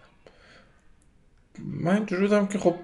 من 1.59 1.95
اینجوری 1.95 2.23
بودم 2.23 2.47
که 2.47 2.59
خب 2.59 2.75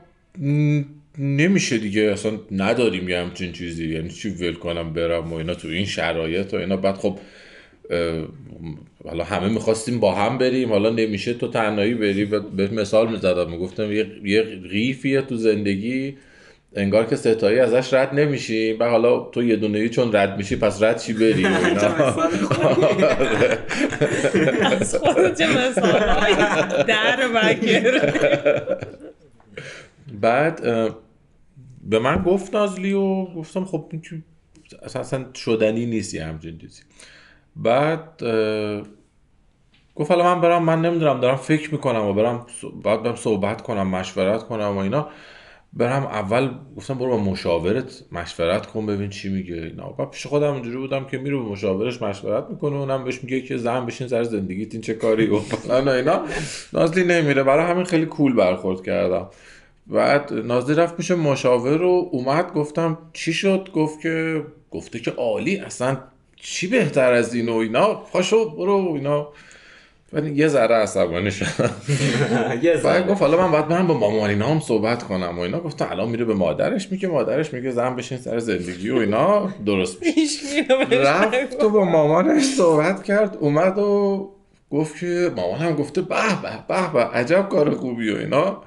نمیشه 1.19 1.79
دیگه 1.79 2.03
اصلا 2.03 2.33
نداریم 2.51 3.09
یه 3.09 3.19
همچین 3.19 3.53
چیزی. 3.53 3.95
یعنی 3.95 4.09
چی 4.09 4.31
ول 4.31 4.55
کنم 4.55 4.93
برم 4.93 5.33
و 5.33 5.37
اینا 5.37 5.55
تو 5.55 5.69
این 5.69 5.85
شرایط 5.85 6.55
و 6.55 6.57
اینا. 6.57 6.77
بعد 6.77 6.95
خب 6.95 7.19
حالا 9.05 9.25
همه 9.25 9.49
می‌خواستیم 9.49 10.01
با 10.01 10.15
هم 10.15 10.39
بریم. 10.39 10.69
حالا 10.69 10.91
نمیشه 10.91 11.35
تو 11.35 11.49
تنهایی 11.49 11.95
بری. 11.95 12.25
به 12.25 12.69
مثال 12.69 13.11
می‌زدم. 13.11 13.51
می‌گفتم 13.51 13.93
یه, 13.93 14.07
یه 14.25 14.43
غیفیه 14.43 15.23
تو 15.23 15.37
زندگی. 15.37 16.17
انگار 16.77 17.07
که 17.07 17.17
ستایی 17.17 17.59
ازش 17.59 17.95
رد 17.95 18.15
نمیشی. 18.15 18.73
و 18.73 18.85
حالا 18.85 19.19
تو 19.19 19.43
یه 19.43 19.57
دونه 19.57 19.79
ای 19.79 19.89
چون 19.89 20.17
رد 20.17 20.37
میشی 20.39 20.57
پس 20.57 20.83
رد 20.83 20.99
چی 20.99 21.13
بری؟ 21.13 21.47
از 24.81 24.97
خود 24.97 25.35
چه 25.35 25.47
مثال 25.49 26.01
در 26.83 27.27
بعد 30.21 30.63
به 31.85 31.99
من 31.99 32.23
گفت 32.23 32.55
نازلی 32.55 32.93
و 32.93 33.25
گفتم 33.25 33.65
خب 33.65 33.93
اصلا 34.83 35.33
شدنی 35.35 35.87
نیست 35.87 36.15
یه 36.15 36.25
همچین 36.25 36.59
چیزی. 36.59 36.83
بعد 37.57 38.23
گفت 39.95 40.11
حالا 40.11 40.35
من 40.35 40.41
برم 40.41 40.63
من 40.65 40.83
نمی‌دونم 40.83 41.21
دارم 41.21 41.37
فکر 41.37 41.73
می‌کنم 41.73 42.05
و 42.05 42.13
برم 42.13 42.47
باید 42.83 43.03
برم 43.03 43.17
صحبت 43.17 43.63
کنم 43.63 43.89
مشورت 43.89 44.43
کنم 44.43 44.77
و 44.77 44.79
اینا. 44.79 45.09
برم 45.75 46.03
اول 46.03 46.51
گفتم 46.77 46.95
برو 46.95 47.11
با 47.11 47.17
مشاورت 47.17 48.05
مشورت 48.13 48.67
کن 48.67 48.87
ببین 48.87 49.11
چی 49.11 49.29
میگه 49.29 49.55
اینا. 49.55 49.89
بعد 49.89 50.11
پیش 50.11 50.27
خودم 50.27 50.53
اینجوری 50.53 50.77
بودم 50.77 51.05
که 51.05 51.19
میره 51.19 51.37
به 51.37 51.43
مشاورش 51.43 52.03
مشورت 52.03 52.51
می‌کنه 52.51 52.77
اونم 52.77 53.05
بهش 53.05 53.25
میگه 53.25 53.41
که 53.41 53.57
زن 53.57 53.87
بشین 53.87 54.09
سر 54.09 54.23
زندگیت 54.23 54.75
این 54.75 54.83
چه 54.83 54.95
کاری 54.95 55.27
و 55.27 55.39
فلان 55.39 55.89
اینا. 55.89 56.23
نازلی 56.73 57.05
نمیره. 57.05 57.43
برای 57.43 57.71
همین 57.71 57.85
خیلی 57.85 58.07
کول 58.07 58.33
برخورد 58.33 58.83
کردم. 58.83 59.29
بعد 59.87 60.33
نازلی 60.33 60.77
رفت 60.77 60.97
پیش 60.97 61.11
مشاور 61.11 61.77
رو 61.77 62.09
اومد 62.13 62.53
گفتم 62.53 62.99
چی 63.13 63.33
شد؟ 63.33 63.69
گفت 63.75 64.01
که 64.01 64.43
گفته 64.71 64.99
که 64.99 65.11
عالی 65.11 65.57
اصلا 65.57 65.99
چی 66.37 66.67
بهتر 66.67 67.13
از 67.13 67.35
این 67.35 67.49
و 67.49 67.57
اینا؟ 67.57 67.95
پاشو 67.95 68.51
برو 68.51 68.93
اینا. 68.95 69.29
ولی 70.13 70.35
یه 70.35 70.49
ذره 70.49 70.75
عصبانی 70.75 71.31
شدم. 71.31 71.71
بعد 72.85 73.09
گفت 73.09 73.23
حالا 73.23 73.37
من 73.37 73.53
باید 73.53 73.69
برم 73.69 73.87
با 73.87 73.99
مامانینا 73.99 74.47
هم 74.47 74.61
صحبت 74.61 75.03
کنم 75.03 75.39
و 75.39 75.41
اینا. 75.41 75.61
گفت 75.61 75.83
الان 75.83 76.09
میره 76.09 76.25
به 76.25 76.35
مادرش 76.35 76.93
میگه 76.93 77.09
مادرش 77.09 77.53
میگه 77.55 77.71
زن 77.71 77.97
بشین 77.97 78.19
سر 78.19 78.39
زندگی 78.39 78.91
و 78.91 78.97
اینا. 78.97 79.51
درست 79.67 80.03
میشه. 80.03 80.67
رفت 80.91 81.63
و 81.63 81.71
با 81.71 81.85
مامانش 81.85 82.43
صحبت 82.43 83.03
کرد 83.03 83.37
اومد 83.41 83.79
و 83.79 84.31
گفت 84.71 84.99
که 84.99 85.33
مامانم 85.37 85.75
گفته 85.75 86.03
به 86.03 86.17
به 86.43 86.51
به 86.69 86.93
به 86.93 87.05
عجب 87.05 87.49
کار 87.49 87.71
خوبی 87.71 88.11
و 88.11 88.17
اینا. 88.17 88.63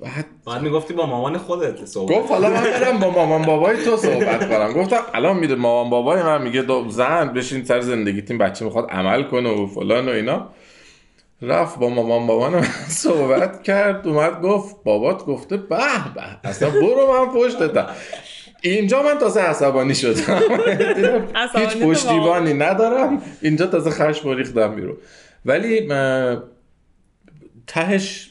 بعد 0.00 0.26
بعد 0.46 0.62
می‌گفتی 0.62 0.94
با 0.94 1.06
مامان 1.06 1.38
خودت 1.38 1.84
صحبت 1.84 2.16
گفت 2.16 2.30
حالا 2.30 2.48
من 2.50 2.62
برم 2.62 2.98
با 2.98 3.10
مامان 3.10 3.42
بابای 3.42 3.84
تو 3.84 3.96
صحبت 3.96 4.48
کنم. 4.48 4.72
گفتم 4.72 5.00
الان 5.14 5.36
میده 5.36 5.54
مامان 5.54 5.90
بابای 5.90 6.22
من 6.22 6.42
میگه 6.42 6.62
دو 6.62 6.88
زن 6.88 7.28
بشین 7.28 7.64
سر 7.64 7.80
زندگیتیم 7.80 8.38
بچه 8.38 8.64
می‌خواد 8.64 8.90
عمل 8.90 9.22
کنه 9.22 9.48
و 9.48 9.66
فلان 9.66 10.08
و 10.08 10.12
اینا. 10.12 10.48
رفت 11.42 11.78
با 11.78 11.88
مامان 11.88 12.26
بابان 12.26 12.52
من 12.54 12.62
صحبت 13.04 13.62
کرد 13.62 14.08
اومد 14.08 14.42
گفت 14.42 14.76
بابات 14.84 15.24
گفته 15.24 15.56
به 15.56 15.76
به 16.14 16.48
اصلا 16.48 16.70
برو 16.70 17.12
من 17.12 17.34
پشتتم. 17.34 17.86
اینجا 18.62 19.02
من 19.02 19.18
تازه 19.18 19.40
عصبانی 19.40 19.94
شدم. 19.94 20.40
هیچ 21.56 21.76
پشتیبانی 21.76 22.54
ندارم. 22.54 23.22
اینجا 23.42 23.66
تازه 23.66 23.90
خشم 23.90 24.28
ریختم 24.28 24.74
بیرون. 24.74 24.96
ولی 25.44 25.88
تهش 27.66 28.29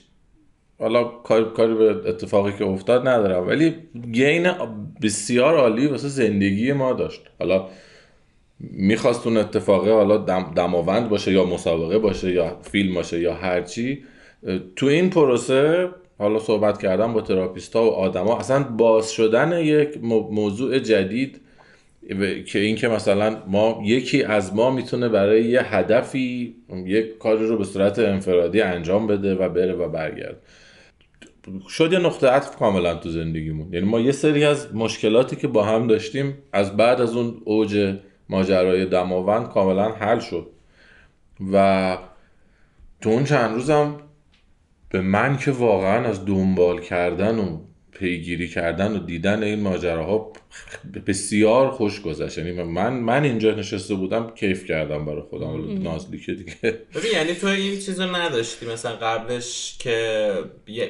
حالا 0.79 1.03
کار 1.03 1.53
کاری 1.53 1.73
به 1.73 2.09
اتفاقی 2.09 2.51
که 2.57 2.65
افتاد 2.65 3.07
ندارم. 3.07 3.47
ولی 3.47 3.75
گین 4.11 4.47
بسیار 5.01 5.55
عالی 5.55 5.87
واسه 5.87 6.07
زندگی 6.07 6.73
ما 6.73 6.93
داشت. 6.93 7.21
حالا 7.39 7.65
می‌خواست 8.59 9.27
اون 9.27 9.37
اتفاقه 9.37 9.91
حالا 9.91 10.17
دم، 10.17 10.51
دماوند 10.55 11.09
باشه 11.09 11.31
یا 11.31 11.45
مسابقه 11.45 11.97
باشه 11.97 12.31
یا 12.31 12.57
فیلم 12.61 12.93
باشه 12.93 13.19
یا 13.19 13.33
هرچی 13.33 14.03
تو 14.75 14.85
این 14.85 15.09
پروسه 15.09 15.89
حالا 16.17 16.39
صحبت 16.39 16.81
کردم 16.81 17.13
با 17.13 17.21
تراپیستا 17.21 17.83
و 17.83 17.89
آدما. 17.89 18.37
اصلا 18.37 18.63
باز 18.63 19.11
شدن 19.11 19.59
یک 19.59 19.97
موضوع 20.31 20.79
جدید 20.79 21.41
که 22.45 22.59
این 22.59 22.75
که 22.75 22.87
مثلا 22.87 23.37
ما 23.47 23.81
یکی 23.85 24.23
از 24.23 24.55
ما 24.55 24.71
می‌تونه 24.71 25.09
برای 25.09 25.43
یه 25.43 25.75
هدفی 25.75 26.55
یک 26.85 27.17
کاری 27.17 27.47
رو 27.47 27.57
به 27.57 27.63
صورت 27.63 27.99
انفرادی 27.99 28.61
انجام 28.61 29.07
بده 29.07 29.35
و 29.35 29.49
بره 29.49 29.73
و 29.73 29.89
برگرد 29.89 30.37
شد 31.69 31.93
یه 31.93 31.99
نقطه 31.99 32.27
عطف 32.27 32.55
کاملا 32.55 32.95
تو 32.95 33.09
زندگیمون. 33.09 33.73
یعنی 33.73 33.85
ما 33.85 33.99
یه 33.99 34.11
سری 34.11 34.45
از 34.45 34.75
مشکلاتی 34.75 35.35
که 35.35 35.47
با 35.47 35.63
هم 35.63 35.87
داشتیم 35.87 36.37
از 36.53 36.77
بعد 36.77 37.01
از 37.01 37.15
اون 37.15 37.41
اوج 37.45 37.95
ماجرای 38.29 38.85
دماوند 38.85 39.49
کاملا 39.49 39.91
حل 39.91 40.19
شد. 40.19 40.47
و 41.53 41.97
تو 43.01 43.09
اون 43.09 43.23
چند 43.23 43.53
روزم 43.53 43.97
به 44.89 45.01
من 45.01 45.37
که 45.37 45.51
واقعا 45.51 46.07
از 46.07 46.25
دنبال 46.25 46.79
کردن 46.79 47.39
و 47.39 47.59
پیگیری 47.99 48.47
کردن 48.47 48.95
و 48.95 48.99
دیدن 48.99 49.43
این 49.43 49.59
ماجراها 49.59 50.33
بسیار 51.07 51.71
خوش 51.71 52.01
گذشت. 52.01 52.37
یعنی 52.37 52.63
من 52.63 52.93
من 52.93 53.23
اینجا 53.23 53.51
نشسته 53.51 53.95
بودم 53.95 54.31
کیف 54.35 54.65
کردم 54.65 55.05
برای 55.05 55.21
خودم. 55.21 55.81
نازلی 55.81 56.19
که 56.19 56.33
دیگه. 56.33 56.53
ببین 56.63 57.11
یعنی 57.13 57.33
تو 57.33 57.47
این 57.47 57.79
چیزو 57.79 58.03
نداشتی. 58.03 58.65
مثلا 58.65 58.95
قبلش 58.95 59.77
که 59.79 60.29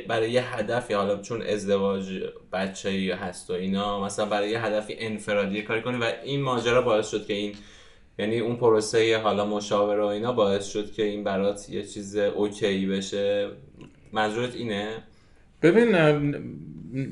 برای 0.08 0.32
یه 0.32 0.56
هدفی 0.56 0.94
حالا 0.94 1.22
چون 1.22 1.42
ازدواج 1.42 2.06
بچه 2.54 3.16
هست 3.22 3.50
و 3.50 3.54
اینا 3.54 4.06
مثلا 4.06 4.26
برای 4.26 4.50
یه 4.50 4.66
هدفی 4.66 4.96
انفرادی 5.00 5.62
کاری 5.62 5.82
کنی 5.82 5.98
و 5.98 6.12
این 6.24 6.42
ماجرا 6.42 6.82
باعث 6.82 7.12
شد 7.12 7.26
که 7.26 7.34
این 7.34 7.54
یعنی 8.20 8.40
اون 8.40 8.56
پروسه 8.56 9.18
حالا 9.18 9.46
مشاوره 9.46 10.04
و 10.04 10.06
اینا 10.06 10.34
باعث 10.34 10.68
شد 10.68 10.92
که 10.92 11.04
این 11.04 11.24
برات 11.24 11.70
یه 11.70 11.84
چیز 11.84 12.18
اوکی 12.18 12.86
بشه. 12.86 13.50
منظورت 14.14 14.56
اینه؟ 14.56 15.04
ببین 15.62 15.96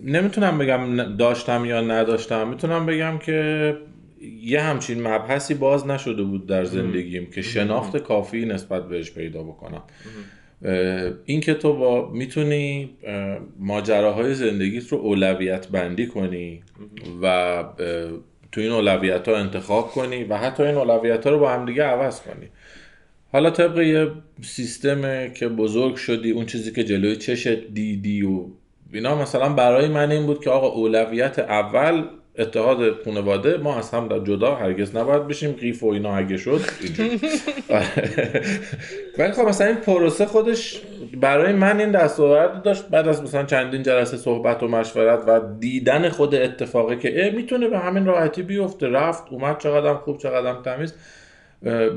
نمی‌تونم 0.04 0.58
بگم 0.58 1.16
داشتم 1.18 1.66
یا 1.66 1.82
نداشتم. 1.82 2.48
می‌تونم 2.48 2.86
بگم 2.86 3.18
که 3.18 3.78
یه 4.42 4.62
همچین 4.62 5.08
مبحثی 5.08 5.54
باز 5.54 5.88
نشده 5.88 6.24
بود 6.24 6.48
در 6.48 6.64
زندگیم 6.64 7.26
که 7.32 7.42
شناخت 7.42 7.98
کافی 7.98 8.46
نسبت 8.46 8.88
بهش 8.88 9.12
پیدا 9.12 9.44
بکنم. 9.44 9.84
این 11.26 11.42
که 11.42 11.54
تو 11.54 11.74
با 11.74 12.12
می‌تونی 12.12 12.90
ماجراهای 13.60 14.34
زندگیت 14.34 14.88
رو 14.88 14.98
اولویت 14.98 15.68
بندی 15.68 16.08
کنی 16.08 16.62
و 17.22 17.64
تو 18.52 18.62
این 18.62 18.72
اولویت 18.72 19.28
ها 19.28 19.38
انتخاب 19.38 19.88
کنی 19.88 20.24
و 20.24 20.38
حتی 20.38 20.64
این 20.64 20.76
اولویت 20.76 21.26
ها 21.26 21.32
رو 21.32 21.40
با 21.40 21.50
همدیگه 21.50 21.84
عوض 21.84 22.22
کنی. 22.22 22.48
حالا 23.32 23.50
طبق 23.50 23.80
یه 23.80 24.12
سیستم 24.42 25.28
که 25.28 25.48
بزرگ 25.48 25.96
شدی 25.96 26.32
اون 26.32 26.46
چیزی 26.46 26.72
که 26.72 26.84
جلوی 26.84 27.16
چشت 27.16 27.74
دیدی 27.74 28.22
و 28.22 28.46
اینا 28.94 29.16
مثلا 29.16 29.50
برای 29.50 29.88
من 29.88 30.12
این 30.12 30.26
بود 30.26 30.44
که 30.44 30.50
آقا 30.50 30.68
اولویت 30.68 31.40
اول 31.40 32.04
اتحاد 32.40 33.04
خانواده 33.04 33.58
ما 33.58 33.78
از 33.78 33.92
هم 33.92 34.08
در 34.08 34.20
جدا 34.20 34.56
هرگز 34.56 34.96
نباید 34.96 35.28
بشیم 35.28 35.52
قیف 35.52 35.84
و 35.84 35.88
اینا 35.88 36.18
اگه 36.18 36.38
شد 36.38 36.62
ولی 39.18 39.32
خب 39.32 39.42
مثلا 39.42 39.68
این 39.68 39.76
پروسه 39.76 40.26
خودش 40.26 40.82
برای 41.22 41.54
من 41.54 41.80
این 41.80 41.92
دستاورد 41.92 42.64
داشت. 42.64 42.88
بعد 42.88 43.08
از 43.08 43.24
مثلا 43.24 43.44
چندین 43.44 43.84
جلسه 43.84 44.18
صحبت 44.18 44.64
و 44.64 44.68
مشورت 44.68 45.24
و 45.28 45.42
دیدن 45.60 46.10
خود 46.10 46.36
اتفاقی 46.36 46.98
که 46.98 47.34
می‌تونه 47.36 47.68
به 47.68 47.80
همین 47.80 48.06
راحتی 48.06 48.42
بیفته. 48.42 48.88
رفت 48.88 49.24
اومد 49.32 49.58
چقدر 49.58 49.94
خوب 49.94 50.18
چقدر 50.18 50.54
تمیز. 50.62 50.94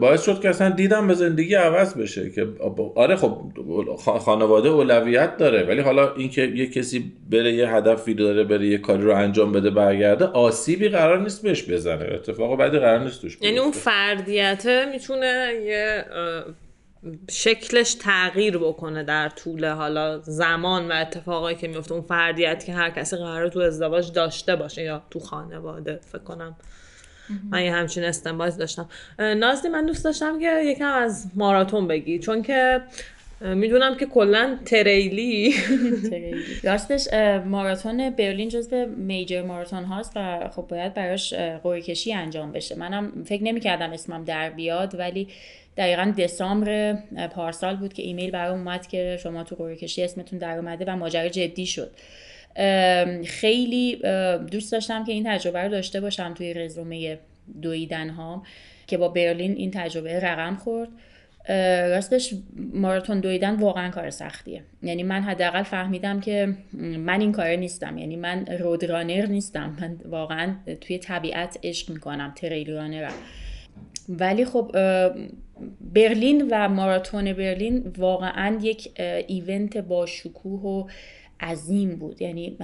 باعث 0.01 0.25
شد 0.25 0.41
که 0.41 0.49
اصلا 0.49 0.71
دیدم 0.71 1.09
به 1.09 1.15
زندگی 1.15 1.55
عوض 1.55 1.95
بشه 1.95 2.31
که 2.31 2.47
آره 2.95 3.17
خب 3.17 3.53
خانواده 3.97 4.69
اولویت 4.69 5.37
داره 5.37 5.63
ولی 5.63 5.81
حالا 5.81 6.15
اینکه 6.15 6.43
یه 6.43 6.67
کسی 6.67 7.13
بره 7.31 7.53
یه 7.53 7.75
هدفی 7.75 8.15
داره 8.15 8.45
بره 8.45 8.67
یه 8.67 8.79
کاری 8.79 9.03
رو 9.03 9.17
انجام 9.17 9.53
بده 9.53 9.71
برگرده 9.71 10.25
آسیبی 10.25 10.89
قرار 10.89 11.23
نیست 11.23 11.43
بهش 11.43 11.71
بزنه 11.71 12.05
اتفاق 12.15 12.59
بعدی 12.59 12.79
قرار 12.79 12.99
نیست 12.99 13.21
توش 13.21 13.39
یعنی 13.41 13.59
اون 13.59 13.73
فردیت 13.73 14.67
می‌تونه 14.93 15.53
یه 15.65 16.05
شکلش 17.31 17.95
تغییر 17.95 18.59
بکنه 18.59 19.03
در 19.03 19.29
طول 19.29 19.69
حالا 19.69 20.19
زمان 20.19 20.89
و 20.89 20.95
اتفاقایی 20.95 21.57
که 21.57 21.69
میفته 21.69 21.93
اون 21.93 22.03
فردیت 22.03 22.65
که 22.65 22.73
هر 22.73 22.91
کسی 22.91 23.17
قرار 23.17 23.49
تو 23.49 23.61
ازدواج 23.61 24.13
داشته 24.13 24.57
باشه 24.57 24.83
یا 24.83 25.03
تو 25.11 25.19
خانواده 25.19 26.01
فکر 26.13 26.23
کنم. 26.23 26.57
من 27.51 27.65
یه 27.65 27.73
همچین 27.73 28.05
استنباز 28.05 28.59
داشتم. 28.59 28.89
نازلی 29.19 29.69
من 29.69 29.87
دوست 29.87 30.05
داشتم 30.05 30.39
که 30.39 30.63
یکم 30.65 30.93
از 30.93 31.27
ماراتون 31.35 31.89
بگی 31.89 32.19
چون 32.19 32.43
که 32.43 32.81
می‌دونم 33.41 33.97
که 33.97 34.07
کلا 34.07 34.59
تریلی. 34.65 35.55
راستش 36.63 37.09
ماراتون 37.47 38.11
برلین 38.11 38.49
جزو 38.49 38.87
میجر 38.87 39.43
ماراتون 39.43 39.85
هاست 39.85 40.13
و 40.17 40.49
خب 40.57 40.67
باید 40.69 40.95
براش 40.95 41.35
قوی 41.35 41.83
کشی 41.83 42.13
انجام 42.13 42.53
بشه. 42.53 42.75
منم 42.75 43.25
فکر 43.25 43.43
نمی‌کردم 43.43 43.93
اسمم 43.93 44.25
در 44.25 44.51
بیاد 44.51 44.99
ولی 44.99 45.29
دقیقا 45.77 46.15
دسامبر 46.19 46.99
پارسال 47.35 47.77
بود 47.77 47.93
که 47.93 48.03
ایمیل 48.03 48.31
برام 48.31 48.59
اومد 48.59 48.87
که 48.87 49.19
شما 49.23 49.45
تو 49.45 49.57
قوی 49.57 49.77
کشی 49.77 50.03
اسمتون 50.03 50.39
در 50.39 50.57
اومده 50.57 50.85
و 50.85 50.97
ماجرا 50.97 51.29
جدی 51.29 51.67
شد. 51.67 51.91
خیلی 53.25 53.97
دوست 54.51 54.73
داشتم 54.73 55.05
که 55.05 55.13
این 55.13 55.25
تجربه 55.27 55.63
رو 55.63 55.69
داشته 55.69 56.01
باشم 56.01 56.35
توی 56.35 56.55
رزومه 56.55 57.19
دویدن 57.63 58.09
ها 58.09 58.43
که 58.87 58.99
با 58.99 59.09
برلین 59.09 59.53
این 59.57 59.71
تجربه 59.71 60.21
رقم 60.21 60.57
خورد. 60.57 60.89
راستش 61.91 62.35
ماراتون 62.75 63.21
دویدن 63.21 63.57
واقعا 63.57 63.91
کار 63.91 64.11
سختیه. 64.11 64.63
یعنی 64.83 65.03
من 65.03 65.23
حداقل 65.23 65.63
فهمیدم 65.63 66.21
که 66.21 66.55
من 66.99 67.21
این 67.21 67.33
کار 67.33 67.49
نیستم. 67.49 67.99
یعنی 67.99 68.17
من 68.17 68.47
رودرانر 68.47 69.27
نیستم. 69.27 69.77
من 69.81 69.97
واقعا 70.05 70.55
توی 70.81 70.99
طبیعت 70.99 71.59
عشق 71.63 71.91
می‌کنم 71.91 72.33
تریل 72.37 72.71
رانرم 72.71 73.13
ولی 74.09 74.45
خب 74.45 74.71
برلین 75.81 76.49
و 76.51 76.69
ماراتون 76.69 77.33
برلین 77.33 77.93
واقعا 77.99 78.59
یک 78.63 79.01
ایونت 79.29 79.77
با 79.77 80.07
شکوه 80.07 80.61
و 80.61 80.89
عظیم 81.41 81.97
بود. 81.97 82.23
یعنی 82.23 82.57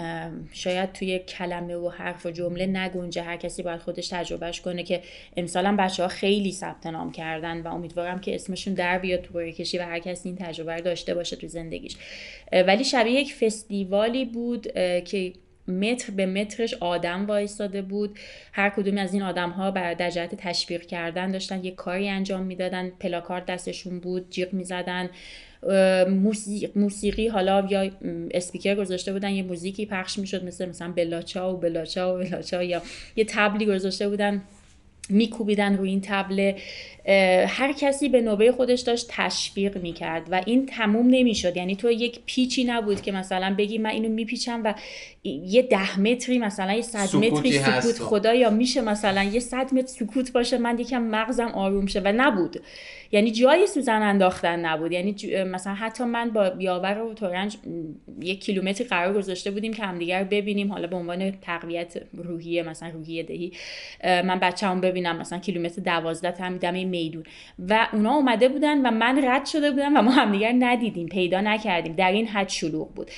شاید 0.52 0.92
توی 0.92 1.18
کلمه 1.18 1.76
و 1.76 1.88
حرف 1.88 2.26
و 2.26 2.30
جمله 2.30 2.66
نگنجه 2.66 3.22
هر 3.22 3.36
کسی 3.36 3.62
باید 3.62 3.80
خودش 3.80 4.08
تجربهش 4.08 4.60
کنه 4.60 4.82
که 4.82 5.02
امسال 5.36 5.76
بچه 5.76 6.02
ها 6.02 6.08
خیلی 6.08 6.52
ثبت 6.52 6.86
نام 6.86 7.12
کردن 7.12 7.60
و 7.60 7.68
امیدوارم 7.74 8.18
که 8.18 8.34
اسمشون 8.34 8.74
در 8.74 8.98
بیاد 8.98 9.22
تو 9.22 9.50
کشی 9.50 9.78
و 9.78 9.82
هر 9.82 9.98
کسی 9.98 10.28
این 10.28 10.38
تجربه 10.38 10.74
رو 10.74 10.80
داشته 10.80 11.14
باشه 11.14 11.36
تو 11.36 11.48
زندگیش. 11.48 11.96
ولی 12.52 12.84
شبیه 12.84 13.20
یک 13.20 13.34
فستیوالی 13.34 14.24
بود 14.24 14.72
که 15.04 15.32
متر 15.68 16.12
به 16.12 16.26
مترش 16.26 16.74
آدم 16.74 17.26
وایستاده 17.26 17.82
بود. 17.82 18.18
هر 18.52 18.70
کدوم 18.70 18.98
از 18.98 19.14
این 19.14 19.22
آدم 19.22 19.50
ها 19.50 19.70
بر 19.70 19.94
در 19.94 20.10
جهت 20.10 20.34
تشویق 20.34 20.86
کردن 20.86 21.30
داشتن 21.30 21.64
یک 21.64 21.74
کاری 21.74 22.08
انجام 22.08 22.42
می‌دادن. 22.42 22.92
پلاکارد 23.00 23.46
دستشون 23.46 24.00
بود 24.00 24.30
جیغ 24.30 24.52
می‌زدن. 24.52 25.10
موسیقی 26.74 27.28
حالا 27.28 27.66
یا 27.70 27.90
اسپیکر 28.30 28.74
گذاشته 28.74 29.12
بودن 29.12 29.30
یه 29.30 29.42
موزیکی 29.42 29.86
پخش 29.86 30.18
می‌شد 30.18 30.44
مثل 30.44 30.68
مثلا 30.68 30.92
بلاچا 30.92 31.54
و 31.54 31.56
بلاچا 31.56 32.14
و 32.14 32.18
بلاچا 32.18 32.62
یا 32.62 32.82
یه 33.16 33.24
تبلی 33.24 33.66
گذاشته 33.66 34.08
بودن 34.08 34.42
میکوبیدن 35.08 35.76
روی 35.76 35.90
این 35.90 36.00
تبله 36.00 36.56
هر 37.48 37.72
کسی 37.72 38.08
به 38.08 38.20
نوبه 38.20 38.52
خودش 38.52 38.80
داشت 38.80 39.06
تشویق 39.10 39.78
می‌کرد 39.78 40.28
و 40.30 40.42
این 40.46 40.66
تموم 40.66 41.06
نمی‌شد. 41.10 41.56
یعنی 41.56 41.76
تو 41.76 41.90
یک 41.90 42.20
پیچی 42.26 42.64
نبود 42.64 43.02
که 43.02 43.12
مثلا 43.12 43.54
بگی 43.58 43.78
من 43.78 43.90
اینو 43.90 44.08
میپیچم 44.08 44.60
و 44.64 44.74
یه 45.24 45.62
ده 45.62 46.00
متری 46.00 46.38
مثلا 46.38 46.72
یه 46.72 46.82
صد 46.82 47.16
متری 47.16 47.52
سکوت 47.52 47.98
خدا 47.98 48.34
یا 48.34 48.50
میشه 48.50 48.80
مثلا 48.80 49.22
یه 49.22 49.40
صد 49.40 49.74
متر 49.74 49.86
سکوت 49.86 50.32
باشه 50.32 50.58
من 50.58 50.78
یکم 50.78 51.02
مغزم 51.02 51.48
آروم 51.48 51.86
شه 51.86 52.00
و 52.00 52.12
نبود. 52.16 52.60
یعنی 53.12 53.30
جای 53.30 53.66
سوزن 53.66 54.02
انداختن 54.02 54.60
نبود. 54.60 54.92
یعنی 54.92 55.16
مثلا 55.44 55.74
حتی 55.74 56.04
من 56.04 56.30
با 56.30 56.52
یاور 56.58 56.98
و 56.98 57.14
تورنج 57.14 57.56
یک 58.20 58.44
کیلومتر 58.44 58.84
قرار 58.84 59.14
گذاشته 59.14 59.50
بودیم 59.50 59.72
که 59.72 59.82
همدیگر 59.82 60.24
ببینیم. 60.24 60.72
حالا 60.72 60.86
به 60.86 60.96
عنوان 60.96 61.30
تقویت 61.30 62.02
روحیه 62.14 62.62
مثلا 62.62 62.88
روحیه 62.88 63.22
دهی 63.22 63.52
من 64.04 64.38
بچه‌ام 64.38 64.80
ببینم 64.80 65.18
مثلا 65.18 65.38
کیلومتر 65.38 65.82
دوازده 65.82 66.42
هم 66.44 66.56
دم 66.56 66.74
میدون. 66.96 67.24
و 67.58 67.88
اونا 67.92 68.14
اومده 68.14 68.48
بودن 68.48 68.86
و 68.86 68.90
من 68.90 69.24
رد 69.24 69.46
شده 69.46 69.70
بودم 69.70 69.96
و 69.96 70.02
ما 70.02 70.10
همدیگر 70.10 70.54
ندیدیم 70.58 71.08
پیدا 71.08 71.40
نکردیم. 71.40 71.92
در 71.92 72.12
این 72.12 72.26
حد 72.26 72.48
شلوغ 72.48 72.94
بود. 72.94 73.10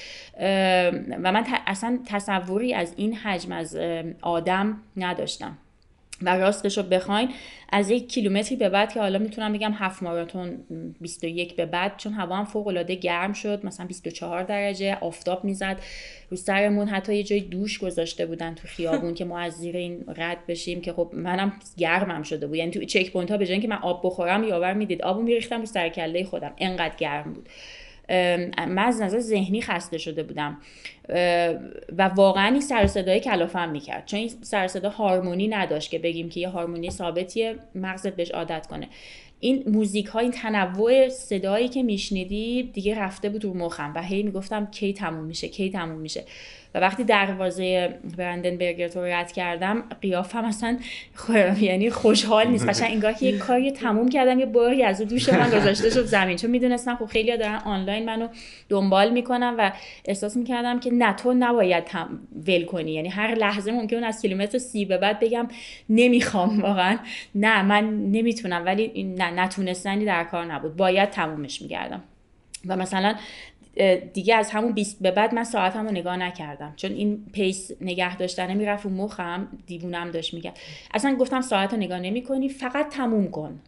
و 1.23 1.33
من 1.33 1.47
اصلا 1.67 1.99
تصوری 2.07 2.75
از 2.75 2.95
این 2.97 3.15
حجم 3.15 3.53
از 3.53 3.77
آدم 4.23 4.83
نداشتم. 4.97 5.59
و 6.23 6.37
راستش 6.37 6.79
رو 6.79 6.83
بخواین 6.83 7.29
از 7.73 7.91
یک 7.91 8.09
کیلومتری 8.09 8.57
به 8.57 8.69
بعد 8.69 8.93
که 8.93 9.01
حالا 9.01 9.19
می‌تونم 9.19 9.53
بگم 9.53 9.73
half 9.73 10.03
marathon 10.03 10.65
21 11.01 11.57
به 11.57 11.67
بعد 11.67 11.97
چون 11.97 12.13
هوا 12.13 12.37
هم 12.37 12.45
فوق 12.45 12.67
العاده 12.67 12.95
گرم 12.95 13.33
شد 13.33 13.67
مثلا 13.67 13.87
24 13.87 14.43
درجه 14.43 14.99
آفتاب 15.01 15.45
می‌زد. 15.45 15.81
رو 16.31 16.37
سرمون 16.37 16.89
حتی 16.89 17.17
یه 17.17 17.23
جای 17.23 17.41
دوش 17.41 17.79
گذاشته 17.79 18.27
بودن 18.27 18.55
تو 18.55 18.69
خیابون 18.69 19.15
که 19.15 19.25
ما 19.25 19.39
از 19.39 19.53
زیر 19.53 19.77
این 19.77 20.05
رد 20.17 20.47
بشیم 20.47 20.81
که 20.81 20.93
خب 20.93 21.11
منم 21.13 21.53
گرمم 21.77 22.23
شده 22.23 22.47
بود. 22.47 22.57
یعنی 22.57 22.71
تو 22.71 22.85
checkpoint 22.85 23.31
ها 23.31 23.37
به 23.37 23.47
جای 23.47 23.61
که 23.61 23.69
من 23.69 23.79
آب 23.79 24.01
بخورم 24.05 24.45
یاور 24.45 24.75
می‌دید. 24.75 25.03
آبو 25.03 25.23
میریختم 25.23 25.61
رو 25.61 25.67
سر 25.67 25.89
کله 25.89 26.25
خودم. 26.25 26.53
انقدر 26.59 26.97
گرم 26.97 27.33
بود. 27.33 27.49
من 28.09 28.79
از 28.79 29.03
نظر 29.03 29.19
ذهنی 29.19 29.63
خسته 29.63 29.99
شده 29.99 30.23
بودم. 30.23 30.57
و 31.99 32.09
واقعا 32.17 32.47
این 32.47 32.61
سر 32.61 32.87
صدای 32.87 33.21
کلافم 33.21 33.69
می‌کرد. 33.69 34.07
چون 34.07 34.21
این 34.21 34.31
سر 34.43 34.69
صدا 34.69 34.91
هارمونی 34.91 35.49
نداشت 35.49 35.91
که 35.91 35.99
بگیم 35.99 36.29
که 36.29 36.41
یه 36.41 36.49
هارمونی 36.49 36.91
ثابتیه 36.91 37.57
مغزت 37.75 38.17
بهش 38.17 38.31
عادت 38.31 38.67
کنه. 38.67 38.89
این 39.41 39.65
موزیک 39.67 40.07
ها 40.07 40.19
این 40.19 40.31
تنوع 40.31 41.09
صدایی 41.09 41.69
که 41.69 41.83
میشنیدی 41.83 42.63
دیگه 42.63 42.99
رفته 42.99 43.29
بود 43.29 43.45
رو 43.45 43.55
مخم 43.55 43.93
و 43.97 44.03
هی 44.03 44.23
می‌گفتم 44.23 44.69
کی 44.71 44.93
تموم 44.93 45.25
میشه 45.25 45.49
کی 45.49 45.71
تموم 45.71 45.99
میشه. 46.01 46.25
و 46.75 46.81
وقتی 46.81 47.05
دروازه 47.05 47.95
برندن 48.17 48.59
رو 48.95 49.05
رد 49.05 49.33
کردم 49.33 49.83
قیافم 50.01 50.45
اصلا 50.45 50.79
یعنی 51.61 51.91
خوشحال 51.91 52.49
نیست. 52.49 52.69
قشنگ 52.69 52.93
انگار 52.93 53.13
که 53.13 53.27
یه 53.27 53.39
کاری 53.39 53.73
تموم 53.73 54.09
کردم 54.09 54.39
یه 54.39 54.47
باری 54.47 54.83
از 54.83 55.01
دوش 55.01 55.29
من 55.29 55.51
گذاشته 55.51 55.91
شد 55.91 56.05
زمین. 56.05 56.37
چون 56.37 56.51
می‌دونستم 56.51 56.97
خب 56.97 57.07
خیلی 57.07 57.37
دارن 57.37 57.55
آنلاین 57.65 58.05
منو 58.05 58.29
دنبال 58.69 59.11
می‌کنم 59.11 59.55
و 59.59 59.73
احساس 60.05 60.37
می‌کردم 60.37 60.81
که 60.81 60.91
نه 60.91 61.13
تو 61.13 61.35
نباید 61.35 61.85
ول 62.47 62.65
کنی. 62.65 62.93
یعنی 62.93 63.09
هر 63.09 63.35
لحظه 63.35 63.73
ممکن 63.73 64.05
از 64.05 64.23
کیلومتر 64.23 64.59
سی 64.59 64.85
به 64.85 64.99
بعد 64.99 65.21
بگم 65.21 65.49
نمی‌خوام 65.89 66.63
واقعا. 66.63 66.99
نه 67.35 67.63
من 67.63 68.11
نمی‌تونم. 68.11 68.63
ولی 68.67 69.03
نه 69.19 69.31
نتونستنی 69.31 70.05
در 70.05 70.25
کار 70.25 70.45
نبود. 70.45 70.77
باید 70.77 71.11
تمومش 71.11 71.63
میگردم 71.63 72.03
و 72.67 72.77
مثلا 72.77 73.15
دیگه 74.13 74.35
از 74.35 74.51
همون 74.51 74.73
20 74.73 75.03
به 75.03 75.11
بعد 75.11 75.35
من 75.35 75.45
ساعتم 75.45 75.85
رو 75.85 75.91
نگاه 75.91 76.17
نکردم. 76.17 76.73
چون 76.77 76.93
این 76.93 77.27
پیس 77.33 77.71
نگه 77.81 78.17
داشتنه 78.17 78.55
می‌رفت 78.55 78.87
و 78.87 78.91
مخم 78.91 79.49
دیوونم 79.67 80.11
داشت 80.11 80.35
میگه. 80.35 80.53
اصلا 80.95 81.15
گفتم 81.15 81.41
ساعت 81.41 81.73
رو 81.73 81.79
نگاه 81.79 82.01
نمی 82.01 82.23
کنی 82.23 82.49
فقط 82.49 82.89
تموم 82.89 83.31
کن. 83.31 83.61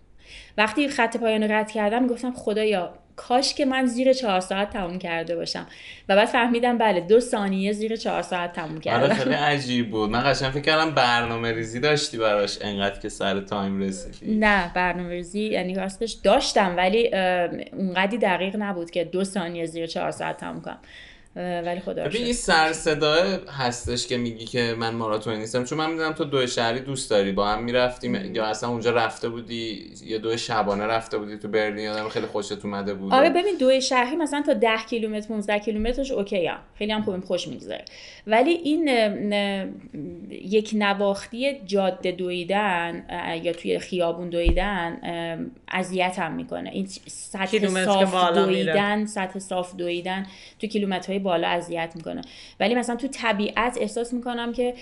وقتی 0.58 0.88
خط 0.88 1.16
پایان 1.16 1.42
رد 1.42 1.70
کردم 1.70 2.06
گفتم 2.06 2.32
خدایا 2.32 2.94
کاش 3.16 3.54
که 3.54 3.64
من 3.64 3.86
زیر 3.86 4.12
چهار 4.12 4.40
ساعت 4.40 4.70
تموم 4.70 4.98
کرده 4.98 5.36
باشم. 5.36 5.66
و 6.08 6.16
بعد 6.16 6.28
فهمیدم 6.28 6.78
بله 6.78 7.00
دو 7.00 7.20
ثانیه 7.20 7.72
زیر 7.72 7.96
چهار 7.96 8.22
ساعت 8.22 8.52
تموم 8.52 8.70
آره، 8.70 8.80
کردم. 8.80 9.14
خیلی 9.14 9.34
عجیب 9.34 9.90
بود. 9.90 10.10
من 10.10 10.30
قشنگ 10.32 10.50
فکر 10.50 10.60
کردم 10.60 10.90
برنامه 10.90 11.52
ریزی 11.52 11.80
داشتی 11.80 12.18
براش 12.18 12.58
انقدر 12.62 13.00
که 13.00 13.08
سر 13.08 13.40
time 13.40 13.80
رسیدی. 13.80 14.34
نه 14.34 14.72
برنامه 14.74 15.10
ریزی 15.10 15.40
یعنی 15.40 15.74
راستش 15.74 16.12
داشتم 16.12 16.76
ولی 16.76 17.10
اونقدی 17.72 18.18
دقیق 18.18 18.56
نبود 18.58 18.90
که 18.90 19.04
دو 19.04 19.24
ثانیه 19.24 19.66
زیر 19.66 19.86
چهار 19.86 20.10
ساعت 20.10 20.36
تموم 20.36 20.60
کنم. 20.60 20.78
ولی 21.36 21.80
خدا 21.80 22.04
ببین 22.04 22.24
این 22.24 22.32
سر 22.32 22.72
صدا 22.72 23.14
هستش 23.58 24.06
که 24.06 24.16
میگی 24.16 24.44
که 24.44 24.74
من 24.78 24.94
ماراتونی 24.94 25.38
نیستم. 25.38 25.64
چون 25.64 25.78
من 25.78 25.90
می‌دونم 25.90 26.12
تو 26.12 26.24
دو 26.24 26.46
شهری 26.46 26.80
دوست 26.80 27.10
داری. 27.10 27.32
با 27.32 27.48
هم 27.48 27.64
می‌رفتیم. 27.64 28.34
یا 28.34 28.44
اصلا 28.44 28.68
اونجا 28.68 28.90
رفته 28.90 29.28
بودی 29.28 29.90
یا 30.04 30.18
دو 30.18 30.36
شبانه 30.36 30.86
رفته 30.86 31.18
بودی 31.18 31.38
تو 31.38 31.48
برلین 31.48 31.84
یادم 31.84 32.08
خیلی 32.08 32.26
خوشت 32.26 32.64
اومده 32.64 32.94
بود. 32.94 33.12
آره 33.12 33.30
ببین 33.30 33.56
دو 33.60 33.80
شهری 33.80 34.16
مثلا 34.16 34.42
تا 34.46 34.54
10 34.54 34.68
کیلومتر 34.90 35.28
15 35.28 35.58
کیلومترش 35.58 36.10
اوکی 36.10 36.46
هم. 36.46 36.58
خیلی 36.78 36.92
هم 36.92 37.02
خوبیم 37.02 37.20
خوش 37.20 37.48
میگذره. 37.48 37.84
ولی 38.26 38.50
این 38.50 38.88
یک 40.30 40.70
نواختی 40.74 41.60
جاده 41.66 42.12
دویدن 42.12 43.04
یا 43.42 43.52
توی 43.52 43.78
خیابون 43.78 44.28
دویدن 44.28 45.00
اذیتم 45.68 46.32
می‌کنه. 46.32 46.70
این 46.70 46.86
سطح 47.06 47.68
صاف 47.84 48.34
دویدن 48.34 49.06
سطح 49.06 49.38
صاف 49.38 49.76
دویدن 49.76 50.26
تو 50.60 50.66
کیلومترهای 50.66 51.19
بالا 51.20 51.48
اذیت 51.48 51.92
می‌کنه. 51.96 52.22
ولی 52.61 52.74
مثلا 52.74 52.96
تو 52.96 53.09
طبیعت 53.09 53.78
احساس 53.80 54.12
می‌کنم 54.12 54.52
که 54.52 54.74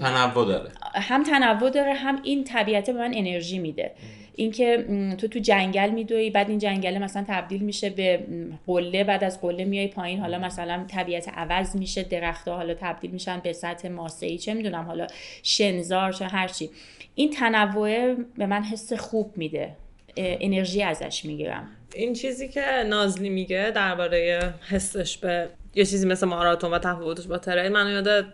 تنوع 0.00 0.46
داره. 0.46 0.70
هم 0.94 1.22
تنوع 1.22 1.70
داره 1.70 1.94
هم 1.94 2.20
این 2.22 2.44
طبیعت 2.44 2.90
به 2.90 2.98
من 2.98 3.12
انرژی 3.14 3.58
میده. 3.58 3.92
اینکه 4.34 4.84
تو 5.18 5.28
تو 5.28 5.38
جنگل 5.38 5.90
میدوی 5.90 6.30
بعد 6.30 6.48
این 6.48 6.58
جنگل 6.58 6.98
مثلا 6.98 7.24
تبدیل 7.28 7.62
میشه 7.62 7.90
به 7.90 8.20
قله 8.66 9.04
بعد 9.04 9.24
از 9.24 9.40
قله 9.40 9.64
میای 9.64 9.88
پایین 9.88 10.20
حالا 10.20 10.38
مثلا 10.38 10.84
طبیعت 10.88 11.28
عوض 11.28 11.76
میشه 11.76 12.02
درختها 12.02 12.56
حالا 12.56 12.74
تبدیل 12.74 13.10
میشن 13.10 13.40
به 13.40 13.52
سطح 13.52 13.88
ماسه‌ای 13.88 14.38
چه 14.38 14.54
می‌دونم 14.54 14.84
حالا 14.84 15.06
شنزار 15.42 16.12
چه 16.12 16.26
هرچی 16.26 16.70
این 17.14 17.30
تنوع 17.30 18.14
به 18.14 18.46
من 18.46 18.62
حس 18.62 18.92
خوب 18.92 19.32
میده. 19.36 19.76
انرژی 20.16 20.82
ازش 20.82 21.24
می‌گیرم. 21.24 21.68
این 21.94 22.12
چیزی 22.12 22.48
که 22.48 22.84
نازلی 22.86 23.28
میگه 23.28 23.72
درباره 23.74 24.54
حسش 24.68 25.18
به 25.18 25.48
یه 25.74 25.84
چیزی 25.84 26.06
مثل 26.06 26.26
ماراتون 26.26 26.70
و 26.70 26.78
تفاوتش 26.78 27.26
با 27.26 27.38
تریل 27.38 27.72
منو 27.72 27.90
یاد 27.90 28.24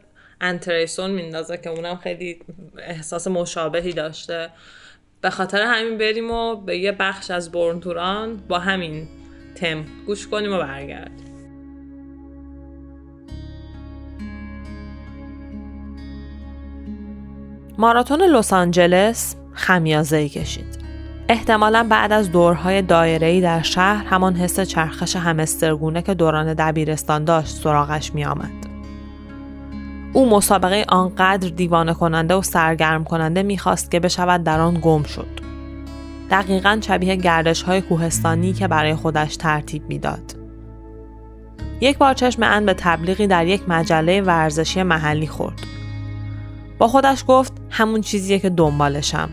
انتریسون 0.41 1.11
میندازه 1.11 1.57
که 1.57 1.71
اونم 1.71 1.97
خیلی 1.97 2.39
احساس 2.79 3.27
مشابهی 3.27 3.93
داشته 3.93 4.51
به 5.21 5.31
خاطر 5.31 5.63
همین 5.63 5.99
بریم 5.99 6.31
و 6.31 6.57
به 6.57 6.79
یه 6.79 6.93
بخش 6.93 7.31
از 7.31 7.53
برنتوران 7.53 8.37
با 8.37 8.59
همین 8.59 9.09
تم 9.55 9.85
گوش 10.07 10.29
کنیم 10.29 10.53
و 10.53 10.59
برگردیم 10.59 11.25
ماراتون 17.79 18.23
لس 18.23 18.53
آنجلس 18.53 19.37
خمیازه 19.53 20.17
ای 20.17 20.29
کشید. 20.29 20.84
احتمالا 21.29 21.87
بعد 21.91 22.13
از 22.13 22.33
دورهای 22.33 22.83
دایره‌ای 22.83 23.41
در 23.41 23.63
شهر 23.63 24.05
همان 24.05 24.37
حس 24.37 24.61
چرخش 24.61 25.17
همسترگونه 25.17 26.03
که 26.03 26.15
دوران 26.15 26.55
دبیرستان 26.55 27.25
داشت 27.25 27.57
سراغش 27.57 28.15
می 28.15 28.25
آمد. 28.25 28.67
او 30.13 30.31
مسابقه 30.31 30.85
آنقدر 30.89 31.49
دیوانه 31.49 31.95
کننده 31.95 32.35
و 32.35 32.43
سرگرم 32.43 33.05
کننده 33.05 33.43
می‌خواست 33.43 33.91
که 33.91 34.01
بشود 34.01 34.45
در 34.45 34.61
آن 34.61 34.79
گم 34.83 35.03
شد. 35.03 35.41
دقیقا 36.31 36.79
شبیه 36.81 37.17
گردش 37.17 37.63
های 37.63 37.81
کوهستانی 37.81 38.53
که 38.53 38.69
برای 38.69 38.95
خودش 38.95 39.37
ترتیب 39.37 39.83
می‌داد. 39.89 40.35
یک 41.81 41.99
بار 41.99 42.15
چشم 42.15 42.43
ان 42.43 42.67
به 42.67 42.75
تبلیغی 42.75 43.27
در 43.27 43.47
یک 43.47 43.69
مجله 43.69 44.21
ورزشی 44.21 44.83
محلی 44.83 45.27
خورد. 45.27 45.61
با 46.79 46.89
خودش 46.89 47.25
گفت 47.29 47.53
همون 47.71 48.01
چیزیه 48.01 48.39
که 48.39 48.51
دنبالشم. 48.51 49.31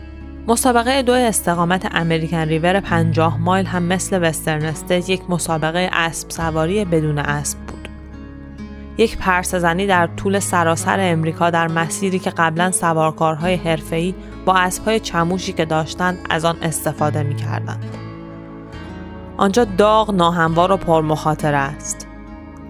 مسابقه 0.48 1.02
دو 1.02 1.12
استقامت 1.12 1.88
امریکن 1.94 2.36
ریور 2.36 2.80
50 2.80 3.38
مایل 3.40 3.66
هم 3.66 3.82
مثل 3.82 4.28
وسترن 4.28 4.64
استیت 4.64 5.08
یک 5.08 5.30
مسابقه 5.30 5.90
اسب 5.92 6.30
سواری 6.30 6.84
بدون 6.84 7.18
اسب 7.18 7.58
بود. 7.58 7.88
یک 8.98 9.18
پرسزنی 9.18 9.86
در 9.86 10.06
طول 10.06 10.38
سراسر 10.38 10.96
امریکا 11.00 11.50
در 11.50 11.68
مسیری 11.68 12.18
که 12.18 12.30
قبلا 12.30 12.70
سوارکارهای 12.70 13.54
حرفه‌ای 13.54 14.14
با 14.44 14.54
اسبهای 14.54 15.00
چموشی 15.00 15.52
که 15.52 15.64
داشتند 15.64 16.18
از 16.30 16.44
آن 16.44 16.56
استفاده 16.62 17.22
می‌کردند. 17.22 17.84
آنجا 19.36 19.64
داغ 19.64 20.14
ناهموار 20.14 20.72
و 20.72 20.76
پرمخاطره 20.76 21.56
است. 21.56 22.06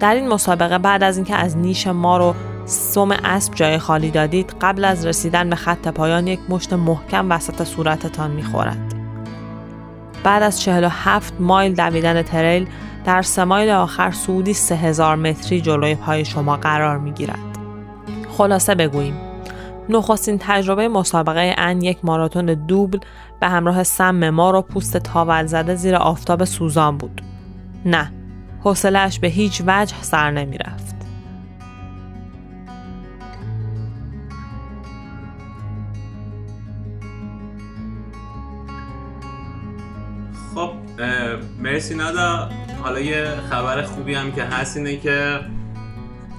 در 0.01 0.15
این 0.15 0.29
مسابقه 0.29 0.79
بعد 0.79 1.03
از 1.03 1.17
اینکه 1.17 1.35
از 1.37 1.57
نیش 1.57 1.87
ما 1.87 2.19
رو 2.19 2.35
سوم 2.65 3.11
اسب 3.25 3.55
جای 3.55 3.79
خالی 3.79 4.11
دادید 4.11 4.55
قبل 4.61 4.85
از 4.85 5.07
رسیدن 5.07 5.51
به 5.51 5.57
خط 5.57 5.89
پایان 5.89 6.27
یک 6.27 6.41
مشت 6.49 6.73
محکم 6.73 7.31
وسط 7.31 7.65
صورتتان 7.65 8.31
می‌خورد. 8.31 8.95
بعد 10.25 10.43
از 10.43 10.63
47 10.63 11.35
مایل 11.41 11.75
دویدن 11.75 12.23
تریل 12.23 12.67
در 13.05 13.23
سه 13.23 13.45
مایل 13.45 13.71
آخر 13.71 14.11
سعودی 14.11 14.55
3000 14.55 15.17
متری 15.17 15.61
جلوی 15.61 15.95
پای 15.95 16.25
شما 16.25 16.57
قرار 16.57 16.99
می 16.99 17.13
گیرد. 17.13 17.59
خلاصه 18.39 18.75
بگوییم 18.75 19.17
نخستین 19.89 20.39
تجربه 20.41 20.89
مسابقه 20.89 21.55
ان 21.59 21.83
یک 21.83 21.99
ماراتون 22.03 22.47
دوبل 22.47 22.99
به 23.41 23.49
همراه 23.49 23.83
سم 23.83 24.31
مار 24.31 24.55
و 24.55 24.63
پوست 24.63 24.97
تاول 24.97 25.47
زده 25.47 25.75
زیر 25.75 25.97
آفتاب 25.97 26.45
سوزان 26.45 26.99
بود. 26.99 27.23
نه، 27.87 28.13
حوصلهاش 28.61 29.19
به 29.19 29.29
هیچ 29.29 29.63
وجه 29.67 29.95
سر 30.03 30.31
نمی. 30.31 30.59
مرسی 41.59 41.95
نادا 41.95 42.51
حالا 42.83 43.01
یه 43.01 43.25
خبر 43.51 43.83
خوبی 43.83 44.15
هم 44.15 44.33
که 44.33 44.43
هست 44.43 44.77
اینه 44.77 44.97
که 44.97 45.41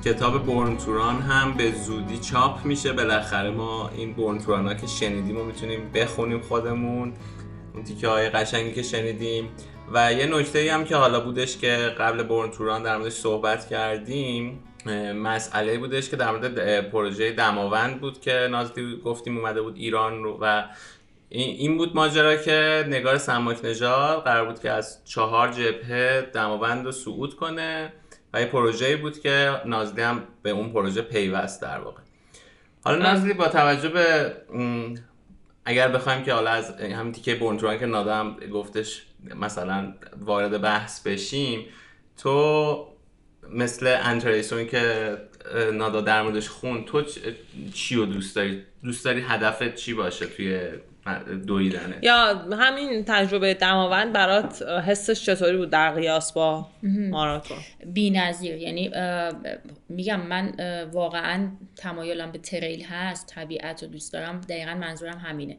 کتاب 0.05 0.45
بورن 0.45 0.77
توران 0.77 1.21
هم 1.21 1.53
به 1.53 1.71
زودی 1.71 2.17
چاپ 2.17 2.65
میشه. 2.65 2.93
بالاخره 2.93 3.49
ما 3.49 3.89
این 3.89 4.13
بورن 4.13 4.39
توران 4.39 4.67
ها 4.67 4.73
که 4.73 4.87
شنیدیم 4.87 5.37
و 5.37 5.43
می‌تونیم 5.43 5.91
بخونیم 5.93 6.39
خودمون. 6.39 7.13
اون 7.73 7.83
تیکه 7.83 8.07
های 8.07 8.29
قشنگی 8.29 8.71
که 8.71 8.83
شنیدیم. 8.83 9.49
و 9.93 10.13
یه 10.13 10.25
نکته 10.25 10.73
هم 10.73 10.85
که 10.85 10.95
حالا 10.95 11.19
بودش 11.19 11.57
که 11.57 11.95
قبل 11.99 12.23
بورن 12.23 12.51
توران 12.51 12.83
در 12.83 12.97
موردش 12.97 13.13
صحبت 13.13 13.67
کردیم 13.69 14.59
مسئله 15.15 15.77
بودش 15.77 16.09
که 16.09 16.15
در 16.15 16.31
مورد 16.31 16.89
پروژه 16.89 17.31
دماوند 17.31 18.01
بود 18.01 18.21
که 18.21 18.47
نازلی 18.51 19.01
گفتیم 19.05 19.37
اومده 19.37 19.61
بود 19.61 19.75
ایران 19.75 20.23
رو 20.23 20.37
و 20.41 20.63
این 21.35 21.77
بود 21.77 21.95
ماجرا 21.95 22.35
که 22.35 22.85
نگار 22.87 23.17
سماک 23.17 23.65
نژاد 23.65 24.23
قرار 24.23 24.45
بود 24.45 24.59
که 24.59 24.71
از 24.71 25.05
چهار 25.05 25.51
جبهه 25.51 26.29
دماوند 26.33 26.85
رو 26.85 26.91
صعود 26.91 27.35
کنه 27.35 27.93
و 28.33 28.41
یه 28.41 28.45
پروژه 28.45 28.97
بود 28.97 29.19
که 29.19 29.61
نازلی 29.65 30.01
هم 30.01 30.23
به 30.41 30.49
اون 30.49 30.73
پروژه 30.73 31.01
پیوست 31.01 31.61
در 31.61 31.79
واقع 31.79 32.01
حالا 32.83 32.97
نازلی 32.97 33.33
با 33.33 33.47
توجه 33.47 33.89
به 33.89 34.33
اگر 35.65 35.87
بخوایم 35.87 36.23
که 36.23 36.33
حالا 36.33 36.49
از 36.49 36.71
همین 36.71 37.11
تیکه 37.11 37.35
بونتران 37.35 37.79
که 37.79 37.85
نادم 37.85 38.35
گفتش 38.53 39.03
مثلا 39.35 39.93
وارد 40.19 40.61
بحث 40.61 41.07
بشیم 41.07 41.65
تو 42.17 42.87
مثل 43.49 43.97
انتریسون 44.03 44.67
که 44.67 45.17
نادا 45.73 46.01
در 46.01 46.21
موردش 46.21 46.49
خون 46.49 46.85
تو 46.85 47.03
چی 47.73 47.95
رو 47.95 48.05
دوست 48.05 48.35
داری؟ 48.35 48.63
دوست 48.83 49.05
داری 49.05 49.21
هدفت 49.21 49.75
چی 49.75 49.93
باشه 49.93 50.25
توی 50.25 50.59
دویدنه. 51.47 51.95
یا 52.01 52.35
همین 52.51 53.03
تجربه 53.07 53.53
دماوند 53.53 54.13
برات 54.13 54.61
حسش 54.61 55.25
چطوری 55.25 55.57
بود 55.57 55.69
در 55.69 55.91
قیاس 55.91 56.33
با 56.33 56.67
ماراتون 57.09 57.57
بی 57.85 58.11
نظیر 58.11 58.55
یعنی 58.55 58.91
میگم 59.89 60.21
من 60.21 60.53
واقعا 60.93 61.47
تمایلم 61.75 62.31
به 62.31 62.37
تریل 62.37 62.83
هست 62.83 63.27
طبیعت 63.27 63.83
رو 63.83 63.89
دوست 63.89 64.13
دارم. 64.13 64.41
دقیقا 64.41 64.73
منظورم 64.73 65.17
همینه. 65.17 65.57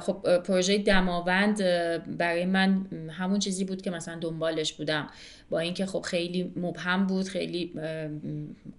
خب 0.00 0.38
پروژه 0.38 0.78
دماوند 0.78 1.62
برای 2.18 2.44
من 2.44 2.86
همون 3.10 3.38
چیزی 3.38 3.64
بود 3.64 3.82
که 3.82 3.90
مثلا 3.90 4.18
دنبالش 4.20 4.72
بودم. 4.72 5.10
با 5.50 5.58
اینکه 5.58 5.86
خب 5.86 6.00
خیلی 6.00 6.52
مبهم 6.56 7.06
بود 7.06 7.28
خیلی 7.28 7.72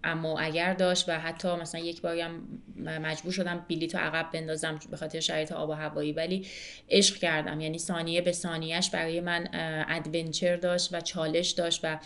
اما 0.03 0.39
اگر 0.39 0.73
داشت 0.73 1.09
و 1.09 1.11
حتی 1.11 1.55
مثلا 1.55 1.81
یک 1.81 2.01
باری 2.01 2.21
هم 2.21 2.47
مجبور 2.85 3.31
شدم 3.31 3.65
بلیط 3.69 3.95
عقب 3.95 4.31
بندازم 4.33 4.79
به 4.91 4.97
خاطر 4.97 5.19
شرایط 5.19 5.51
آب 5.51 5.69
و 5.69 5.73
هوایی 5.73 6.11
ولی 6.11 6.47
عشق 6.89 7.15
کردم. 7.15 7.61
یعنی 7.61 7.77
ثانیه 7.77 8.21
به 8.21 8.31
ثانیهش 8.31 8.89
برای 8.89 9.21
من 9.21 9.47
adventure 9.89 10.55
داشت 10.55 10.93
و 10.93 11.01
چالش 11.01 11.51
داشت 11.51 11.79
و 11.83 11.99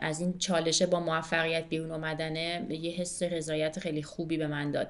از 0.00 0.20
این 0.20 0.38
چالشه 0.38 0.86
با 0.86 1.00
موفقیت 1.00 1.64
بیرون 1.68 1.90
اومدنه 1.90 2.66
یه 2.70 2.90
حس 2.90 3.22
رضایت 3.22 3.78
خیلی 3.78 4.02
خوبی 4.02 4.36
به 4.36 4.46
من 4.46 4.70
داد. 4.70 4.88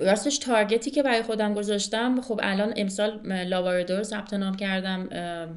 راستش 0.00 0.38
target 0.38 0.83
ی 0.83 0.90
که 0.90 1.02
برای 1.02 1.22
خودم 1.22 1.54
گذاشتم 1.54 2.20
خب 2.20 2.40
الان 2.42 2.74
امسال 2.76 3.20
لاواردو 3.44 3.85
رو 3.85 4.02
ثبت 4.02 4.34
نام 4.34 4.56
کردم 4.56 5.08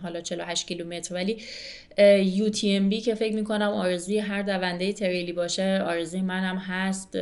حالا 0.03 0.21
48 0.21 0.67
کیلومتر 0.67 1.15
ولی 1.15 1.37
یو 2.23 2.49
تی 2.49 2.75
ام 2.75 2.89
بی 2.89 3.01
که 3.01 3.15
فکر 3.15 3.35
می‌کنم 3.35 3.67
آرزوی 3.67 4.19
هر 4.19 4.41
دونده 4.41 4.93
تریلی 4.93 5.33
باشه 5.33 5.83
آرزوی 5.87 6.21
منم 6.21 6.57
هست 6.57 7.15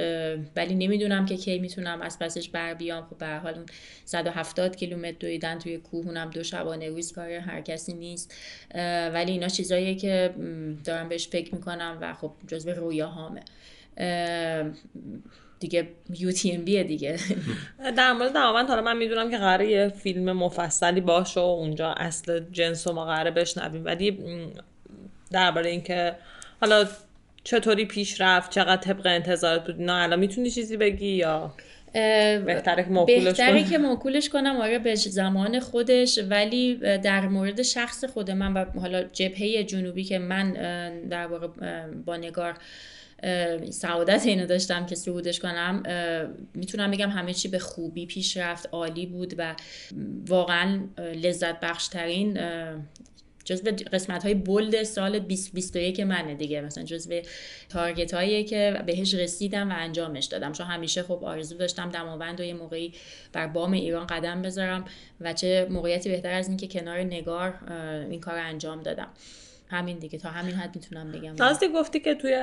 ولی 0.55 0.75
نمی‌دونم 0.75 1.25
که 1.25 1.37
کی 1.37 1.59
می‌تونم 1.59 2.01
از 2.01 2.19
پسش 2.19 2.49
بر 2.49 2.73
بیام. 2.73 3.05
خب 3.09 3.17
به 3.17 3.27
حال 3.27 3.53
اون 3.53 3.65
170 4.05 4.75
کیلومتر 4.75 5.15
دویدن 5.19 5.59
توی 5.59 5.77
کوه 5.77 6.05
اونم 6.05 6.29
دو 6.29 6.43
شبانه 6.43 6.89
روز 6.89 7.11
کار 7.11 7.29
هر 7.29 7.61
کسی 7.61 7.93
نیست. 7.93 8.35
ولی 9.13 9.31
اینا 9.31 9.47
چیزاییه 9.47 9.95
که 9.95 10.33
دارم 10.85 11.09
بهش 11.09 11.27
فکر 11.27 11.55
می‌کنم 11.55 11.97
و 12.01 12.13
خب 12.13 12.31
جزو 12.47 12.71
رویاهامه. 12.71 13.41
دیگه 15.59 15.87
یو 16.19 16.31
تی 16.31 16.51
ام 16.51 16.63
بیه 16.63 16.83
دیگه. 16.83 17.17
در 17.97 18.13
مورد 18.13 18.33
دماوند 18.33 18.67
حالا 18.69 18.81
من 18.81 18.97
می‌دونم 18.97 19.31
که 19.31 19.37
قراره 19.37 19.71
یه 19.71 19.89
فیلم 19.89 20.31
مفصلی 20.31 21.01
باشه 21.01 21.39
و 21.39 21.43
اونجا 21.43 21.91
اصل 21.91 22.41
جنس 22.51 22.87
رو 22.87 22.93
ما 22.93 23.05
قراره 23.05 23.31
بشنویم. 23.31 23.85
ولی 23.85 24.17
درباره 25.31 25.69
اینکه 25.69 26.15
حالا 26.61 26.87
چطوری 27.43 27.85
پیش 27.85 28.21
رفت 28.21 28.51
چقدر 28.51 28.81
طبق 28.81 29.07
انتظارت 29.07 29.65
بود 29.65 29.81
نه 29.81 29.93
الان 29.93 30.19
می‌تونی 30.19 30.51
چیزی 30.51 30.77
بگی 30.77 31.07
یا 31.07 31.53
بهتره 32.45 32.83
که 32.83 32.89
موکولش 32.89 33.23
بهتره 33.23 33.63
که 33.63 33.77
موکولش 33.77 34.29
کنم 34.29 34.55
آره 34.55 34.79
به 34.79 34.95
زمان 34.95 35.59
خودش. 35.59 36.19
ولی 36.29 36.75
در 36.75 37.27
مورد 37.27 37.61
شخص 37.61 38.05
خود 38.05 38.31
من 38.31 38.53
و 38.53 38.65
حالا 38.79 39.03
جبهه 39.03 39.63
جنوبی 39.63 40.03
که 40.03 40.19
من 40.19 40.51
در 41.09 41.27
واقع 41.27 41.47
با 42.05 42.17
نگار 42.17 42.55
سعادت 43.69 44.25
اینو 44.25 44.45
داشتم 44.45 44.85
که 44.85 44.95
صعودش 44.95 45.39
کنم 45.39 45.83
می‌تونم 46.53 46.91
بگم 46.91 47.09
همه 47.09 47.33
چی 47.33 47.47
به 47.47 47.59
خوبی 47.59 48.05
پیش 48.05 48.37
رفت 48.37 48.69
عالی 48.71 49.05
بود 49.05 49.33
و 49.37 49.55
واقعا 50.27 50.87
لذت 50.97 51.59
بخش 51.59 51.87
ترین 51.87 52.39
جزو 53.45 53.71
قسمت 53.71 54.23
های 54.23 54.33
بولد 54.33 54.83
سال 54.83 55.19
2021 55.19 55.99
منه 55.99 56.35
دیگه. 56.35 56.61
مثلا 56.61 56.83
جزو 56.83 57.21
تارگت 57.69 58.13
هایی 58.13 58.43
که 58.43 58.83
بهش 58.85 59.13
رسیدم 59.13 59.71
و 59.71 59.73
انجامش 59.77 60.25
دادم. 60.25 60.51
چون 60.51 60.65
همیشه 60.65 61.03
خب 61.03 61.23
آرزو 61.23 61.57
داشتم 61.57 61.89
دماوند 61.89 62.39
و 62.39 62.43
یه 62.43 62.53
موقعی 62.53 62.93
بر 63.33 63.47
بام 63.47 63.71
ایران 63.71 64.07
قدم 64.07 64.41
بذارم 64.41 64.85
و 65.21 65.33
چه 65.33 65.67
موقعیتی 65.69 66.09
بهتر 66.09 66.33
از 66.33 66.47
اینکه 66.47 66.67
کنار 66.67 66.99
نگار 66.99 67.53
این 68.09 68.19
کار 68.19 68.37
انجام 68.37 68.81
دادم. 68.81 69.07
همین 69.69 69.97
دیگه 69.99 70.19
تا 70.19 70.29
همین 70.29 70.55
حد 70.55 70.75
می‌تونم 70.75 71.11
بگم. 71.11 71.35
نازدی 71.39 71.67
گفتی 71.67 71.99
که 71.99 72.15
توی 72.15 72.35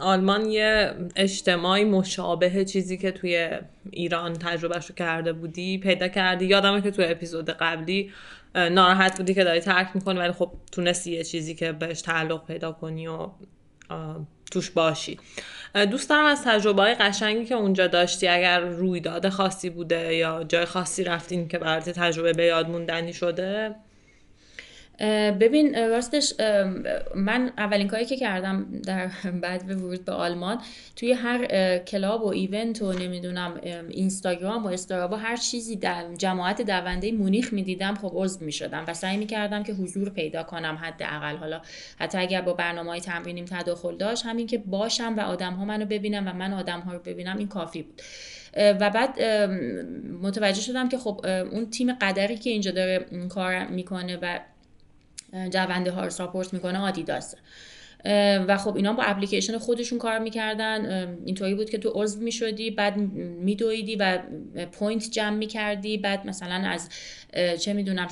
آلمان 0.00 0.46
یه 0.46 0.94
اجتماعی 1.16 1.84
مشابه 1.84 2.64
چیزی 2.64 2.96
که 2.96 3.10
توی 3.10 3.50
ایران 3.90 4.32
تجربهش 4.32 4.86
رو 4.86 4.94
کرده 4.94 5.32
بودی 5.32 5.78
پیدا 5.78 6.08
کردی؟ 6.08 6.44
یادمه 6.44 6.82
که 6.82 6.90
توی 6.90 7.04
اپیزود 7.04 7.50
قبلی 7.50 8.12
ناراحت 8.54 9.16
بودی 9.16 9.34
که 9.34 9.44
داری 9.44 9.60
ترک 9.60 9.90
می‌کنی 9.94 10.18
ولی 10.18 10.32
خب 10.32 10.52
تونستی 10.72 11.12
یه 11.12 11.24
چیزی 11.24 11.54
که 11.54 11.72
بهش 11.72 12.02
تعلق 12.02 12.46
پیدا 12.46 12.72
کنی 12.72 13.06
و 13.06 13.28
توش 14.52 14.70
باشی. 14.70 15.18
دوست 15.90 16.10
دارم 16.10 16.24
از 16.24 16.44
تجربه 16.44 16.82
های 16.82 16.94
قشنگی 16.94 17.44
که 17.44 17.54
اونجا 17.54 17.86
داشتی 17.86 18.28
اگر 18.28 18.60
رویداد 18.60 19.28
خاصی 19.28 19.70
بوده 19.70 20.14
یا 20.14 20.44
جای 20.44 20.64
خاصی 20.64 21.04
رفتین 21.04 21.48
که 21.48 21.58
برات 21.58 21.90
تجربه 21.90 22.32
به 22.32 22.44
یاد 22.44 22.68
موندنی 22.68 23.12
شده؟ 23.12 23.74
ببین 25.40 25.88
راستش 25.88 26.32
من 27.14 27.52
اولین 27.58 27.88
کاری 27.88 28.04
که 28.04 28.16
کردم 28.16 28.80
در 28.86 29.10
بعد 29.42 29.66
به 29.66 29.76
ورود 29.76 30.04
به 30.04 30.12
آلمان 30.12 30.58
توی 30.96 31.12
هر 31.12 31.78
کلاب 31.78 32.22
و 32.22 32.26
ایونت 32.26 32.82
و 32.82 32.92
نمی‌دونم 32.92 33.60
اینستاگرام 33.90 34.64
و 34.64 34.68
استرابا 34.68 35.16
هر 35.16 35.36
چیزی 35.36 35.76
در 35.76 36.04
جماعت 36.18 36.62
دونده 36.62 37.12
مونیخ 37.12 37.52
می‌دیدم 37.52 37.94
خب 37.94 38.12
عضو 38.14 38.44
می‌شدم 38.44 38.84
و 38.88 38.94
سعی 38.94 39.16
می‌کردم 39.16 39.62
که 39.62 39.72
حضور 39.72 40.10
پیدا 40.10 40.42
کنم 40.42 40.78
حداقل. 40.82 41.36
حالا 41.36 41.60
حتی 41.98 42.18
اگر 42.18 42.40
با 42.42 42.52
برنامه 42.52 42.90
های 42.90 43.00
تمرینیم 43.00 43.44
تداخل 43.44 43.96
داشت 43.96 44.26
همین 44.26 44.46
که 44.46 44.58
باشم 44.58 45.14
و 45.16 45.20
آدم 45.20 45.52
ها 45.52 45.64
منو 45.64 45.86
ببینم 45.86 46.28
و 46.28 46.32
من 46.32 46.52
آدم 46.52 46.80
ها 46.80 46.92
رو 46.92 46.98
ببینم 46.98 47.38
این 47.38 47.48
کافی 47.48 47.82
بود. 47.82 48.02
و 48.56 48.90
بعد 48.90 49.22
متوجه 50.22 50.60
شدم 50.60 50.88
که 50.88 50.98
خب 50.98 51.20
اون 51.52 51.70
تیم 51.70 51.92
قدری 51.92 52.36
که 52.36 52.50
اینجا 52.50 52.70
داره 52.70 53.06
کار 53.28 53.66
می‌کنه 53.66 54.18
و 54.22 54.40
دونده 55.50 55.90
ها 55.90 56.04
رو 56.04 56.10
support 56.10 56.52
می‌کنه 56.52 56.78
آدیداسه 56.78 57.38
و 58.48 58.58
خب 58.58 58.76
اینا 58.76 58.92
با 58.92 59.02
اپلیکیشن 59.02 59.58
خودشون 59.58 59.98
کار 59.98 60.18
می‌کردن. 60.18 61.08
اینطوری 61.24 61.54
بود 61.54 61.70
که 61.70 61.78
تو 61.78 61.92
عضو 61.94 62.20
می‌شدی 62.20 62.70
بعد 62.70 62.96
میدویدی 62.96 63.96
و 63.96 64.18
point 64.72 65.10
جمع 65.10 65.36
می‌کردی. 65.36 65.98
بعد 65.98 66.26
مثلا 66.26 66.54
از 66.54 66.88
چه 67.60 67.72
می‌دونم 67.72 68.08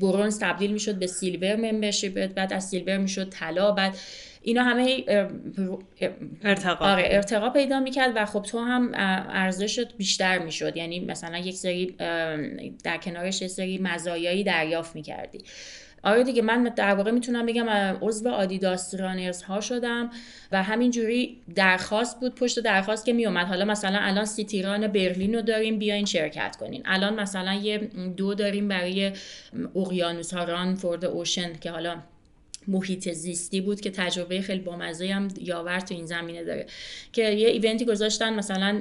bronze 0.00 0.38
تبدیل 0.40 0.72
می‌شد 0.72 0.98
به 0.98 1.06
silver 1.06 1.56
membership 1.56 2.26
بعد 2.26 2.52
از 2.52 2.68
silver 2.68 2.96
می‌شد 2.96 3.28
طلا. 3.28 3.72
بعد 3.72 3.96
اینا 4.42 4.62
همه 4.62 5.04
ارتقا. 6.44 6.84
آره 6.84 7.02
ارتقا 7.06 7.50
پیدا 7.50 7.80
می‌کرد 7.80 8.12
و 8.16 8.26
خب 8.26 8.42
تو 8.42 8.58
هم 8.58 8.90
ارزشت 8.94 9.96
بیشتر 9.96 10.38
می‌شد. 10.38 10.76
یعنی 10.76 11.00
مثلا 11.00 11.38
یک 11.38 11.54
سری 11.54 11.86
در 12.84 12.98
کنارش 13.02 13.42
یک 13.42 13.48
سری 13.48 13.78
مزایایی 13.78 14.44
دریافت 14.44 14.94
می‌کردی. 14.94 15.38
آره 16.02 16.24
دیگه 16.24 16.42
من 16.42 16.64
در 16.64 16.94
واقع 16.94 17.10
می‌تونم 17.10 17.46
بگم 17.46 17.68
عضو 18.00 18.28
آدیداس 18.28 18.94
رانرز 18.94 19.42
ها 19.42 19.60
شدم 19.60 20.10
و 20.52 20.62
همینجوری 20.62 21.40
درخواست 21.54 22.20
بود 22.20 22.34
پشت 22.34 22.60
درخواست 22.60 23.04
که 23.06 23.12
میومد 23.12 23.46
حالا 23.46 23.64
مثلا 23.64 23.98
الان 24.00 24.24
سیتیران 24.24 24.86
برلین 24.86 25.34
رو 25.34 25.42
داریم 25.42 25.78
بیاین 25.78 26.04
شرکت 26.04 26.56
کنین. 26.56 26.82
الان 26.84 27.20
مثلا 27.20 27.54
یه 27.54 27.78
دو 28.16 28.34
داریم 28.34 28.68
برای 28.68 29.12
اقیانوس 29.76 30.34
ها 30.34 30.44
ران 30.44 30.74
فورد 30.74 31.04
اوشن 31.04 31.52
که 31.60 31.70
حالا 31.70 31.96
محیط 32.68 33.12
زیستی 33.12 33.60
بود 33.60 33.80
که 33.80 33.90
تجربه 33.90 34.40
خیلی 34.40 34.60
بامزه 34.60 35.06
هم 35.06 35.28
یاور 35.40 35.80
تو 35.80 35.94
این 35.94 36.06
زمینه 36.06 36.44
داره. 36.44 36.66
که 37.12 37.30
یه 37.30 37.48
ایونتی 37.48 37.84
گذاشتن 37.84 38.34
مثلا 38.34 38.80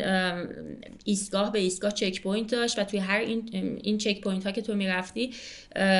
ایستگاه 1.05 1.51
به 1.51 1.59
ایستگاه 1.59 1.91
checkpoint 1.91 2.51
داشت 2.51 2.79
و 2.79 2.83
توی 2.83 2.99
هر 2.99 3.19
این 3.19 3.49
این 3.83 3.97
checkpoint 3.97 4.45
ها 4.45 4.51
که 4.51 4.61
تو 4.61 4.75
می‌رفتی 4.75 5.31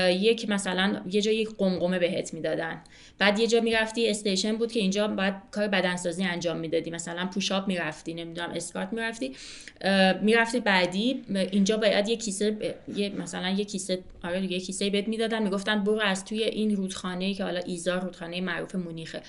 یک 0.10 0.50
مثلا 0.50 1.02
یه 1.12 1.22
جا 1.22 1.32
یک 1.32 1.50
قمقمه 1.58 2.00
بهت 2.00 2.34
می‌دادن. 2.34 2.82
بعد 3.20 3.40
یه 3.40 3.48
جا 3.48 3.62
می‌رفتی 3.62 4.10
station 4.10 4.56
بود 4.56 4.72
که 4.72 4.80
اینجا 4.80 5.08
باید 5.08 5.34
کار 5.52 5.68
بدنسازی 5.68 6.24
انجام 6.24 6.58
می‌دادی. 6.58 6.92
مثلا 6.92 7.26
push-up 7.26 7.68
می‌رفتی 7.68 8.14
نمی‌دونم 8.14 8.50
اسکارت 8.56 8.94
می‌رفتی. 8.94 9.32
می‌رفتی 10.22 10.60
بعدی 10.60 11.22
اینجا 11.52 11.78
باید 11.78 12.10
یه 12.10 12.18
کیسه 12.18 12.76
یه 12.96 13.10
مثلا 13.10 13.50
یه 13.50 13.66
کیسه 13.66 14.00
آره 14.24 14.52
یه 14.52 14.60
کیسه 14.60 14.90
بهت 14.90 15.08
می‌دادن. 15.08 15.44
می‌گفتن 15.44 15.84
برو 15.84 16.02
از 16.02 16.26
توی 16.26 16.44
این 16.44 16.76
رودخانه 16.76 17.34
که 17.34 17.44
حالا 17.44 17.60
ایزار 17.78 18.02
رودخانه 18.02 18.42
معروف 18.42 18.76
مونیخه. 18.76 19.22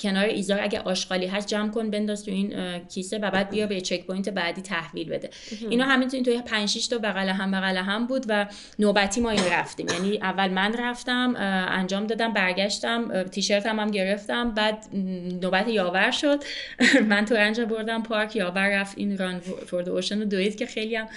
کنار 0.00 0.24
ایزار 0.24 0.60
اگه 0.60 0.80
آشغالی 0.80 1.26
هست 1.26 1.48
جمع 1.48 1.70
کن 1.70 1.90
بنداز 1.90 2.24
تو 2.24 2.30
این 2.30 2.78
کیسه 2.78 3.18
و 3.18 3.30
بعد 3.30 3.50
بیا 3.50 3.66
به 3.66 3.80
checkpoint 3.80 4.28
بعدی 4.28 4.62
تحویل 4.62 5.08
بده. 5.08 5.30
اینا 5.70 5.84
همینطوری 5.84 6.22
توی 6.22 6.42
5 6.42 6.68
6 6.68 6.86
تا 6.86 6.98
بغل 6.98 7.28
هم 7.28 7.50
بغل 7.50 7.76
هم 7.76 8.06
بود 8.06 8.26
و 8.28 8.46
نوبتی 8.78 9.20
ما 9.20 9.30
این 9.30 9.44
رفتیم. 9.52 9.86
یعنی 9.88 10.16
اول 10.16 10.48
من 10.50 10.74
رفتم 10.78 11.34
انجام 11.68 12.06
دادم 12.06 12.32
برگشتم 12.32 13.22
تیشرت 13.22 13.66
هم, 13.66 13.80
هم 13.80 13.90
گرفتم 13.90 14.50
بعد 14.50 14.84
نوبت 15.42 15.68
یاور 15.68 16.10
شد. 16.10 16.44
من 17.10 17.24
تو 17.24 17.34
رنج 17.34 17.60
بردم 17.60 18.02
پارک 18.02 18.36
یاور 18.36 18.80
رفت 18.80 18.98
این 18.98 19.18
ران 19.18 19.40
فورد 19.40 19.88
اوشن 19.88 20.18
رو 20.18 20.24
دوید 20.24 20.56
که 20.56 20.66
خیلی 20.66 20.96
هم 20.96 21.08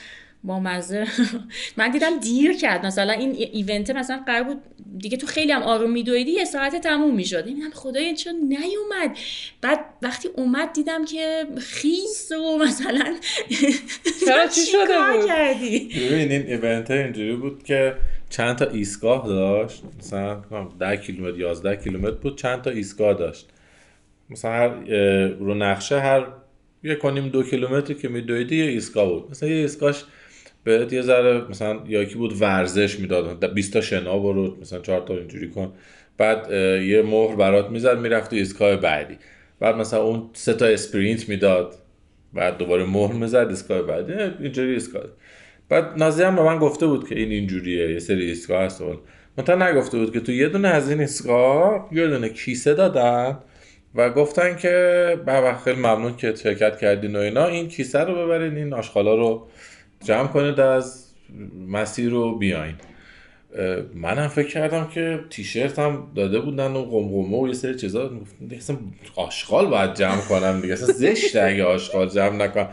با 0.44 0.60
مزه. 0.60 1.08
من 1.78 1.92
دیدم 1.92 2.20
دیر 2.20 2.54
کرد. 2.58 2.86
مثلا 2.86 3.14
این 3.14 3.32
ایونت 3.32 3.90
مثلا 3.92 4.24
قرار 4.26 4.44
بود 4.44 4.58
دیگه 4.98 5.18
تو 5.18 5.28
خیلی 5.28 5.52
هم 5.52 5.64
آروم 5.64 5.92
میدویدی 5.92 6.32
یه 6.32 6.46
ساعت 6.46 6.76
تموم 6.76 7.16
می‌شد. 7.16 7.46
دیدم 7.46 7.70
خدای 7.74 8.16
چون 8.16 8.36
نیومد. 8.36 9.18
بعد 9.62 9.80
وقتی 10.02 10.30
اومد 10.36 10.74
دیدم 10.74 11.06
که 11.06 11.46
خیس 11.62 12.32
و 12.32 12.58
مثلا 12.58 13.16
چرا 14.26 14.48
چی 14.48 14.62
شده 14.72 14.80
بود؟ 15.14 15.28
کردی؟ 15.28 15.80
ببین 15.80 16.32
این 16.32 16.48
ایونت 16.48 16.92
اینجوری 16.92 17.36
بود 17.36 17.64
که 17.64 17.96
چند 18.30 18.56
تا 18.56 18.66
ایستگاه 18.66 19.28
داشت. 19.28 19.84
مثلا 20.00 20.42
10 20.80 20.98
کیلومتر 20.98 21.40
11 21.40 21.76
کیلومتر 21.76 22.12
بود 22.12 22.38
چند 22.38 22.62
تا 22.62 22.70
ایستگاه 22.70 23.14
داشت. 23.14 23.50
مثلا 24.30 24.52
هر 24.52 24.68
رو 25.28 25.54
نقشه 25.54 26.00
هر 26.00 26.28
یه 26.84 26.96
کنیم 26.96 27.30
دو 27.30 27.44
کیلومتر 27.44 27.94
که 27.94 28.08
میدویدی 28.08 28.58
یه 28.66 28.72
ایستگاه 28.72 29.10
بود. 29.10 29.32
مثلا 29.32 29.50
یه 29.50 29.56
ایستگاهش 29.56 30.04
بهت 30.64 30.94
یه 30.94 31.02
ذره 31.02 31.42
مثلا 31.50 31.80
یکی 31.88 32.16
بود 32.16 32.42
ورزش 32.42 33.00
می‌داد 33.00 33.54
20 33.54 33.74
تا 33.74 33.82
شنا 33.82 34.20
برو 34.20 34.58
مثلا 34.62 34.80
4 34.80 35.02
تا 35.02 35.14
اینجوری 35.14 35.50
کن. 35.50 35.74
بعد 36.18 36.52
یه 36.82 37.02
مهر 37.02 37.36
برات 37.36 37.70
می‌زد 37.70 38.00
می‌رفتی 38.00 38.38
ایستگاه 38.38 38.76
بعدی. 38.76 39.18
بعد 39.60 39.76
مثلا 39.76 40.04
اون 40.04 40.30
سه 40.34 40.54
تا 40.54 40.66
اسپرینت 40.66 41.30
می‌داد 41.30 41.76
بعد 42.34 42.58
دوباره 42.58 42.86
مهر 42.86 43.14
می‌زد 43.14 43.48
ایستگاه 43.50 43.82
بعدی 43.82 44.14
اینجوری 44.40 44.74
ایستگاه. 44.74 45.04
بعد 45.70 45.86
نازی 45.98 46.24
هم 46.24 46.36
به 46.36 46.44
من 46.44 46.58
گفته 46.58 46.88
بود 46.88 47.10
که 47.10 47.16
این 47.16 47.32
اینجوریه 47.32 47.92
یه 47.92 48.00
سری 48.00 48.26
ایستگاه 48.26 48.64
هست 48.64 48.84
منتها 49.38 49.70
نگفته 49.70 49.98
بود 49.98 50.14
که 50.14 50.20
تو 50.20 50.32
یه 50.32 50.50
دونه 50.50 50.68
از 50.68 50.90
این 50.90 51.00
ایستگاه 51.00 51.90
یه 51.92 52.08
دونه 52.08 52.30
کیسه 52.30 52.74
دادن 52.74 53.38
و 53.96 54.10
گفتن 54.10 54.56
که 54.56 54.70
به 55.26 55.56
خیلی 55.64 55.80
ممنون 55.80 56.16
که 56.16 56.36
شرکت 56.36 56.78
کردین 56.78 57.16
و 57.16 57.20
اینا 57.20 57.46
این 57.46 57.68
کیسه 57.68 58.00
رو 58.00 58.26
ببرین 58.26 58.58
این 58.58 58.74
آشغالا 58.74 59.16
رو 59.16 59.48
جمع 60.04 60.28
کنید 60.28 60.60
از 60.60 61.06
مسیر 61.68 62.10
رو 62.10 62.38
بیاین. 62.38 62.76
منم 63.94 64.28
فکر 64.28 64.48
کردم 64.48 64.88
که 64.88 65.20
تیشرت 65.30 65.80
هم 65.80 66.08
داده 66.16 66.40
بودن 66.40 66.72
و 66.72 66.84
قمقمه 66.84 67.38
و 67.38 67.48
یه 67.48 67.54
سری 67.54 67.76
چیزا. 67.76 68.12
اصلا 68.58 68.78
آشغال 69.16 69.68
باید 69.68 69.94
جمع 69.94 70.22
کنم 70.22 70.62
دیگه. 70.62 70.74
اصلا 70.74 70.94
زشته 70.94 71.42
اگه 71.42 71.64
آشغال 71.64 72.10
جمع 72.10 72.36
نکنم. 72.36 72.70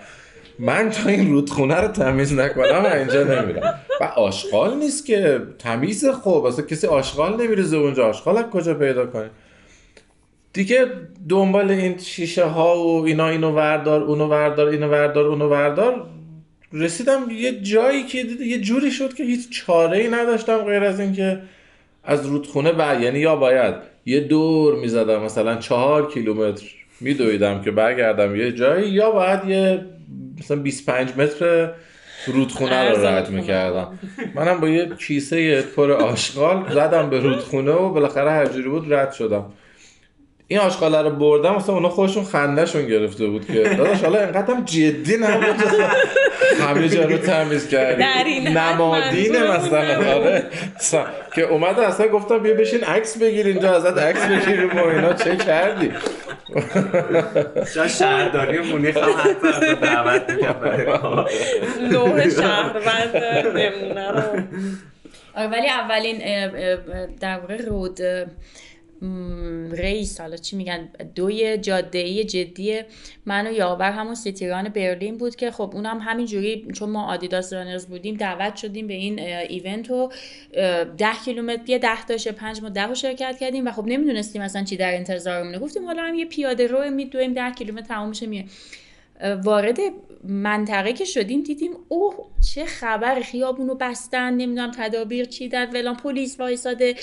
من 0.58 0.90
تا 0.90 1.08
این 1.08 1.32
رودخونه 1.32 1.74
رو 1.74 1.88
تمیز 1.88 2.32
نکنم 2.32 2.84
و 2.84 2.86
اینجا 2.86 3.22
نمیرم. 3.24 3.80
و 4.00 4.04
آشغال 4.04 4.76
نیست 4.76 5.06
که 5.06 5.42
تمیز 5.58 6.06
خوب. 6.06 6.44
اصلا 6.44 6.64
کسی 6.64 6.86
آشغال 6.86 7.42
نمیریزه 7.42 7.76
اونجا. 7.76 8.08
آشغال 8.08 8.42
کجا 8.42 8.74
پیدا 8.74 9.06
کنی 9.06 9.28
دیگه 10.52 10.86
دنبال 11.28 11.70
این 11.70 11.98
شیشه 11.98 12.44
ها 12.44 12.78
و 12.78 13.04
اینا 13.04 13.28
اینو 13.28 13.52
وردار 13.52 14.02
اونو 14.02 14.26
وردار 14.28 14.68
اینو 14.68 14.88
وردار 14.88 15.26
اونو 15.26 15.48
وردار 15.48 16.06
رسیدم 16.72 17.30
یه 17.30 17.60
جایی 17.60 18.02
که 18.02 18.18
یه 18.40 18.60
جوری 18.60 18.90
شد 18.90 19.14
که 19.14 19.24
هیچ 19.24 19.50
چاره 19.50 19.98
ای 19.98 20.08
نداشتم 20.08 20.58
غیر 20.58 20.84
از 20.84 21.00
اینکه 21.00 21.40
از 22.04 22.26
رودخونه 22.26 22.72
بعد 22.72 23.00
یعنی 23.00 23.18
یا 23.18 23.36
باید 23.36 23.74
یه 24.06 24.20
دور 24.20 24.76
می‌زدم 24.76 25.22
مثلا 25.22 25.56
چهار 25.56 26.12
کیلومتر 26.12 26.66
میدویدم 27.00 27.62
که 27.62 27.70
برگردم 27.70 28.36
یه 28.36 28.52
جایی 28.52 28.90
یا 28.90 29.10
باید 29.10 29.44
یه 29.48 29.84
مثلا 30.38 30.56
25 30.56 31.12
متر 31.16 31.70
رودخونه 32.26 32.90
رو 32.90 33.06
رد 33.06 33.30
می‌کردم. 33.30 33.98
منم 34.34 34.60
با 34.60 34.68
یه 34.68 34.88
کیسه 34.98 35.62
پر 35.62 35.92
آشغال 35.92 36.74
زدم 36.74 37.10
به 37.10 37.20
رودخونه 37.20 37.72
و 37.72 37.90
بالاخره 37.90 38.30
هر 38.30 38.46
جوری 38.46 38.68
بود 38.68 38.92
رد 38.92 39.12
شدم. 39.12 39.44
این 40.48 40.60
آشغاله 40.60 41.02
رو 41.02 41.10
بردم 41.10 41.54
مثلا 41.54 41.74
اونا 41.74 41.88
خودشون 41.88 42.24
خندهشون 42.24 42.86
گرفته 42.86 43.26
بود 43.26 43.46
که. 43.46 43.62
داداش 43.62 44.02
حالا 44.02 44.20
اینقدر 44.20 44.60
جدی 44.64 45.16
نبود. 45.16 45.56
همه 46.60 46.88
جا 46.88 47.04
رو 47.04 47.18
تمیز 47.18 47.68
کردی. 47.68 48.04
نمادینه 48.50 49.56
مثلا. 49.56 50.14
آره. 50.14 50.42
که 51.34 51.42
اومده 51.42 51.86
اصلا 51.86 52.08
گفتم 52.08 52.38
بیا 52.38 52.54
بشین 52.54 52.84
عکس 52.84 53.18
بگیر 53.18 53.46
اینجا 53.46 53.76
ازت 53.76 53.98
عکس 53.98 54.26
بگیریم 54.26 54.78
و 54.78 54.84
اینا. 54.84 55.12
چه 55.12 55.36
کردی؟ 55.36 55.92
شاید 57.74 57.90
شهرداری 57.90 58.58
مونیخ 58.58 58.96
هم 58.96 59.10
حتی 59.10 59.74
دعوت 59.74 60.30
می‌کرد 60.30 61.28
لوح 61.92 62.28
شهروند 62.30 63.16
نمونه 63.56 64.10
رو. 64.10 64.42
ولی 65.50 65.68
اولین 65.68 66.18
در 67.20 67.38
واقع 67.38 67.56
رود 67.56 68.00
ریس 69.70 70.20
حالا 70.20 70.36
چی 70.36 70.56
میگن؟ 70.56 70.88
دوی 71.14 71.58
جاده 71.58 71.98
ای 71.98 72.24
جدی 72.24 72.80
من 73.26 73.46
و 73.46 73.52
یاور 73.52 73.90
همون 73.90 74.14
سیتیران 74.14 74.68
برلین 74.68 75.16
بود 75.16 75.36
که 75.36 75.50
خب 75.50 75.70
اونم 75.74 75.98
همین 75.98 76.26
جوری 76.26 76.66
چون 76.74 76.90
ما 76.90 77.06
آدیداس 77.12 77.52
رانرز 77.52 77.86
بودیم 77.86 78.14
دعوت 78.14 78.56
شدیم 78.56 78.86
به 78.86 78.94
این 78.94 79.18
ایونت 79.18 79.90
و 79.90 80.10
ده 80.98 81.12
کیلومتر 81.24 81.70
یه 81.70 81.78
ده 81.78 82.04
تاشه 82.08 82.32
پنج 82.32 82.62
ما 82.62 82.68
ده 82.68 82.94
شرکت 82.94 83.36
کردیم 83.40 83.66
و 83.66 83.72
خب 83.72 83.86
نمی‌دونستیم 83.86 84.42
اصلا 84.42 84.64
چی 84.64 84.76
در 84.76 84.94
انتظارمونه. 84.94 85.58
گفتیم 85.58 85.84
حالا 85.84 86.02
هم 86.02 86.14
یه 86.14 86.24
پیاده 86.24 86.66
رو 86.66 86.90
میدویم 86.90 87.32
ده 87.32 87.50
کیلومتر 87.50 87.86
تمام 87.86 88.08
میشه 88.08 88.26
میه 88.26 88.44
وارد 89.44 89.78
منطقه 90.24 90.92
که 90.92 91.04
شدیم 91.04 91.42
دیدیم 91.42 91.70
اوه 91.88 92.14
چه 92.54 92.64
خبر 92.64 93.20
خیابونو 93.20 93.74
بستن 93.74 94.34
نمی‌دونم 94.34 94.70
تدابیر 94.70 95.24
چیدن 95.24 95.70
ولان 95.70 95.96
پلیس 95.96 96.40
وایساده. 96.40 96.94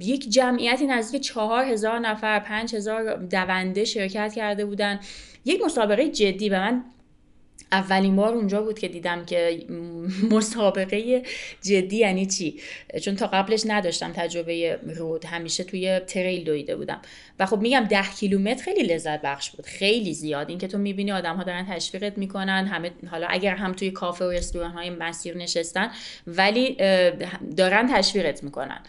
یک 0.00 0.30
جمعیتی 0.30 0.86
نزدیک 0.86 1.22
چهار 1.22 1.64
هزار 1.64 1.98
نفر 1.98 2.38
پنج 2.38 2.74
هزار 2.74 3.16
دونده 3.16 3.84
شرکت 3.84 4.32
کرده 4.34 4.64
بودن. 4.64 5.00
یک 5.44 5.62
مسابقه 5.64 6.08
جدی 6.08 6.48
و 6.48 6.56
من 6.56 6.84
اولین 7.72 8.16
بار 8.16 8.34
اونجا 8.34 8.62
بود 8.62 8.78
که 8.78 8.88
دیدم 8.88 9.24
که 9.24 9.66
مسابقه 10.30 11.22
جدی 11.62 11.96
یعنی 11.96 12.26
چی؟ 12.26 12.60
چون 13.02 13.16
تا 13.16 13.26
قبلش 13.26 13.62
نداشتم 13.66 14.12
تجربه 14.12 14.78
رود 14.96 15.24
همیشه 15.24 15.64
توی 15.64 16.00
تریل 16.00 16.44
دویده 16.44 16.76
بودم. 16.76 17.00
و 17.38 17.46
خب 17.46 17.58
میگم 17.58 17.84
ده 17.90 18.02
کیلومتر 18.20 18.64
خیلی 18.64 18.82
لذت 18.82 19.22
بخش 19.22 19.50
بود 19.50 19.66
خیلی 19.66 20.14
زیاد. 20.14 20.48
این 20.48 20.58
که 20.58 20.68
تو 20.68 20.78
می‌بینی 20.78 21.12
آدم 21.12 21.36
ها 21.36 21.42
دارن 21.42 21.66
تشویقت 21.66 22.18
می‌کنن 22.18 22.66
همه 22.66 22.90
حالا 23.10 23.26
اگر 23.26 23.54
هم 23.54 23.72
توی 23.72 23.90
کافه 23.90 24.24
و 24.24 24.30
رستوران 24.30 24.70
های 24.70 24.90
مسیر 24.90 25.36
نشستن 25.36 25.90
ولی 26.26 26.76
دارن 27.56 27.86
تشویقت 27.94 28.44
می‌کنن. 28.44 28.80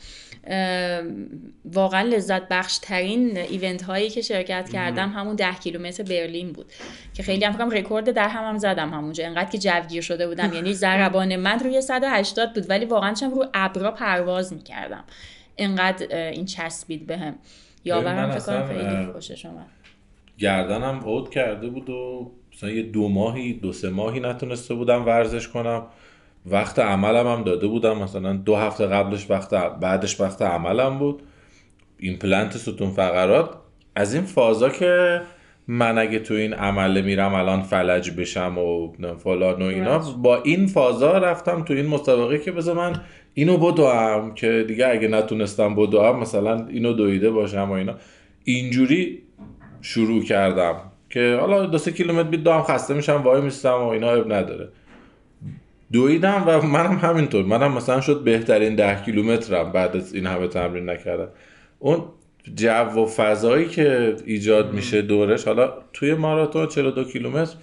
واقعا 1.66 2.02
لذت 2.02 2.48
بخش 2.50 2.78
ترین 2.78 3.38
ایونت 3.38 3.82
هایی 3.82 4.10
که 4.10 4.22
شرکت 4.22 4.70
کردم 4.70 5.10
همون 5.10 5.36
ده 5.36 5.54
کیلومتر 5.54 6.04
برلین 6.04 6.52
بود. 6.52 6.66
که 7.14 7.24
خیلی 7.24 7.46
هم 7.46 7.70
رکورد 7.70 8.12
در 8.12 8.28
هم, 8.28 8.44
هم 8.44 8.58
زدم 8.58 8.90
همونجا. 8.90 9.26
انقدر 9.26 9.50
که 9.50 9.58
جوگیر 9.58 10.02
شده 10.02 10.28
بودم. 10.28 10.54
یعنی 10.54 10.74
ضربان 10.84 11.36
من 11.36 11.60
روی 11.60 11.82
180 11.82 12.54
بود 12.54 12.70
ولی 12.70 12.86
واقعا 12.86 13.14
چم 13.14 13.32
رو 13.32 13.46
ابرا 13.54 13.92
پرواز 13.92 14.54
می‌کردم. 14.54 15.04
انقدر 15.58 16.30
این 16.30 16.46
چسبید 16.46 17.08
بهم 17.08 17.36
یاورم 17.86 18.32
فکر 18.32 18.46
کنم 18.46 18.68
خیلی 18.68 19.12
خوشش 19.14 19.46
اومد. 19.46 19.66
گردنم 20.38 21.00
عود 21.00 21.30
کرده 21.30 21.70
بود 21.70 21.90
و 21.90 22.32
مثلا 22.54 22.70
یه 22.70 22.84
دو 22.84 23.10
ماهی 23.10 23.54
دو 23.54 23.74
سه 23.74 23.90
ماهی 23.90 24.20
نتونسته 24.20 24.74
بودم 24.74 25.06
ورزش 25.06 25.48
کنم. 25.48 25.86
وقت 26.46 26.80
عملم 26.80 27.28
هم 27.28 27.44
داده 27.44 27.68
بودم. 27.68 27.98
مثلا 27.98 28.34
دو 28.34 28.56
هفته 28.56 28.88
قبلش 28.88 29.30
وقت 29.30 29.54
بعدش 29.80 30.22
وقت 30.22 30.42
عملم 30.42 31.00
بود. 31.00 31.22
ایمپلنت 32.00 32.58
ستون 32.58 32.90
فقرات. 32.90 33.50
از 33.96 34.14
این 34.14 34.24
فازا 34.24 34.70
که 34.70 35.22
من 35.68 35.98
اگه 35.98 36.20
تو 36.20 36.34
این 36.34 36.54
عمله 36.54 37.02
میرم 37.02 37.34
الان 37.34 37.62
فلج 37.62 38.12
بشم 38.12 38.58
و 38.58 38.94
فلان 39.18 39.62
و 39.62 39.66
اینا 39.66 40.00
با 40.00 40.42
این 40.42 40.68
فازا 40.68 41.18
رفتم 41.18 41.64
تو 41.64 41.74
این 41.74 41.88
مسابقه 41.88 42.40
که 42.40 42.52
بذار 42.52 42.76
من 42.76 43.02
اینو 43.34 43.58
بدوم 43.58 44.34
که 44.34 44.66
دیگه 44.68 44.88
اگه 44.88 45.08
نتونستم 45.08 45.76
بدوام 45.76 46.20
مثلا 46.20 46.68
اینو 46.68 46.94
دویده 46.94 47.32
باشم 47.32 47.70
و 47.70 47.72
اینا. 47.72 47.96
اینجوری 48.44 49.22
شروع 49.82 50.24
کردم 50.24 50.76
که 51.10 51.38
حالا 51.42 51.66
دو 51.66 51.78
سه 51.78 51.92
کیلومتر 51.92 52.30
بدوم 52.30 52.64
خسته 52.64 52.94
میشم 52.94 53.22
وای 53.24 53.42
میستم 53.42 53.74
و 53.74 53.88
اینا 53.88 54.16
نداره. 54.16 54.70
دویدم 55.94 56.44
و 56.48 56.62
منم 56.62 56.98
همینطور. 56.98 57.46
منم 57.46 57.74
مثلا 57.74 58.02
شد 58.02 58.24
بهترین 58.24 58.76
ده 58.76 59.02
کیلومترم 59.06 59.72
بعد 59.72 59.96
از 59.96 60.14
این 60.14 60.26
همه 60.28 60.48
تمرین 60.48 60.90
نکردم. 60.90 61.30
اون 61.80 62.04
جو 62.56 62.70
و 62.70 63.06
فضایی 63.06 63.68
که 63.68 64.16
ایجاد 64.26 64.74
میشه 64.74 65.02
دورش 65.02 65.46
حالا 65.46 65.74
توی 65.94 66.14
ماراتون 66.14 66.68
42 66.68 67.04
کیلومتر 67.04 67.56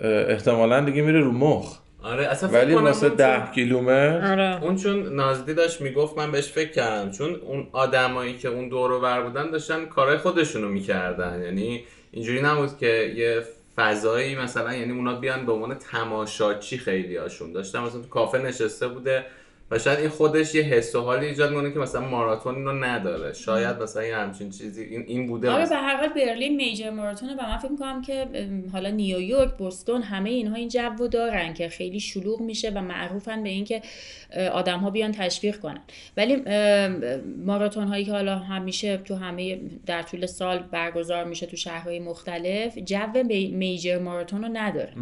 احتمالا 0.00 0.80
دیگه 0.80 1.02
میره 1.02 1.20
رو 1.20 1.32
مخ. 1.32 1.78
آره 2.02 2.26
اصلا 2.26 2.50
ولی 2.50 2.74
واسه 2.74 3.08
ده 3.08 3.42
کیلومتر؟ 3.54 4.32
آره. 4.32 4.64
اون 4.64 4.76
چون 4.76 5.14
نازدی 5.14 5.54
داشت 5.54 5.80
می‌گفت 5.80 6.18
من 6.18 6.32
بهش 6.32 6.48
فکر 6.48 6.70
کردم. 6.70 7.10
چون 7.10 7.34
اون 7.34 7.66
آدمایی 7.72 8.36
که 8.36 8.48
اون 8.48 8.68
دورو 8.68 9.00
بر 9.00 9.22
بودن 9.22 9.50
داشتن 9.50 9.84
کارهای 9.84 10.18
خودشونو 10.18 10.68
می‌کردن. 10.68 11.42
یعنی 11.44 11.84
اینجوری 12.10 12.42
نبود 12.42 12.78
که 12.78 13.12
یه 13.16 13.42
فضایی 13.80 14.36
مثلا 14.36 14.74
یعنی 14.74 14.92
اونا 14.92 15.14
بیان 15.14 15.46
به 15.46 15.52
عنوان 15.52 15.74
تماشاچی 15.74 16.78
خیلی 16.78 17.16
هاشون 17.16 17.52
داشتن 17.52 17.80
مثلا 17.80 18.00
تو 18.00 18.08
کافه 18.08 18.38
نشسته 18.38 18.88
بوده 18.88 19.26
و 19.70 19.78
شاید 19.78 19.98
این 19.98 20.08
خودش 20.08 20.54
یه 20.54 20.62
حس 20.62 20.94
و 20.94 21.00
حالی 21.00 21.26
ایجاد 21.26 21.54
کنه 21.54 21.72
که 21.72 21.78
مثلا 21.78 22.00
ماراتون 22.00 22.64
رو 22.64 22.72
نداره. 22.84 23.32
شاید 23.32 23.82
مثلا 23.82 24.04
یه 24.04 24.16
همچین 24.16 24.50
چیزی 24.50 24.82
این, 24.82 25.04
این 25.06 25.26
بوده. 25.26 25.50
آره 25.50 25.68
به 25.68 25.76
هر 25.76 25.96
حال 25.96 26.08
برلین 26.08 26.56
میجر 26.56 26.90
ماراتونه 26.90 27.34
و 27.34 27.42
من 27.42 27.58
فکر 27.58 27.70
می‌کنم 27.70 28.02
که 28.02 28.26
حالا 28.72 28.90
نیویورک 28.90 29.54
بوستون 29.54 30.02
همه 30.02 30.30
اینها 30.30 30.54
این 30.54 30.68
جو 30.68 31.08
دارن 31.10 31.54
که 31.54 31.68
خیلی 31.68 32.00
شلوغ 32.00 32.40
میشه 32.40 32.70
و 32.70 32.80
معروفن 32.80 33.42
به 33.42 33.48
اینکه 33.48 33.82
آدم 34.52 34.78
ها 34.78 34.90
بیان 34.90 35.12
تشویق 35.12 35.58
کنن. 35.58 35.80
ولی 36.16 36.36
ماراتون 37.46 37.84
هایی 37.84 38.04
که 38.04 38.12
حالا 38.12 38.38
همیشه 38.38 38.96
تو 38.96 39.14
همه 39.14 39.60
در 39.86 40.02
طول 40.02 40.26
سال 40.26 40.58
برگزار 40.58 41.24
میشه 41.24 41.46
تو 41.46 41.56
شهرهای 41.56 41.98
مختلف 41.98 42.78
جو 42.78 43.22
میجر 43.52 43.98
ماراتون 43.98 44.42
رو 44.42 44.48
نداره. 44.52 44.92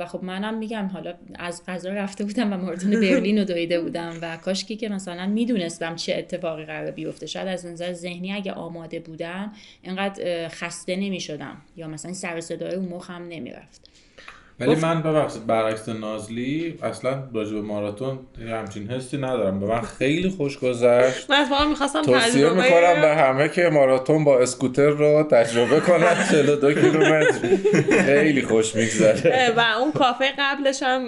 و 0.00 0.06
خب 0.08 0.24
منم 0.24 0.58
میگم 0.58 0.86
حالا 0.86 1.14
از 1.34 1.62
قضا 1.68 1.90
رفته 1.90 2.24
بودم 2.24 2.52
و 2.52 2.56
ماراتون 2.56 2.90
برلین 2.90 3.38
رو 3.38 3.44
دویده 3.44 3.80
بودم 3.80 4.18
و 4.22 4.36
کاشکی 4.36 4.76
که 4.76 4.88
مثلا 4.88 5.26
می‌دونستم 5.26 5.96
چه 5.96 6.14
اتفاقی 6.14 6.64
قرار 6.64 6.90
بیفته 6.90 7.26
شاید 7.26 7.48
از 7.48 7.66
نظر 7.66 7.92
ذهنی 7.92 8.32
اگه 8.32 8.52
آماده 8.52 9.00
بودم 9.00 9.52
اینقدر 9.82 10.48
خسته 10.48 10.96
نمی‌شدم 10.96 11.56
یا 11.76 11.88
مثلا 11.88 12.12
سر 12.12 12.40
صدای 12.40 12.74
اون 12.74 12.88
مخم 12.88 13.22
نمی‌رفت. 13.28 13.90
ولی 14.60 14.74
من 14.74 15.02
ببخشید 15.02 15.46
برعکس 15.46 15.88
نازلی 15.88 16.78
اصلا 16.82 17.22
راجع 17.34 17.52
به 17.54 17.60
ماراتون 17.60 18.18
همچین 18.50 18.90
حسی 18.90 19.16
ندارم. 19.16 19.60
به 19.60 19.66
من 19.66 19.80
خیلی 19.80 20.28
خوش 20.28 20.58
گذشت. 20.58 21.30
من 21.30 21.36
اتفاقا 21.40 21.64
می‌خواستم 21.64 22.02
توصیه 22.02 22.48
می‌کنم 22.50 23.00
به 23.00 23.14
همه 23.16 23.48
که 23.48 23.68
ماراتون 23.72 24.24
با 24.24 24.38
اسکوتر 24.38 24.88
رو 24.88 25.22
تجربه 25.30 25.80
کنن 25.80 26.16
42 26.30 26.72
کیلومتر. 26.74 27.56
خیلی 28.06 28.42
خوش 28.42 28.76
میگذره. 28.76 29.52
و 29.56 29.60
اون 29.80 29.92
کافه 29.92 30.24
قبلش 30.38 30.82
هم 30.82 31.02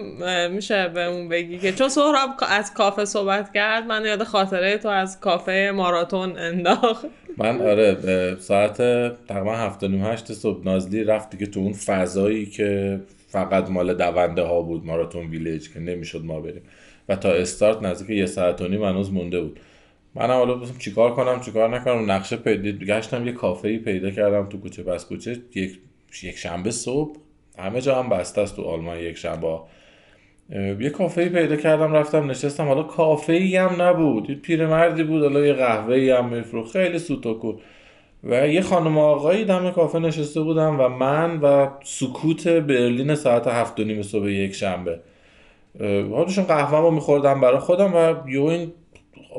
میشه 0.53 0.89
به 0.89 1.05
اون 1.05 1.29
بگی 1.29 1.59
که 1.59 1.73
چون 1.73 1.89
سهراب 1.89 2.31
از 2.49 2.75
کافه 2.75 3.05
صحبت 3.05 3.55
کرد 3.55 3.87
من 3.87 4.05
یاد 4.05 4.25
خاطره 4.25 4.79
تو 4.79 4.89
از 4.89 5.21
کافه 5.21 5.73
ماراتون 5.75 6.39
انداخت. 6.39 7.07
من 7.39 7.61
آره 7.61 7.97
ساعت 8.41 8.77
تقریبا 9.27 9.57
هفت 9.57 9.85
نیم 9.85 10.05
هشت 10.05 10.33
صبح 10.33 10.65
نازلی 10.65 11.05
رفت 11.05 11.31
دیگه 11.31 11.47
تو 11.47 11.61
اون 11.61 11.73
فضایی 11.73 12.47
که 12.47 13.01
فقط 13.31 13.71
مال 13.71 13.95
دونده 13.95 14.43
ها 14.43 14.63
بود 14.63 14.87
ماراتون 14.87 15.27
ویلیج 15.27 15.73
که 15.73 15.81
نمی‌شد 15.81 16.25
ما 16.25 16.41
بریم. 16.41 16.63
و 17.09 17.17
تا 17.17 17.33
استارت 17.33 17.83
نزدیک 17.83 18.11
یه 18.11 18.27
ساعت 18.27 18.61
و 18.61 18.69
نیم 18.69 18.85
هنوز 18.85 19.13
مونده 19.13 19.41
بود. 19.41 19.61
منم 20.15 20.31
حالا 20.31 20.55
بسیم 20.55 20.77
چیکار 20.79 21.15
کنم 21.15 21.41
چیکار 21.41 21.79
نکنم. 21.79 22.11
نقشه 22.11 22.37
پیدا 22.37 22.71
گشتم 22.71 23.27
یه 23.27 23.33
کافه 23.33 23.69
ای 23.69 23.79
پیدا 23.79 24.11
کردم 24.11 24.49
تو 24.49 24.59
کوچه 24.59 24.83
بس 24.83 25.05
کوچه. 25.05 25.37
یک 25.55 25.79
یک 26.23 26.37
شنبه 26.37 26.71
صبح. 26.71 27.17
همه 27.59 27.81
جا 27.81 28.03
هم 28.03 28.09
بسته 28.09 28.41
است 28.41 28.57
تو 28.57 28.63
آلمان 28.63 28.99
یک 28.99 29.17
شنبه 29.17 29.59
یه 30.81 30.91
کافه 30.91 31.21
ای 31.21 31.29
پیدا 31.29 31.57
کردم 31.57 31.93
رفتم 31.93 32.31
نشستم. 32.31 32.65
حالا 32.65 32.83
کافه 32.83 33.33
ای 33.33 33.57
هم 33.57 33.83
نبود. 33.83 34.41
پیرمردی 34.43 35.03
بود 35.03 35.23
حالا 35.23 35.47
یه 35.47 35.53
قهوه 35.53 35.95
ای 35.95 36.11
هم 36.11 36.29
میفرو 36.29 36.65
خیلی 36.65 36.99
سوتوکو. 36.99 37.53
و 38.25 38.49
یه 38.49 38.61
خانم 38.61 38.99
آقایی 38.99 39.45
دم 39.45 39.71
کافه 39.71 39.99
نشسته 39.99 40.41
بودم 40.41 40.81
و 40.81 40.89
من 40.89 41.41
و 41.41 41.69
سکوت 41.85 42.49
برلین 42.49 43.15
ساعت 43.15 43.47
هفت 43.47 43.81
و 43.81 43.85
نیم 43.85 44.03
صبح 44.03 44.29
یک 44.29 44.55
شنبه. 44.55 45.01
حالشون 46.11 46.45
قهوه 46.45 46.79
رو 46.79 46.91
میخوردم 46.91 47.41
برای 47.41 47.59
خودم 47.59 47.95
و 47.95 48.31
یه 48.31 48.41
این 48.43 48.73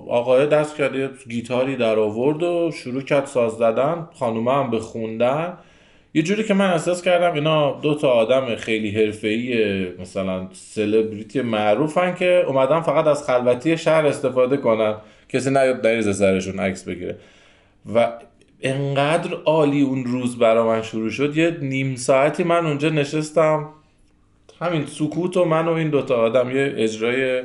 آقای 0.07 0.47
دست 0.47 0.75
کرده 0.75 1.09
گیتاری 1.29 1.75
در 1.75 1.99
آورد 1.99 2.43
و 2.43 2.71
شروع 2.71 3.01
کرد 3.01 3.25
ساز 3.25 3.51
زدن. 3.51 4.07
خانومه 4.19 4.53
هم 4.53 4.71
بخوندن. 4.71 5.57
یه 6.13 6.23
جوری 6.23 6.43
که 6.43 6.53
من 6.53 6.71
احساس 6.71 7.01
کردم 7.01 7.33
اینا 7.33 7.79
دو 7.81 7.95
تا 7.95 8.09
آدم 8.09 8.55
خیلی 8.55 8.91
حرفه‌ای 8.91 9.85
مثلا 9.99 10.47
سلبریتی 10.51 11.41
معروفن 11.41 12.15
که 12.15 12.43
اومدن 12.47 12.81
فقط 12.81 13.07
از 13.07 13.23
خلوتی 13.23 13.77
شهر 13.77 14.05
استفاده 14.05 14.57
کنن. 14.57 14.95
کسی 15.29 15.49
نیاد 15.49 15.81
دریز 15.81 16.17
سرشون 16.17 16.59
عکس 16.59 16.83
بگیره. 16.83 17.15
و 17.95 18.07
انقدر 18.61 19.33
عالی 19.45 19.81
اون 19.81 20.05
روز 20.05 20.39
برا 20.39 20.67
من 20.67 20.81
شروع 20.81 21.09
شد. 21.09 21.37
یه 21.37 21.57
نیم 21.61 21.95
ساعتی 21.95 22.43
من 22.43 22.65
اونجا 22.65 22.89
نشستم. 22.89 23.69
همین 24.61 24.85
سکوت 24.85 25.37
و 25.37 25.45
من 25.45 25.67
و 25.67 25.71
این 25.71 25.89
دوتا 25.89 26.15
آدم 26.15 26.51
یه 26.55 26.73
اجرای 26.77 27.43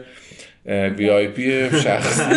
VIP 0.66 1.70
شخصی. 1.70 2.34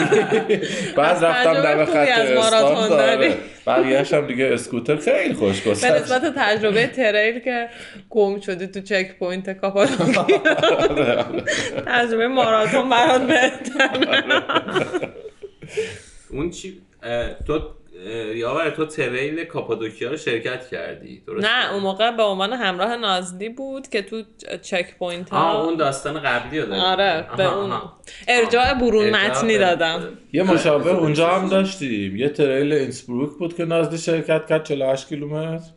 بعد 0.97 1.25
رفتم 1.25 1.53
در 1.53 1.85
خط 1.85 2.07
استارت 2.07 2.89
داره. 2.89 3.37
بقیهش 3.67 4.13
هم 4.13 4.27
دیگه 4.27 4.45
اسکوتر 4.53 4.95
خیلی 4.95 5.33
خوش 5.33 5.63
گذشت 5.63 5.91
به 5.91 5.99
نسبت 5.99 6.33
تجربه 6.35 6.87
trail 6.87 7.39
که 7.39 7.69
گم 8.09 8.39
شدی 8.39 8.67
تو 8.67 8.81
checkpoint 8.81 9.49
کاپادوکیا 9.49 10.25
تجربه 11.85 12.27
ماراتون 12.27 12.89
برات 12.89 13.21
بهتر 13.21 13.89
اون 16.31 16.49
چی 16.49 16.81
تو 17.47 17.59
یاور 18.35 18.69
تو 18.69 18.85
trail 18.85 19.43
کاپادوکیا 19.43 20.09
رو 20.09 20.17
شرکت 20.17 20.67
کردی 20.67 21.21
درست 21.27 21.45
نه 21.45 21.73
اون 21.73 21.83
موقع 21.83 22.11
به 22.11 22.23
عنوان 22.23 22.53
همراه 22.53 22.95
نازلی 22.95 23.49
بود 23.49 23.87
که 23.87 24.01
تو 24.01 24.23
checkpoint 24.61 25.29
ها 25.29 25.63
اون 25.63 25.75
داستان 25.75 26.19
قبلی 26.19 26.59
رو 26.59 26.73
آره 26.73 27.25
به 27.37 27.57
اون 27.57 27.71
ارجاع 28.27 28.73
برون 28.73 29.09
متنی 29.09 29.57
دادم. 29.57 30.17
یه 30.33 30.43
مشابه 30.43 30.89
اونجا 30.89 31.27
هم 31.27 31.49
داشتیم. 31.49 32.15
یه 32.15 32.29
trail 32.29 32.73
Innsbruck 32.73 33.29
بود 33.37 33.55
که 33.55 33.65
نازلی 33.65 33.97
شرکت 33.97 34.47
کرد 34.47 34.63
48 34.63 35.07
کیلومتر. 35.09 35.69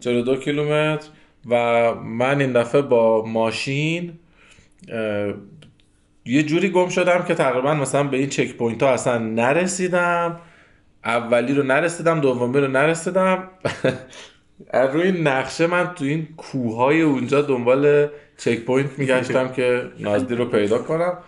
42 0.00 0.36
کیلومتر. 0.36 1.08
و 1.50 1.94
من 1.94 2.40
این 2.40 2.52
دفعه 2.52 2.82
با 2.82 3.24
ماشین 3.26 4.12
یه 6.24 6.42
جوری 6.42 6.68
گم 6.68 6.88
شدم 6.88 7.24
که 7.28 7.34
تقریبا 7.34 7.74
مثلا 7.74 8.04
به 8.04 8.16
این 8.16 8.28
checkpoint 8.28 8.82
ها 8.82 8.88
اصلا 8.88 9.18
نرسیدم. 9.18 10.40
اولی 11.06 11.54
رو 11.54 11.62
نرسیدم 11.62 12.20
دومی 12.20 12.60
رو 12.60 12.68
نرسیدم. 12.68 13.50
روی 14.92 15.12
نقشه 15.12 15.66
من 15.66 15.94
تو 15.94 16.04
این 16.04 16.28
کوههای 16.36 17.00
اونجا 17.00 17.42
دنبال 17.42 18.08
checkpoint 18.38 18.98
میگشتم 18.98 19.48
که 19.48 19.82
نازلی 19.98 20.34
رو 20.34 20.44
پیدا 20.44 20.78
کنم. 20.78 21.18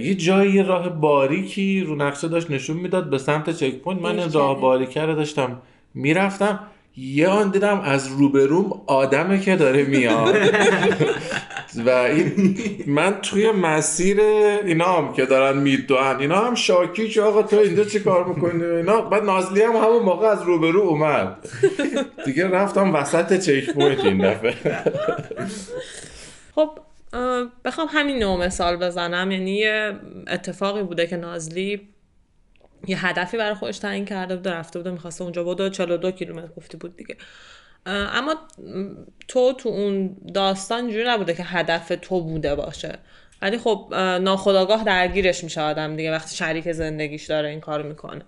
یه 0.00 0.14
جایی 0.14 0.62
راه 0.62 0.88
باریکی 0.88 1.80
رو 1.80 1.96
نقشه 1.96 2.28
داشت 2.28 2.50
نشون 2.50 2.76
می‌داد 2.76 3.10
به 3.10 3.18
سمت 3.18 3.50
checkpoint 3.50 4.02
من 4.02 4.18
این 4.18 4.32
راه 4.32 4.60
باریکه 4.60 5.02
رو 5.02 5.14
داشتم 5.14 5.62
می‌رفتم. 5.94 6.58
یه 6.96 7.28
آن 7.28 7.50
دیدم 7.50 7.80
از 7.80 8.08
روبروم 8.08 8.80
آدمه 8.86 9.40
که 9.40 9.56
داره 9.56 9.84
میاد. 9.84 10.36
و 11.76 11.90
این 11.90 12.56
من 12.86 13.20
توی 13.20 13.50
مسیر 13.50 14.20
اینا 14.20 14.84
هم 14.84 15.12
که 15.12 15.26
دارن 15.26 15.58
میدوان 15.58 16.20
اینا 16.20 16.38
هم 16.38 16.54
شاکی 16.54 17.08
که 17.08 17.22
آقا 17.22 17.42
تو 17.42 17.56
اینجا 17.56 17.84
چی 17.84 18.00
کار 18.00 18.24
می‌کنی؟ 18.24 18.64
اینا 18.64 19.00
بعد 19.00 19.24
نازلی 19.24 19.62
هم 19.62 19.76
همون 19.76 20.02
موقع 20.02 20.26
از 20.26 20.42
روبرو 20.42 20.80
اومد. 20.80 21.48
دیگه 22.24 22.48
رفتم 22.48 22.94
وسط 22.94 23.40
چک 23.40 23.74
پوینت 23.74 24.04
این 24.04 24.30
دفعه. 24.30 24.54
خب 26.54 26.78
بخوام 27.64 27.88
همین 27.90 28.18
نوع 28.18 28.46
مثال 28.46 28.76
بزنم. 28.76 29.30
یعنی 29.30 29.56
یه 29.56 29.92
اتفاقی 30.28 30.82
بوده 30.82 31.06
که 31.06 31.16
نازلی 31.16 31.88
یه 32.86 33.06
هدفی 33.06 33.36
برای 33.36 33.54
خودش 33.54 33.78
تعیین 33.78 34.04
کرده 34.04 34.36
بود 34.36 34.48
رفته 34.48 34.78
بود 34.78 34.88
می‌خواسته 34.88 35.24
اونجا 35.24 35.44
بود 35.44 35.72
42 35.72 36.10
کیلومتر 36.10 36.48
گفتی 36.56 36.76
بود 36.76 36.96
دیگه. 36.96 37.16
اما 37.86 38.34
تو 39.28 39.52
تو 39.52 39.68
اون 39.68 40.16
داستان 40.34 40.90
جوری 40.90 41.04
نبوده 41.04 41.34
که 41.34 41.42
هدف 41.42 41.92
تو 42.02 42.20
بوده 42.20 42.54
باشه. 42.54 42.98
ولی 43.42 43.58
خب 43.58 43.94
ناخداگاه 44.20 44.84
درگیرش 44.84 45.44
میشه 45.44 45.60
آدم 45.60 45.96
دیگه 45.96 46.12
وقتی 46.12 46.36
شریک 46.36 46.72
زندگیش 46.72 47.26
داره 47.26 47.48
این 47.48 47.60
کار 47.60 47.82
می‌کنه. 47.82 48.22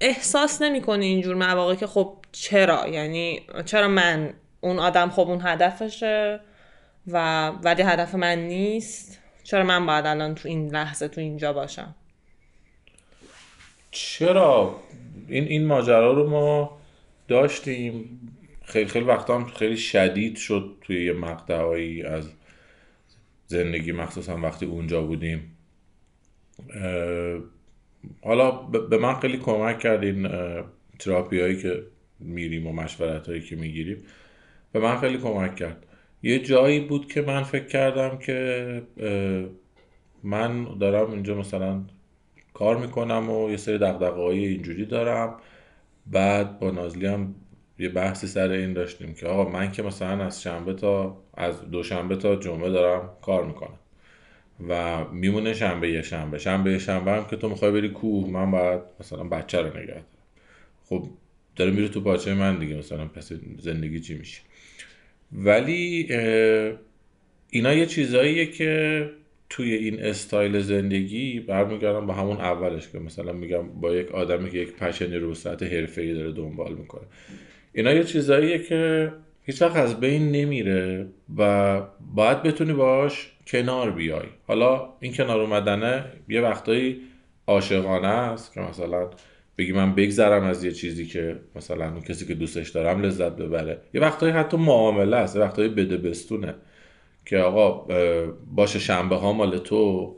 احساس 0.00 0.62
نمی‌کنی 0.62 1.06
اینجور 1.06 1.34
مواقع 1.34 1.74
که 1.74 1.86
خب 1.86 2.16
چرا؟ 2.32 2.88
یعنی 2.88 3.46
چرا 3.64 3.88
من 3.88 4.34
اون 4.60 4.78
آدم 4.78 5.10
خب 5.10 5.20
اون 5.20 5.40
هدفشه 5.42 6.40
و 7.06 7.48
ولی 7.48 7.82
هدف 7.82 8.14
من 8.14 8.38
نیست؟ 8.38 9.18
چرا 9.44 9.64
من 9.64 9.86
باید 9.86 10.06
الان 10.06 10.34
تو 10.34 10.48
این 10.48 10.68
لحظه 10.68 11.08
تو 11.08 11.20
اینجا 11.20 11.52
باشم؟ 11.52 11.94
چرا؟ 13.90 14.76
این 15.28 15.44
این 15.44 15.66
ماجرا 15.66 16.12
رو 16.12 16.30
ما 16.30 16.78
داشتیم. 17.28 18.20
خیلی 18.64 18.86
خیلی 18.86 19.04
وقتا 19.04 19.38
هم 19.38 19.44
خیلی 19.44 19.76
شدید 19.76 20.36
شد 20.36 20.76
توی 20.80 21.04
یه 21.04 21.12
مقطعهایی 21.12 22.02
از 22.02 22.30
زندگی. 23.46 23.92
مخصوصا 23.92 24.36
وقتی 24.36 24.66
اونجا 24.66 25.02
بودیم. 25.02 25.56
حالا 28.22 28.50
به 28.50 28.98
من 28.98 29.14
خیلی 29.14 29.38
کمک 29.38 29.78
کرد 29.78 30.04
این 30.04 30.28
تراپی 30.98 31.40
هایی 31.40 31.62
که 31.62 31.82
میریم 32.20 32.66
و 32.66 32.72
مشورت 32.72 33.26
هایی 33.26 33.40
که 33.40 33.56
می‌گیریم. 33.56 34.02
به 34.72 34.80
من 34.80 34.98
خیلی 34.98 35.18
کمک 35.18 35.56
کرد. 35.56 35.86
یه 36.22 36.38
جایی 36.38 36.80
بود 36.80 37.12
که 37.12 37.22
من 37.22 37.42
فکر 37.42 37.66
کردم 37.66 38.18
که 38.18 38.82
من 40.22 40.78
دارم 40.78 41.10
اینجا 41.10 41.34
مثلا 41.34 41.84
کار 42.54 42.76
می‌کنم 42.76 43.30
و 43.30 43.50
یه 43.50 43.56
سری 43.56 43.78
دقدقه 43.78 44.20
اینجوری 44.20 44.84
دارم. 44.84 45.34
بعد 46.06 46.58
با 46.58 46.70
نازلی 46.70 47.06
هم 47.06 47.34
یه 47.78 47.88
بحثی 47.88 48.26
سر 48.26 48.50
این 48.50 48.72
داشتیم 48.72 49.14
که 49.14 49.26
آقا 49.26 49.50
من 49.50 49.72
که 49.72 49.82
مثلا 49.82 50.24
از 50.24 50.42
شنبه 50.42 50.74
تا 50.74 51.22
از 51.34 51.70
دوشنبه 51.70 52.16
تا 52.16 52.36
جمعه 52.36 52.70
دارم 52.70 53.10
کار 53.22 53.44
می‌کنم. 53.44 53.78
و 54.68 55.04
میمونه 55.04 55.54
شنبه 55.54 55.90
یه 55.90 56.02
شنبه. 56.02 56.38
شنبه 56.38 56.72
یه 56.72 56.78
شنبه 56.78 57.12
هم 57.12 57.24
که 57.24 57.36
تو 57.36 57.48
می‌خوای 57.48 57.70
بری 57.70 57.88
کوه 57.88 58.30
من 58.30 58.50
باید 58.50 58.80
مثلا 59.00 59.24
بچه 59.24 59.60
رو 59.60 59.78
نگه 59.78 59.86
دارم. 59.86 60.04
خب 60.84 61.08
داره 61.56 61.70
میره 61.70 61.88
تو 61.88 62.00
پاچه 62.00 62.34
من 62.34 62.58
دیگه 62.58 62.76
مثلا 62.76 63.06
پس 63.06 63.32
زندگی 63.58 64.00
چی 64.00 64.14
میشه؟ 64.18 64.40
ولی 65.32 66.08
اینا 67.50 67.72
یه 67.74 67.86
چیزاییه 67.86 68.46
که 68.46 69.10
توی 69.52 69.74
این 69.74 70.02
استایل 70.02 70.60
زندگی 70.60 71.40
برمیگردم 71.40 72.06
با 72.06 72.14
همون 72.14 72.36
اولش 72.36 72.88
که 72.88 72.98
مثلا 72.98 73.32
میگم 73.32 73.68
با 73.80 73.94
یک 73.94 74.12
آدمی 74.12 74.50
که 74.50 74.58
یک 74.58 74.72
پشنی 74.76 75.16
رو 75.16 75.34
سطح 75.34 75.66
حرفه‌ای 75.66 76.14
داره 76.14 76.32
دنبال 76.32 76.74
می‌کنه. 76.74 77.02
اینا 77.72 77.92
یه 77.92 78.04
چیزاییه 78.04 78.58
که 78.58 79.12
هیچ 79.42 79.62
وقت 79.62 79.76
از 79.76 80.00
بین 80.00 80.32
نمیره 80.32 81.06
و 81.38 81.80
باید 82.14 82.42
بتونی 82.42 82.72
باش 82.72 83.32
کنار 83.46 83.90
بیای. 83.90 84.26
حالا 84.46 84.88
این 85.00 85.12
کنار 85.12 85.40
اومدنه 85.40 86.04
یه 86.28 86.40
وقتایی 86.40 87.00
عاشقانه 87.46 88.08
است 88.08 88.54
که 88.54 88.60
مثلا 88.60 89.10
بگی 89.58 89.72
من 89.72 89.94
بگذرم 89.94 90.44
از 90.44 90.64
یه 90.64 90.72
چیزی 90.72 91.06
که 91.06 91.36
مثلا 91.56 91.92
اون 91.92 92.00
کسی 92.00 92.26
که 92.26 92.34
دوستش 92.34 92.70
دارم 92.70 93.02
لذت 93.02 93.36
ببره. 93.36 93.78
یه 93.94 94.00
وقتایی 94.00 94.32
حتی 94.32 94.56
معامله 94.56 95.16
است 95.16 95.36
یه 95.36 95.42
وقتایی 95.42 95.68
بده 95.68 95.96
بستونه. 95.96 96.54
که 97.26 97.38
آقا 97.38 97.86
باشه 98.54 98.78
شنبه 98.78 99.16
ها 99.16 99.32
مال 99.32 99.58
تو 99.58 100.16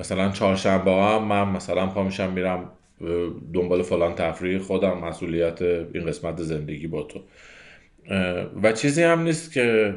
مثلا 0.00 0.30
چهارشنبه 0.30 0.90
ها 0.90 1.18
هم 1.18 1.28
من 1.28 1.48
مثلا 1.48 1.86
پا 1.86 2.02
میشم 2.02 2.32
میرم 2.32 2.70
دنبال 3.54 3.82
فلان 3.82 4.14
تفریح 4.14 4.58
خودم 4.58 4.98
مسئولیت 4.98 5.62
این 5.62 6.06
قسمت 6.06 6.42
زندگی 6.42 6.86
با 6.86 7.02
تو. 7.02 7.20
و 8.62 8.72
چیزی 8.72 9.02
هم 9.02 9.22
نیست 9.22 9.52
که 9.52 9.94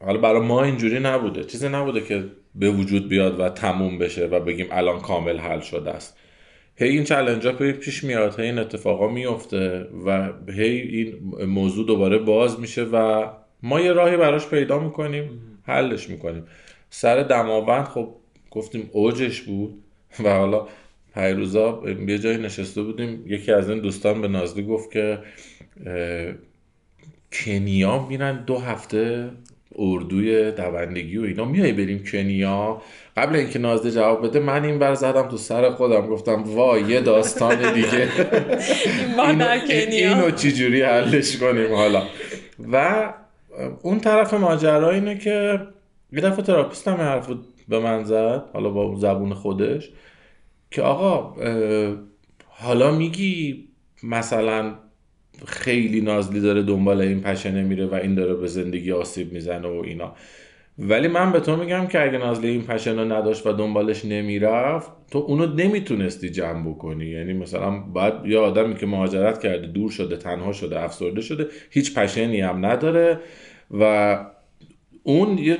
حالا 0.00 0.18
برای 0.18 0.40
ما 0.40 0.64
اینجوری 0.64 1.00
نبوده 1.00 1.44
چیزی 1.44 1.68
نبوده 1.68 2.00
که 2.00 2.24
به 2.54 2.70
وجود 2.70 3.08
بیاد 3.08 3.40
و 3.40 3.48
تموم 3.48 3.98
بشه 3.98 4.26
و 4.26 4.40
بگیم 4.40 4.66
الان 4.70 5.00
کامل 5.00 5.38
حل 5.38 5.60
شده 5.60 5.90
است. 5.90 6.16
هی 6.76 6.88
این 6.88 7.04
چلنج 7.04 7.46
ها 7.46 7.52
پیش 7.52 8.04
میاد 8.04 8.40
هی 8.40 8.46
این 8.46 8.58
اتفاقا 8.58 9.08
میفته 9.08 9.86
و 10.06 10.32
هی 10.52 10.80
این 10.80 11.34
موضوع 11.46 11.86
دوباره 11.86 12.18
باز 12.18 12.60
میشه 12.60 12.84
و 12.84 13.26
ما 13.64 13.80
یه 13.80 13.92
راهی 13.92 14.16
براش 14.16 14.46
پیدا 14.46 14.78
می‌کنیم 14.78 15.40
حلش 15.66 16.10
می‌کنیم. 16.10 16.44
سر 16.90 17.22
دماوند 17.22 17.84
خب 17.84 18.08
گفتیم 18.50 18.90
اوجش 18.92 19.40
بود 19.40 19.82
و 20.24 20.36
حالا 20.36 20.66
پیروزا 21.14 21.82
یه 22.08 22.18
جایی 22.18 22.38
نشسته 22.38 22.82
بودیم. 22.82 23.24
یکی 23.26 23.52
از 23.52 23.70
این 23.70 23.80
دوستان 23.80 24.20
به 24.20 24.28
نازلی 24.28 24.66
گفت 24.66 24.90
که 24.90 25.18
کنیا 27.32 28.06
میرن 28.08 28.44
دو 28.44 28.58
هفته 28.58 29.30
اردوی 29.78 30.50
دوندگی 30.50 31.18
و 31.18 31.22
اینا. 31.22 31.44
میای 31.44 31.72
بریم 31.72 32.04
کنیا؟ 32.04 32.82
قبل 33.16 33.36
اینکه 33.36 33.58
نازده 33.58 33.90
جواب 33.90 34.26
بده 34.26 34.40
من 34.40 34.64
این 34.64 34.78
بر 34.78 34.94
زدم 34.94 35.28
تو 35.28 35.36
سر 35.36 35.70
خودم. 35.70 36.06
گفتم 36.06 36.42
وا 36.42 36.78
یه 36.78 37.00
داستان 37.00 37.72
دیگه. 37.72 38.08
اینو, 39.28 39.48
اینو 39.70 40.30
چجوری 40.30 40.82
حلش 40.82 41.36
کنیم 41.36 41.74
حالا؟ 41.74 42.02
و 42.72 43.12
اون 43.82 44.00
طرف 44.00 44.34
ماجرا 44.34 44.90
اینه 44.90 45.18
که 45.18 45.60
یه 46.12 46.20
دفعه 46.20 46.42
تراپیست 46.42 46.88
هم 46.88 46.96
حرف 46.96 47.30
به 47.68 47.78
من 47.78 48.04
زد 48.04 48.44
حالا 48.52 48.70
با 48.70 48.94
زبون 48.94 49.34
خودش 49.34 49.90
که 50.70 50.82
آقا 50.82 51.36
حالا 52.46 52.90
میگی 52.90 53.68
مثلا 54.02 54.74
خیلی 55.46 56.00
نازلی 56.00 56.40
داره 56.40 56.62
دنبال 56.62 57.00
این 57.00 57.20
پشه 57.20 57.50
نمیره 57.50 57.86
و 57.86 57.94
این 57.94 58.14
داره 58.14 58.34
به 58.34 58.46
زندگی 58.46 58.92
آسیب 58.92 59.32
می‌زنه 59.32 59.68
و 59.68 59.82
اینا. 59.84 60.14
ولی 60.78 61.08
من 61.08 61.32
به 61.32 61.40
تو 61.40 61.56
میگم 61.56 61.86
که 61.86 62.02
اگه 62.02 62.18
نازلی 62.18 62.48
این 62.48 62.62
پشن 62.62 63.12
نداشت 63.12 63.46
و 63.46 63.52
دنبالش 63.52 64.04
نمی‌رفت 64.04 64.90
تو 65.10 65.18
اونو 65.18 65.46
نمی‌تونستی 65.46 66.30
جمع 66.30 66.70
بکنی. 66.70 67.06
یعنی 67.06 67.32
مثلا 67.32 67.70
باید 67.70 68.14
یه 68.24 68.38
آدمی 68.38 68.74
که 68.74 68.86
مهاجرت 68.86 69.42
کرده 69.42 69.66
دور 69.66 69.90
شده 69.90 70.16
تنها 70.16 70.52
شده 70.52 70.80
افسرده 70.80 71.20
شده 71.20 71.46
هیچ 71.70 71.98
پشنی 71.98 72.40
هم 72.40 72.66
نداره 72.66 73.18
و 73.80 74.18
اون 75.02 75.38
یه 75.38 75.58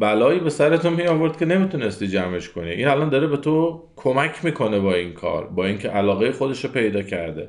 بلایی 0.00 0.40
به 0.40 0.50
سرتون 0.50 0.92
می 0.92 1.02
آورد 1.02 1.38
که 1.38 1.44
نمی‌تونستی 1.44 2.08
جمعش 2.08 2.48
کنی. 2.48 2.70
این 2.70 2.88
الان 2.88 3.08
داره 3.08 3.26
به 3.26 3.36
تو 3.36 3.82
کمک 3.96 4.44
می‌کنه 4.44 4.78
با 4.78 4.94
این 4.94 5.12
کار 5.12 5.46
با 5.46 5.66
اینکه 5.66 5.88
علاقه 5.88 6.32
خودش 6.32 6.64
رو 6.64 6.70
پیدا 6.70 7.02
کرده. 7.02 7.48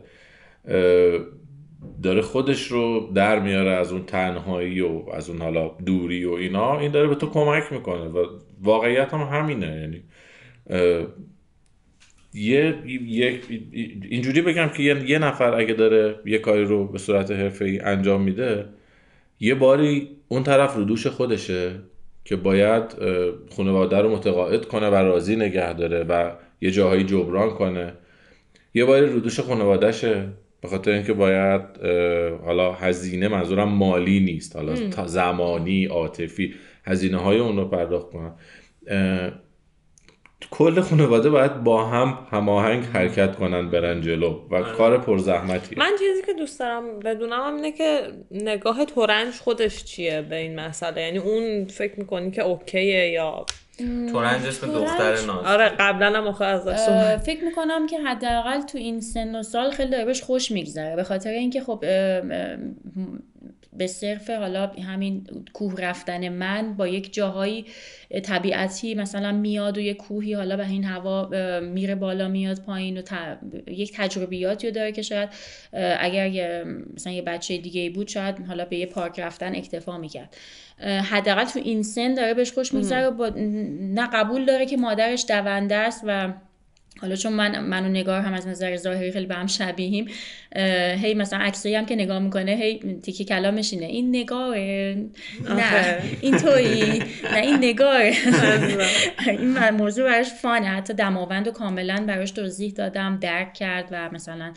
داره 2.04 2.22
خودش 2.22 2.68
رو 2.68 3.12
در 3.14 3.40
میاره 3.40 3.72
از 3.72 3.92
اون 3.92 4.06
تنهایی 4.06 4.82
و 4.82 5.02
از 5.14 5.30
اون 5.30 5.42
حالا 5.42 5.72
دوری 5.86 6.26
و 6.26 6.32
اینا 6.32 6.80
این 6.80 6.92
داره 6.92 7.08
به 7.08 7.16
تو 7.16 7.30
کمک 7.30 7.64
می‌کنه 7.72 8.04
و 8.04 8.26
واقعیت 8.62 9.14
هم 9.14 9.22
همینه 9.22 9.68
یعنی 9.68 10.04
یه 12.34 12.76
اینجوری 14.10 14.42
بگم 14.42 14.70
که 14.70 14.84
یه 14.84 15.20
نفر 15.20 15.54
اگه 15.54 15.74
داره 15.74 16.16
یه 16.26 16.38
کاری 16.38 16.66
رو 16.66 16.88
به 16.88 16.98
صورت 16.98 17.32
ای 17.62 17.80
انجام 17.80 18.22
میده 18.22 18.66
یه 19.40 19.56
باری 19.56 20.10
اون 20.28 20.44
طرف 20.44 20.76
رو 20.76 20.84
دوش 20.84 21.08
خودشه 21.08 21.72
که 22.26 22.36
باید 22.36 22.84
خانواده 23.58 23.98
رو 23.98 24.12
متقاعد 24.12 24.66
کنه 24.66 24.90
و 24.90 24.96
راضی 24.96 25.36
نگه 25.36 25.74
داره 25.74 26.04
و 26.04 26.32
یه 26.62 26.72
جاهایی 26.72 27.04
جبران 27.04 27.50
کنه. 27.50 27.94
یه 28.74 28.86
باری 28.86 29.06
رو 29.06 29.20
دوش 29.20 29.40
خانوادهشه 29.40 30.28
به 30.68 30.72
خاطر 30.78 30.92
اینکه 30.92 31.14
باید 31.14 31.62
حالا 32.46 32.74
هزینه 32.74 33.28
منظورم 33.28 33.70
مالی 33.70 34.20
نیست. 34.20 34.56
حالا 34.56 34.76
زمانی 35.06 35.86
عاطفی 35.86 36.56
هزینه 36.86 37.18
های 37.18 37.40
اون 37.40 37.58
رو 37.58 37.66
پرداخت 37.66 38.08
کنن. 38.12 38.34
کل 40.52 40.82
خانواده 40.82 41.30
باید 41.30 41.64
با 41.64 41.86
هم 41.86 42.28
هماهنگ 42.32 42.84
حرکت 42.84 43.36
کنن 43.36 43.70
برن 43.70 44.02
جلو 44.02 44.48
و 44.50 44.56
آره. 44.56 44.74
کار 44.74 44.98
پرزحمتی 44.98 45.76
من 45.78 45.92
چیزی 46.00 46.22
که 46.26 46.34
دوست 46.34 46.60
دارم 46.60 47.00
بدونم 47.00 47.42
هم 47.48 47.56
اینه 47.56 47.72
که 47.72 48.02
نگاه 48.32 48.86
تورنج 48.86 49.34
خودش 49.34 49.84
چیه 49.84 50.22
به 50.22 50.36
این 50.36 50.60
مسئله؟ 50.60 51.02
یعنی 51.02 51.18
اون 51.18 51.66
فکر 51.66 52.00
می‌کنی 52.00 52.32
که 52.32 52.42
اوکیه 52.42 53.10
یا 53.10 53.46
تورنج. 54.12 54.46
اسم 54.48 54.68
دختر 54.68 55.12
ناز. 55.26 55.46
آره 55.46 55.70
قبلا 55.80 56.08
هم 56.08 56.28
ازش 56.42 56.90
فکر 57.26 57.44
می‌کنم 57.44 57.88
که 57.88 58.00
حداقل 58.00 58.62
تو 58.62 58.78
این 58.78 59.02
سن 59.02 59.36
و 59.36 59.44
سال 59.44 59.72
خیلی 59.72 59.92
داره 59.92 60.06
بهش 60.06 60.22
خوش 60.22 60.52
میگذره 60.52 60.96
به 60.96 61.04
خاطر 61.04 61.30
اینکه 61.30 61.62
خب 61.62 61.84
به 63.74 63.88
صرف 63.88 64.30
حالا 64.30 64.68
همین 64.68 65.28
کوه 65.54 65.82
رفتن 65.82 66.30
من 66.30 66.74
با 66.74 66.88
یک 66.88 67.14
جاهایی 67.14 67.66
طبیعتی 68.24 68.96
مثلا 68.96 69.32
میاد 69.32 69.78
و 69.78 69.82
یک 69.82 69.98
کوهی 69.98 70.34
حالا 70.34 70.58
به 70.58 70.68
این 70.68 70.84
هوا 70.84 71.30
میره 71.60 71.96
بالا 71.96 72.28
میاد 72.28 72.60
پایین 72.60 72.98
و 72.98 73.02
یک 73.68 73.94
تجربیاتی 73.96 74.68
رو 74.68 74.74
داره 74.74 74.92
که 74.92 75.02
شاید 75.02 75.30
اگر 76.00 76.28
یه 76.28 76.64
مثلا 76.96 77.14
یه 77.14 77.22
بچه 77.22 77.58
دیگه 77.58 77.90
بود 77.90 78.08
شاید 78.08 78.40
حالا 78.48 78.66
به 78.66 78.78
یه 78.78 78.86
پارک 78.86 79.20
رفتن 79.20 79.56
اکتفا 79.56 79.98
می‌کرد. 79.98 80.36
حداقل 81.10 81.46
تو 81.46 81.60
این 81.60 81.84
سن 81.84 82.14
داره 82.14 82.34
بهش 82.34 82.52
خوش 82.52 82.74
میگذره 82.74 83.10
با 83.10 83.32
نه 83.80 84.10
قبول 84.14 84.46
داره 84.46 84.66
که 84.66 84.78
مادرش 84.78 85.26
دونده 85.30 85.76
است 85.76 86.04
و 86.08 86.34
حالا 87.02 87.16
چون 87.16 87.34
من 87.34 87.60
من 87.60 87.86
و 87.86 87.90
نگار 87.90 88.22
هم 88.22 88.34
از 88.34 88.48
نظر 88.48 88.76
ظاهری 88.76 89.12
خیلی 89.12 89.26
به 89.26 89.36
هم 89.36 89.48
شبیهیم 89.48 90.08
هی 91.02 91.14
مثلا 91.14 91.40
عکسایی 91.40 91.76
هم 91.76 91.86
که 91.86 91.96
نگاه 91.96 92.20
می‌کنه 92.20 92.52
هی 92.52 93.00
تیکی 93.04 93.26
کلامش 93.26 93.74
اینه 93.74 93.86
این 93.86 94.16
نگاره 94.16 94.96
نه. 95.50 96.02
این 96.22 96.38
تویی؟ 96.38 97.04
نه 97.34 97.38
این 97.38 97.58
نگاره 97.58 98.14
این 99.28 99.70
موضوع 99.70 100.06
براش 100.06 100.34
فانه. 100.34 100.68
حتی 100.68 100.94
دماوند 100.94 101.48
و 101.48 101.52
کاملا 101.52 102.06
براش 102.08 102.32
توضیح 102.32 102.72
دادم 102.72 103.18
درک 103.22 103.54
کرد 103.54 103.88
و 103.92 104.10
مثلا 104.10 104.54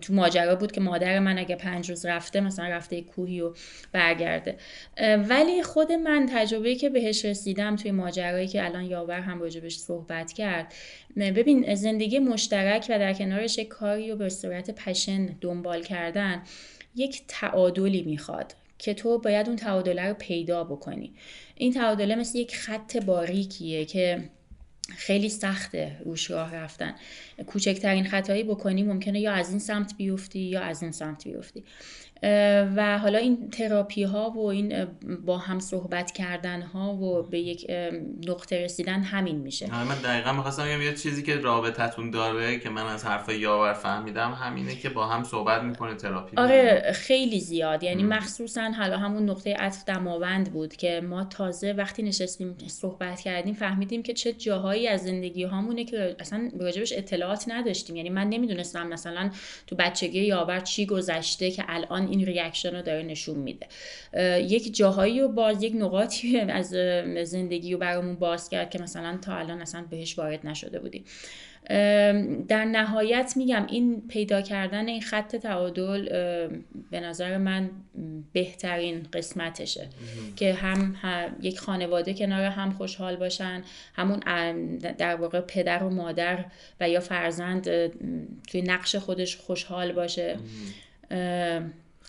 تو 0.00 0.14
ماجرا 0.14 0.54
بود 0.56 0.72
که 0.72 0.80
مادر 0.80 1.18
من 1.18 1.38
اگه 1.38 1.56
پنج 1.56 1.90
روز 1.90 2.06
رفته 2.06 2.40
مثلا 2.40 2.68
رفته 2.68 3.00
کوهی 3.00 3.40
و 3.40 3.54
برگرده. 3.92 4.56
ولی 5.28 5.62
خود 5.62 5.92
من 5.92 6.28
تجربه 6.34 6.74
که 6.74 6.88
بهش 6.88 7.24
رسیدم 7.24 7.76
توی 7.76 7.90
ماجرایی 7.90 8.48
که 8.48 8.64
الان 8.64 8.84
یاور 8.84 9.20
هم 9.20 9.40
راجبش 9.40 9.76
صحبت 9.76 10.32
کرد 10.32 10.74
ببین 11.16 11.69
زندگی 11.74 12.18
مشترک 12.18 12.86
و 12.90 12.98
در 12.98 13.14
کنارش 13.14 13.58
یک 13.58 13.68
کاری 13.68 14.10
و 14.10 14.16
به 14.16 14.28
صورت 14.28 14.70
پشن 14.70 15.26
دنبال 15.26 15.82
کردن 15.82 16.42
یک 16.96 17.22
تعادلی 17.28 18.02
می‌خواد 18.02 18.54
که 18.78 18.94
تو 18.94 19.18
باید 19.18 19.46
اون 19.46 19.56
تعادله 19.56 20.08
رو 20.08 20.14
پیدا 20.14 20.64
بکنی. 20.64 21.14
این 21.54 21.72
تعادله 21.72 22.14
مثل 22.14 22.38
یک 22.38 22.56
خط 22.56 22.96
باریکیه 22.96 23.84
که 23.84 24.30
خیلی 24.96 25.28
سخته 25.28 25.96
روش 26.04 26.30
راه 26.30 26.54
رفتن. 26.54 26.94
کوچکترین 27.46 28.04
خطایی 28.04 28.44
بکنی 28.44 28.82
ممکنه 28.82 29.20
یا 29.20 29.32
از 29.32 29.50
این 29.50 29.58
سمت 29.58 29.94
بیفتی 29.96 30.40
یا 30.40 30.60
از 30.60 30.82
این 30.82 30.92
سمت 30.92 31.24
بیفتی. 31.24 31.64
و 32.76 32.98
حالا 32.98 33.18
این 33.18 33.50
تراپی 33.50 34.02
ها 34.02 34.30
و 34.30 34.46
این 34.46 34.86
با 35.26 35.38
هم 35.38 35.60
صحبت 35.60 36.10
کردن 36.10 36.62
ها 36.62 36.94
و 36.94 37.22
به 37.22 37.38
یک 37.38 37.70
نقطه 38.28 38.64
رسیدن 38.64 39.02
همین 39.02 39.36
میشه. 39.36 39.66
آره، 39.66 39.88
من 39.88 39.94
دقیقا 39.94 40.32
می‌خواستم 40.32 40.64
بگم 40.64 40.82
یه 40.82 40.94
چیزی 40.94 41.22
که 41.22 41.36
رابطتون 41.36 42.10
داره 42.10 42.58
که 42.58 42.70
من 42.70 42.86
از 42.86 43.04
حرف 43.04 43.28
یاور 43.28 43.72
فهمیدم 43.72 44.32
همینه 44.32 44.74
که 44.74 44.88
با 44.88 45.06
هم 45.06 45.24
صحبت 45.24 45.62
می‌کنه 45.62 45.94
تراپی. 45.94 46.36
آره 46.36 46.92
خیلی 46.94 47.40
زیاد. 47.40 47.82
یعنی 47.82 48.02
مخصوصا 48.02 48.70
حالا 48.70 48.98
همون 48.98 49.30
نقطه 49.30 49.54
عطف 49.54 49.84
دماوند 49.84 50.52
بود 50.52 50.76
که 50.76 51.00
ما 51.00 51.24
تازه 51.24 51.72
وقتی 51.72 52.02
نشستیم 52.02 52.56
صحبت 52.66 53.20
کردیم 53.20 53.54
فهمیدیم 53.54 54.02
که 54.02 54.12
چه 54.12 54.32
جاهایی 54.32 54.88
از 54.88 55.00
زندگی 55.00 55.44
هامونه 55.44 55.84
که 55.84 56.16
اصلا 56.18 56.50
راجبش 56.60 56.92
اطلاعات 57.30 57.44
نداشتیم. 57.48 57.96
یعنی 57.96 58.10
من 58.10 58.28
نمی‌دونستم 58.28 58.86
مثلا 58.86 59.30
تو 59.66 59.76
بچگی 59.76 60.20
یاور 60.20 60.60
چی 60.60 60.86
گذشته 60.86 61.50
که 61.50 61.64
الان 61.68 62.08
این 62.08 62.26
ریاکشن 62.26 62.76
رو 62.76 62.82
داره 62.82 63.02
نشون 63.02 63.38
میده. 63.38 63.66
یک 64.38 64.74
جاهایی 64.76 65.20
رو 65.20 65.28
باز 65.28 65.62
یک 65.62 65.72
نقاطی 65.76 66.40
از 66.60 66.68
زندگی 67.28 67.72
رو 67.72 67.78
برامون 67.78 68.14
باز 68.14 68.48
کرد 68.48 68.70
که 68.70 68.78
مثلا 68.78 69.18
تا 69.22 69.34
الان 69.34 69.62
اصلا 69.62 69.84
بهش 69.90 70.18
وارد 70.18 70.46
نشده 70.46 70.78
بودیم. 70.78 71.04
در 72.48 72.64
نهایت 72.64 73.32
میگم 73.36 73.66
این 73.68 74.02
پیدا 74.08 74.42
کردن 74.42 74.88
این 74.88 75.00
خط 75.00 75.36
تعادل 75.36 76.08
به 76.90 77.00
نظر 77.00 77.38
من 77.38 77.70
بهترین 78.32 79.06
قسمتشه. 79.12 79.88
که 80.36 80.54
هم, 80.54 80.96
یک 81.42 81.60
خانواده 81.60 82.14
کنار 82.14 82.44
هم 82.44 82.70
خوشحال 82.70 83.16
باشن 83.16 83.62
همون 83.94 84.20
در 84.78 85.16
واقع 85.16 85.40
پدر 85.40 85.82
و 85.82 85.90
مادر 85.90 86.44
و 86.80 86.88
یا 86.88 87.00
فرزند 87.00 87.64
توی 88.46 88.62
نقش 88.62 88.96
خودش 88.96 89.36
خوشحال 89.36 89.92
باشه. 89.92 90.36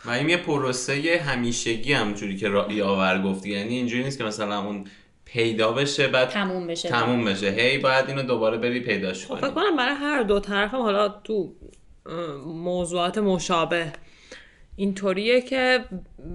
و 0.05 0.09
این 0.09 0.30
یه 0.30 0.38
پروسه 0.38 1.22
همیشگی 1.26 1.93
همونجوری 1.93 2.38
که 2.38 2.49
آور 2.84 3.22
گفتی. 3.22 3.49
یعنی 3.49 3.76
اینجوری 3.76 4.03
نیست 4.03 4.18
که 4.18 4.24
مثلا 4.24 4.66
اون 4.66 4.86
پیدا 5.34 5.72
بشه 5.72 6.08
بعد 6.08 6.30
تموم 6.30 6.68
بشه. 6.68 6.90
تموم 6.90 7.26
بشه. 7.26 7.50
هی 7.50 7.78
باید 7.78 8.10
اینو 8.10 8.22
دوباره 8.22 8.58
بری 8.58 8.80
پیداش 8.80 9.28
کنی. 9.28 9.38
فکر 9.38 9.50
کنم 9.50 9.76
برای 9.78 9.96
هر 9.96 10.24
دو 10.24 10.40
طرف 10.40 10.74
هم 10.74 10.82
حالا 10.82 11.10
تو 11.10 11.54
موضوعات 12.46 13.18
مشابه. 13.18 13.94
اینطوریه 14.76 15.42
که 15.42 15.86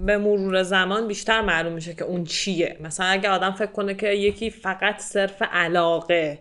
به 0.05 0.17
مرور 0.17 0.63
زمان 0.63 1.07
بیشتر 1.07 1.41
معلوم 1.41 1.73
میشه 1.73 1.93
که 1.93 2.03
اون 2.03 2.23
چیه. 2.23 2.77
مثلا 2.79 3.05
اگه 3.05 3.29
آدم 3.29 3.51
فکر 3.51 3.71
کنه 3.71 3.93
که 3.93 4.07
یکی 4.07 4.49
فقط 4.49 4.99
صرف 4.99 5.41
علاقه 5.51 6.39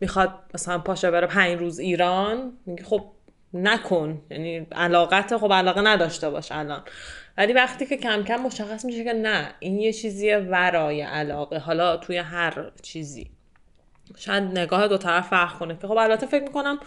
می‌خواد 0.00 0.30
مثلا 0.54 0.78
پاشه 0.78 1.10
بره 1.10 1.26
پنج 1.26 1.58
روز 1.58 1.78
ایران 1.78 2.52
میگه 2.66 2.84
خب 2.84 3.04
نکن. 3.54 4.22
یعنی 4.30 4.66
علاقت 4.72 5.36
خب 5.36 5.52
علاقه 5.52 5.80
نداشته 5.80 6.30
باش 6.30 6.52
الان. 6.52 6.82
ولی 7.38 7.52
وقتی 7.52 7.86
که 7.86 7.96
کم 7.96 8.22
کم 8.22 8.36
مشخص 8.36 8.84
میشه 8.84 9.04
که 9.04 9.12
نه 9.12 9.54
این 9.60 9.80
یه 9.80 9.92
چیزی 9.92 10.34
ورای 10.34 11.00
علاقه. 11.00 11.58
حالا 11.58 11.96
توی 11.96 12.16
هر 12.16 12.70
چیزی. 12.82 13.30
شاید 14.18 14.42
نگاه 14.42 14.88
دو 14.88 14.98
طرف 14.98 15.28
فرق 15.28 15.58
کنه. 15.58 15.76
که 15.76 15.86
خب 15.86 15.96
البته 15.96 16.26
فکر 16.26 16.42
می‌کنم 16.42 16.78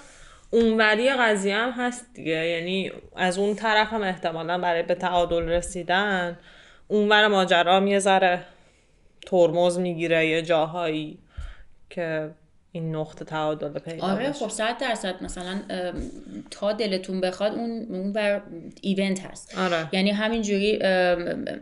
اونوری 0.52 1.10
قضیه 1.10 1.56
هم 1.56 1.72
هست 1.72 2.06
دیگه. 2.14 2.46
یعنی 2.46 2.92
از 3.16 3.38
اون 3.38 3.56
طرف 3.56 3.94
هم 3.94 4.02
احتمالا 4.04 4.58
برای 4.58 4.84
به 4.84 4.96
تعادل 4.96 5.50
رسیدن 5.50 6.40
اونور 6.88 7.28
ماجرا 7.28 7.88
یه 7.88 8.00
ذره 8.00 8.44
ترمز 9.26 9.80
می‌گیره 9.80 10.28
یه 10.28 10.42
جاهایی 10.42 11.20
که 11.90 12.32
این 12.72 12.96
نقطه 12.96 13.26
تعادل 13.26 13.80
پیدا 13.80 14.08
آره 14.08 14.32
خب 14.32 14.50
صد 14.50 14.78
درصد. 14.78 15.24
مثلا 15.24 15.60
تا 16.52 16.74
دلتون 16.74 17.22
بخواد 17.22 17.54
اون 17.54 17.86
اون 17.90 18.14
بر 18.14 18.42
ایونت 18.82 19.26
هست. 19.26 19.58
آره. 19.58 19.90
یعنی 19.92 20.12
همینجوری 20.12 20.80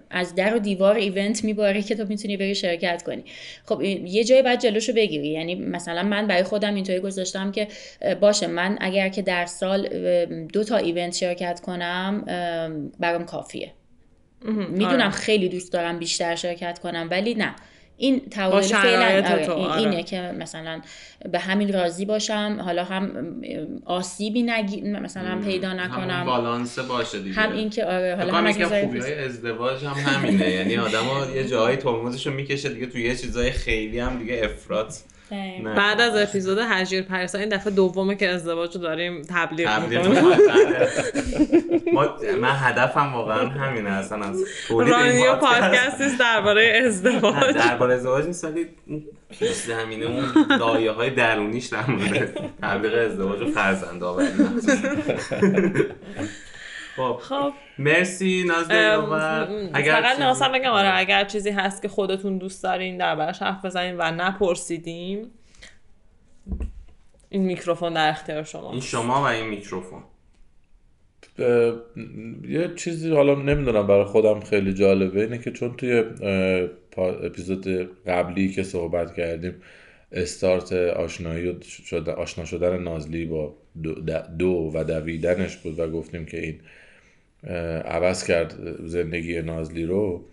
از 0.09 0.35
در 0.35 0.55
و 0.55 0.59
دیوار 0.59 0.95
ایونت 0.95 1.43
میباره 1.43 1.81
که 1.81 1.95
تو 1.95 2.05
می‌تونی 2.09 2.37
بری 2.37 2.55
شرکت 2.55 3.03
کنی. 3.03 3.23
خب 3.65 3.81
یه 3.81 4.23
جایی 4.23 4.41
بعد 4.41 4.61
جلوشو 4.61 4.93
بگیری. 4.93 5.27
یعنی 5.27 5.55
مثلا 5.55 6.03
من 6.03 6.27
برای 6.27 6.43
خودم 6.43 6.75
اینطوری 6.75 6.99
گذاشتم 6.99 7.51
که 7.51 7.67
باشه 8.21 8.47
من 8.47 8.77
اگر 8.81 9.09
که 9.09 9.21
در 9.21 9.45
سال 9.45 9.87
دو 10.45 10.63
تا 10.63 10.77
ایونت 10.77 11.15
شرکت 11.15 11.61
کنم 11.61 12.21
برام 12.99 13.25
کافیه. 13.25 13.71
می‌دونم 14.69 15.01
آره. 15.01 15.09
خیلی 15.09 15.49
دوست 15.49 15.73
دارم 15.73 15.99
بیشتر 15.99 16.35
شرکت 16.35 16.79
کنم 16.79 17.07
ولی 17.11 17.35
نه. 17.35 17.55
این 17.97 18.29
تعادل 18.29 18.67
فعلا 18.67 19.33
آره، 19.33 19.47
آره. 19.47 19.77
اینه 19.77 20.03
که 20.03 20.21
مثلا 20.39 20.81
به 21.31 21.39
همین 21.39 21.73
راضی 21.73 22.05
باشم 22.05 22.57
حالا 22.65 22.83
هم 22.83 23.35
آسیبی 23.85 24.43
نگی 24.43 24.81
مثلا 24.81 25.41
پیدا 25.41 25.73
نکنم 25.73 26.09
هم 26.09 26.25
بالانس 26.25 26.79
باشه 26.79 27.19
دیگه 27.19 27.35
هم 27.35 27.51
این 27.51 27.69
که 27.69 27.85
آره 27.85 28.15
حالا 28.15 28.33
هم 28.33 28.45
از 28.45 28.55
خوبی 28.55 28.99
های 28.99 29.13
ازدواج 29.13 29.85
هم 29.85 29.93
همینه 29.93 30.49
یعنی 30.49 30.77
آدم 30.77 31.35
یه 31.35 31.47
جایی 31.47 31.77
ترمزشو 31.77 32.31
می‌کشه 32.31 32.69
دیگه 32.69 32.85
توی 32.85 33.03
یه 33.03 33.15
چیزای 33.15 33.51
خیلی 33.51 33.99
هم 33.99 34.19
دیگه 34.19 34.41
افراط. 34.43 34.95
بعد 35.75 36.01
از 36.01 36.15
اپیزود 36.15 36.57
هجیر 36.57 37.01
پریسا 37.01 37.37
این 37.37 37.49
دفعه 37.49 37.73
دومه 37.73 38.15
که 38.15 38.29
ازدواج 38.29 38.75
رو 38.75 38.81
داریم 38.81 39.21
تبلیغ 39.21 39.79
می‌کنیم. 39.79 40.11
می‌کنم. 40.11 40.35
ما 41.93 42.17
من 42.41 42.55
هدفم 42.55 43.13
واقعا 43.13 43.47
همینه 43.47 43.89
اصلا 43.89 44.25
از 44.25 44.43
رانیو 44.69 45.35
پادکست. 45.35 46.19
درباره 46.19 46.81
ازدواج. 46.85 47.55
درباره 47.55 47.93
ازدواج 47.93 48.25
اون 48.87 49.03
پیش 49.39 49.51
زمینه 49.51 50.05
اون 50.05 50.25
لایه 50.59 50.91
های 50.91 51.09
درونیش 51.09 51.65
در 51.65 51.89
مورد 51.89 52.39
تبلیغ 52.61 52.93
ازدواج 52.93 53.41
و 53.41 53.51
فرزند 53.51 54.03
آوری 54.03 54.27
خب. 56.95 57.17
خب. 57.21 57.53
مرسی 57.79 58.43
نازلی 58.47 58.77
ام، 58.77 59.01
یاور. 59.03 59.45
فقط 59.73 60.03
چیزی- 60.11 60.17
می‌خواستم 60.19 60.51
بگم 60.51 60.71
آره 60.71 60.97
اگر 60.97 61.23
چیزی 61.23 61.49
هست 61.49 61.81
که 61.81 61.87
خودتون 61.87 62.37
دوست 62.37 62.63
دارین 62.63 62.97
دربارش 62.97 63.41
حرف 63.41 63.65
بزنین 63.65 63.95
و 63.97 64.11
نپرسیدیم 64.11 65.27
این 67.29 67.41
میکروفون 67.45 67.93
در 67.93 68.09
اختیار 68.09 68.43
شما 68.43 68.71
این 68.71 68.81
شما 68.81 69.21
و 69.21 69.25
این 69.25 69.45
میکروفون. 69.49 70.03
اه، 71.39 71.73
یه 72.49 72.71
چیزی 72.75 73.11
حالا 73.11 73.35
نمی‌دونم 73.35 73.87
برای 73.87 74.03
خودم 74.05 74.39
خیلی 74.39 74.73
جالبه. 74.73 75.21
اینه 75.21 75.37
که 75.37 75.51
چون 75.51 75.73
توی 75.77 75.93
اه، 75.99 76.67
پا- 76.91 77.13
اپیزود 77.23 77.67
قبلی 78.07 78.49
که 78.51 78.63
صحبت 78.63 79.15
کردیم 79.15 79.55
استارت 80.11 80.73
آشنایی 80.73 81.57
شد- 81.63 82.09
آشنا 82.09 82.45
شدن 82.45 82.77
نازلی 82.83 83.25
با 83.25 83.53
دو, 83.83 83.93
دو 84.39 84.71
و 84.73 84.83
دویدنش 84.83 85.57
بود 85.57 85.79
و 85.79 85.87
گفتیم 85.91 86.25
که 86.25 86.41
این 86.41 86.59
عوض 87.85 88.23
کرد 88.27 88.55
زندگی 88.85 89.41
نازلی 89.41 89.85
رو. 89.85 90.25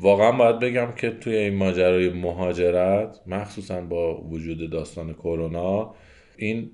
واقعا 0.00 0.32
باید 0.32 0.58
بگم 0.58 0.92
که 0.96 1.10
توی 1.10 1.36
این 1.36 1.54
ماجرای 1.54 2.10
مهاجرت 2.10 3.20
مخصوصا 3.26 3.80
با 3.80 4.20
وجود 4.20 4.70
داستان 4.70 5.12
کرونا 5.12 5.94
این 6.36 6.70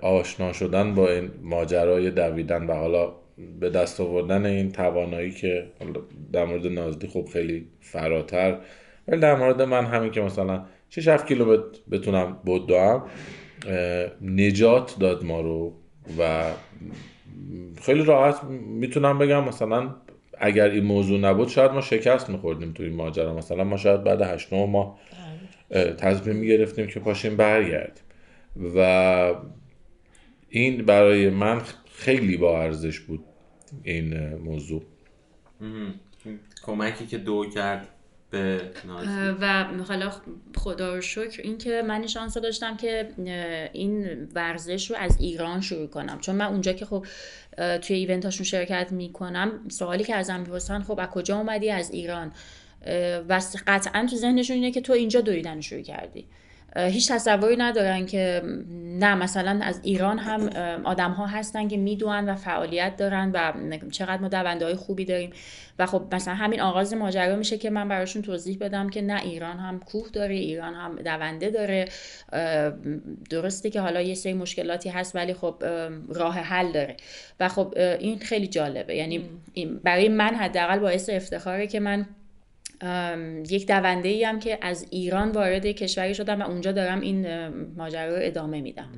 آشنا 0.00 0.52
شدن 0.52 0.94
با 0.94 1.10
این 1.10 1.30
ماجرای 1.42 2.10
دویدن 2.10 2.66
و 2.66 2.72
حالا 2.72 3.12
به 3.60 3.70
دست 3.70 4.00
آوردن 4.00 4.46
این 4.46 4.72
توانایی 4.72 5.30
که 5.30 5.66
در 6.32 6.44
مورد 6.44 6.66
نازلی 6.66 7.08
خب 7.08 7.28
خیلی 7.32 7.66
فراتر 7.80 8.58
ولی 9.08 9.20
در 9.20 9.36
مورد 9.36 9.62
من 9.62 9.84
همین 9.84 10.10
که 10.10 10.20
مثلا 10.20 10.64
6 10.88 11.08
7 11.08 11.26
کیلومتر 11.26 11.62
بتونم 11.90 12.38
بدوم 12.46 13.04
نجات 14.22 14.96
داد 15.00 15.24
ما 15.24 15.40
رو. 15.40 15.74
و 16.18 16.50
خیلی 17.82 18.04
راحت 18.04 18.44
می‌تونم 18.44 19.18
بگم 19.18 19.44
مثلا 19.44 19.94
اگر 20.38 20.70
این 20.70 20.84
موضوع 20.84 21.20
نبود 21.20 21.48
شاید 21.48 21.70
ما 21.70 21.80
شکست 21.80 22.30
میخوردیم 22.30 22.72
توی 22.72 22.86
این 22.86 22.96
ماجرا. 22.96 23.34
مثلا 23.34 23.64
ما 23.64 23.76
شاید 23.76 24.04
بعد 24.04 24.22
8 24.22 24.52
9 24.52 24.66
ماه 24.66 24.98
اه، 25.70 25.92
تصمیم 25.92 26.36
می‌گرفتیم 26.36 26.86
که 26.86 27.00
پاشیم 27.00 27.36
برگردیم. 27.36 28.04
و 28.76 29.34
این 30.48 30.84
برای 30.84 31.30
من 31.30 31.60
خیلی 31.92 32.36
با 32.36 32.62
ارزش 32.62 33.00
بود 33.00 33.24
این 33.82 34.34
موضوع. 34.34 34.82
کمکی 36.62 37.06
که 37.06 37.18
دو 37.18 37.44
کرد. 37.54 37.88
به 38.30 38.60
و 39.40 39.64
حالا 39.88 40.12
خدا 40.56 40.94
رو 40.94 41.00
شکر 41.00 41.42
اینکه 41.42 41.82
من 41.82 42.06
شانس 42.06 42.36
داشتم 42.36 42.76
که 42.76 43.08
این 43.72 44.24
ورزش 44.34 44.90
رو 44.90 44.96
از 44.96 45.16
ایران 45.20 45.60
شروع 45.60 45.86
کنم. 45.86 46.18
چون 46.20 46.34
من 46.34 46.46
اونجا 46.46 46.72
که 46.72 46.84
خب 46.84 47.06
توی 47.56 47.96
ایونتاشون 47.96 48.44
شرکت 48.44 48.92
می‌کنم 48.92 49.68
سوالی 49.68 50.04
که 50.04 50.14
ازم 50.14 50.40
می‌پرسن 50.40 50.82
خب 50.82 51.00
از 51.00 51.08
کجا 51.08 51.36
اومدی؟ 51.36 51.70
از 51.70 51.90
ایران. 51.90 52.32
و 53.28 53.40
قطعا 53.66 54.06
تو 54.10 54.16
ذهنشون 54.16 54.54
اینه 54.54 54.70
که 54.70 54.80
تو 54.80 54.92
اینجا 54.92 55.20
دویدن 55.20 55.60
شروع 55.60 55.82
کردی. 55.82 56.26
هیچ 56.76 57.12
تصوری 57.12 57.56
ندارن 57.56 58.06
که 58.06 58.42
نه 58.80 59.14
مثلا 59.14 59.60
از 59.62 59.80
ایران 59.82 60.18
هم 60.18 60.50
آدم 60.84 61.10
ها 61.10 61.26
هستن 61.26 61.68
که 61.68 61.76
می‌دونن 61.76 62.28
و 62.28 62.34
فعالیت 62.34 62.96
دارن 62.96 63.30
و 63.34 63.52
چقدر 63.90 64.22
ما 64.22 64.28
دونده 64.28 64.64
های 64.64 64.74
خوبی 64.74 65.04
داریم. 65.04 65.30
و 65.78 65.86
خب 65.86 66.14
مثلا 66.14 66.34
همین 66.34 66.60
آغاز 66.60 66.94
ماجرا 66.94 67.36
میشه 67.36 67.58
که 67.58 67.70
من 67.70 67.88
براشون 67.88 68.22
توضیح 68.22 68.58
بدم 68.60 68.88
که 68.88 69.02
نه 69.02 69.22
ایران 69.22 69.58
هم 69.58 69.78
کوه 69.78 70.08
داره 70.12 70.34
ایران 70.34 70.74
هم 70.74 70.96
دونده 70.96 71.50
داره. 71.50 71.88
درسته 73.30 73.70
که 73.70 73.80
حالا 73.80 74.00
یه 74.00 74.14
سری 74.14 74.32
مشکلاتی 74.32 74.88
هست 74.88 75.16
ولی 75.16 75.34
خب 75.34 75.64
راه 76.08 76.34
حل 76.38 76.72
داره. 76.72 76.96
و 77.40 77.48
خب 77.48 77.74
این 77.76 78.18
خیلی 78.18 78.46
جالبه. 78.46 78.96
یعنی 78.96 79.24
برای 79.84 80.08
من 80.08 80.34
حداقل 80.34 80.78
باعث 80.78 81.10
افتخاره 81.10 81.66
که 81.66 81.80
من 81.80 82.06
یک 83.50 83.66
دونده 83.66 84.08
ای 84.08 84.24
هم 84.24 84.38
که 84.38 84.58
از 84.62 84.86
ایران 84.90 85.30
وارد 85.30 85.66
کشوری 85.66 86.14
شدم 86.14 86.42
و 86.42 86.44
اونجا 86.44 86.72
دارم 86.72 87.00
این 87.00 87.48
ماجرا 87.76 88.16
رو 88.16 88.26
ادامه 88.26 88.60
میدم. 88.60 88.88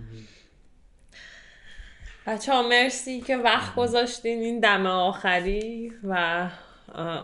بچه 2.27 2.53
ها 2.53 2.69
مرسی 2.69 3.21
که 3.21 3.37
وقت 3.37 3.75
گذاشتین 3.75 4.39
این 4.39 4.61
دم 4.61 4.87
آخری 4.87 5.93
و 6.05 6.49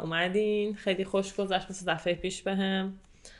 اومدین. 0.03 0.75
خیلی 0.75 1.05
خوش 1.05 1.35
گذشت 1.35 1.71
مثل 1.71 1.95
دفعه 1.95 2.15
پیش 2.15 2.43
بهم. 2.43 2.99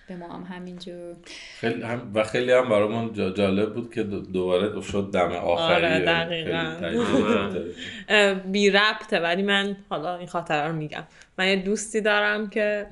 به 0.09 0.17
ما 0.17 0.29
هم 0.29 0.43
همینجور. 0.43 1.17
خیلی 1.61 1.83
هم 1.83 2.11
و 2.15 2.25
خیلی 2.25 2.53
هم 2.53 2.69
برامون 2.69 3.35
جالب 3.35 3.75
بود 3.75 3.95
که 3.95 4.03
دوباره 4.03 4.81
شد 4.81 5.11
دم 5.13 5.33
آخری. 5.33 5.75
آره 5.75 5.99
دقیقا. 5.99 6.75
بی 8.53 8.71
ربطه 8.71 9.21
ولی 9.21 9.43
من 9.43 9.77
حالا 9.91 10.17
این 10.17 10.27
خاطره 10.27 10.69
رو 10.69 10.73
میگم. 10.73 11.05
من 11.39 11.49
یه 11.49 11.57
دوستی 11.57 12.01
دارم 12.01 12.51
که 12.51 12.87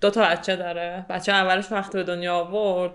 دو 0.00 0.10
تا 0.10 0.22
بچه 0.22 0.56
داره. 0.56 1.06
بچه 1.10 1.32
اولش 1.32 1.72
وقتی 1.72 1.98
به 1.98 2.04
دنیا 2.04 2.34
آورد. 2.34 2.92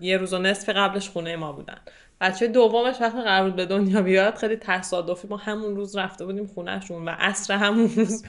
یه 0.00 0.16
روز 0.16 0.32
و 0.32 0.38
نصف 0.38 0.68
قبلش 0.68 1.08
خونه 1.08 1.36
ما 1.36 1.52
بودن. 1.52 1.78
بچه 2.20 2.46
دومش 2.46 3.00
وقتی 3.00 3.22
قرار 3.22 3.44
بود 3.44 3.56
به 3.56 3.66
دنیا 3.66 4.02
بیاد. 4.02 4.34
خیلی 4.34 4.56
تصادفی. 4.56 5.28
ما 5.28 5.36
همون 5.36 5.76
روز 5.76 5.96
رفته 5.96 6.24
بودیم 6.24 6.46
خونهشون 6.46 7.08
و 7.08 7.10
عصر 7.18 7.54
همون 7.54 7.90
روز 7.96 8.24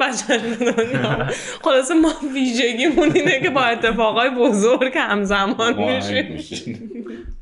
بچه 0.00 0.38
دنیا 0.38 1.26
خلاصه 1.62 1.94
ما 1.94 2.12
ویژگیمون 2.34 3.12
اینه 3.14 3.40
که 3.40 3.50
با 3.50 3.60
اتفاقای 3.60 4.30
بزرگ 4.30 4.92
همزمان 4.96 5.74
میشیم. 5.74 6.90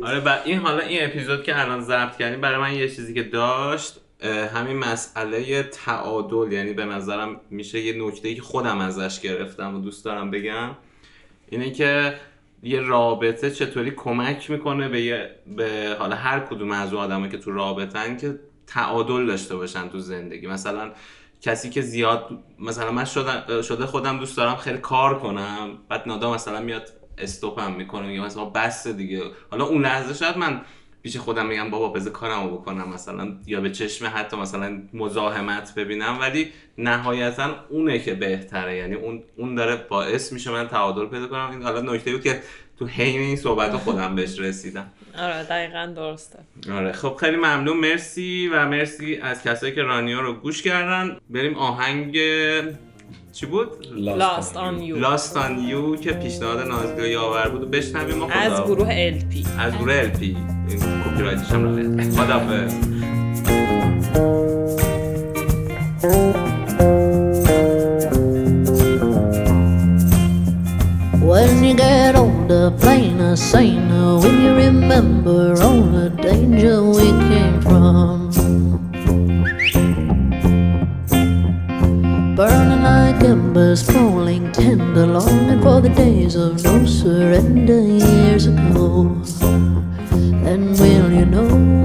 آره 0.03 0.21
و 0.21 0.37
این 0.45 0.59
حالا 0.59 0.79
این 0.79 1.05
اپیزود 1.05 1.43
که 1.43 1.61
الان 1.61 1.81
ضبط 1.81 2.17
کردیم 2.17 2.41
برای 2.41 2.61
من 2.61 2.75
یه 2.75 2.89
چیزی 2.89 3.15
که 3.15 3.23
داشت 3.23 4.01
همین 4.55 4.77
مسئله 4.77 5.63
تعادل. 5.63 6.53
یعنی 6.53 6.73
به 6.73 6.85
نظرم 6.85 7.41
میشه 7.51 7.81
یه 7.81 8.07
نکته 8.07 8.35
که 8.35 8.43
خودم 8.43 8.79
ازش 8.81 9.21
گرفتم 9.21 9.75
و 9.77 9.81
دوست 9.81 10.05
دارم 10.05 10.31
بگم. 10.31 10.71
اینه 11.51 11.71
که 11.71 12.15
یه 12.63 12.81
رابطه 12.81 13.51
چطوری 13.51 13.91
کمک 13.91 14.51
می‌کنه 14.51 14.89
به, 14.89 15.01
یه 15.01 15.31
به 15.57 15.97
حالا 15.99 16.17
هر 16.17 16.41
کدوم 16.41 16.71
از 16.71 16.95
آدمایی 16.95 17.31
که 17.31 17.39
تو 17.39 17.53
رابطن 17.53 18.17
که 18.17 18.39
تعادل 18.67 19.27
داشته 19.27 19.57
باشن 19.57 19.89
تو 19.89 19.99
زندگی. 19.99 20.47
مثلا 20.47 20.91
کسی 21.41 21.71
که 21.71 21.81
زیاد 21.83 22.45
مثلا 22.59 22.93
من 22.93 23.05
شده, 23.05 23.63
شده 23.63 23.87
خودم 23.87 24.19
دوست 24.19 24.37
دارم 24.37 24.57
خیلی 24.57 24.79
کار 24.79 25.19
کنم 25.19 25.79
بعد 25.89 26.03
نادا 26.07 26.35
مثلا 26.35 26.61
میاد 26.61 26.93
استوپم 27.19 27.73
می‌کنه 27.73 28.07
میگه 28.07 28.21
مثلا 28.21 28.45
بس 28.45 28.87
دیگه. 28.87 29.23
حالا 29.51 29.65
اون 29.65 29.83
لحظه 29.83 30.15
شاید 30.15 30.39
من 30.39 30.61
پیش 31.03 31.17
خودم 31.17 31.47
میگم 31.47 31.71
بابا 31.71 31.89
بذار 31.89 32.13
کارمو 32.13 32.51
بکنم. 32.51 32.89
مثلا 32.89 33.37
یا 33.47 33.61
به 33.61 33.71
چشم 33.71 34.13
حتی 34.15 34.37
مثلا 34.37 34.83
مزاحمت 34.95 35.75
ببینم 35.75 36.19
ولی 36.21 36.49
نهایتا 36.79 37.55
اونه 37.71 37.99
که 37.99 38.15
بهتره. 38.15 38.77
یعنی 38.77 38.95
اون 38.95 39.23
اون 39.37 39.55
داره 39.55 39.77
باعث 39.77 40.33
میشه 40.33 40.51
من 40.51 40.69
تعادل 40.69 41.07
پیدا 41.07 41.27
کنم. 41.27 41.51
این 41.51 41.63
حالا 41.63 41.81
نکته 41.81 42.13
بود 42.13 42.23
که 42.23 42.43
تو 42.79 42.87
حین 42.87 43.21
این 43.21 43.37
صحبت 43.37 43.77
خودم 43.77 44.15
بهش 44.15 44.39
رسیدم. 44.39 44.93
آره 45.21 45.43
دقیقا 45.43 45.93
درسته. 45.97 46.39
آره 46.73 46.93
خب 46.93 47.17
خیلی 47.21 47.37
ممنون. 47.37 47.77
مرسی 47.77 48.49
و 48.53 48.67
مرسی 48.69 49.17
از 49.17 49.43
کسایی 49.43 49.75
که 49.75 49.83
رانیو 49.83 50.21
رو 50.21 50.33
گوش 50.33 50.63
کردن. 50.63 51.17
بریم 51.31 51.55
آهنگ 51.55 52.17
چی 53.33 53.47
بود؟ 53.47 53.69
Lost 54.19 54.55
on 54.55 54.81
You. 54.81 55.05
Lost 55.05 55.35
on 55.37 55.71
You 55.71 56.01
که 56.01 56.13
پیشنهاد 56.13 56.69
نازلی 56.69 57.09
یاور 57.11 57.49
بود 57.49 57.63
و 57.63 57.67
بشنویم 57.67 58.17
ما 58.17 58.27
خدا 58.29 58.35
از 58.41 58.63
گروه 58.63 59.11
LP 59.11 59.47
از 59.59 59.79
گروه 59.79 60.13
LP 60.13 60.23
این 60.23 60.37
کپی 61.05 61.23
رایتش 61.23 61.51
هم 61.51 61.99
رفت. 61.99 62.19
خدافظ 62.21 62.75
When 71.29 71.63
you 71.65 71.75
get 71.75 72.15
older, 72.49 72.77
plainer, 72.79 73.37
saner, 73.37 74.19
when 74.19 74.41
you 74.41 74.55
remember 74.55 75.55
all 75.61 75.83
the 75.83 76.09
danger 76.11 76.83
we 76.83 77.09
came 77.29 77.61
from. 77.61 78.31
Burning 82.35 82.83
like 82.83 83.23
embers, 83.23 83.83
falling 83.83 84.51
tender, 84.53 85.07
longing 85.07 85.61
for 85.61 85.81
the 85.81 85.91
days 85.91 86.37
of 86.37 86.63
no 86.65 86.87
surrender 86.87 87.81
years 87.81 88.47
ago. 88.47 89.23
And 90.49 90.79
will 90.79 91.13
you 91.13 91.27
know? 91.27 91.78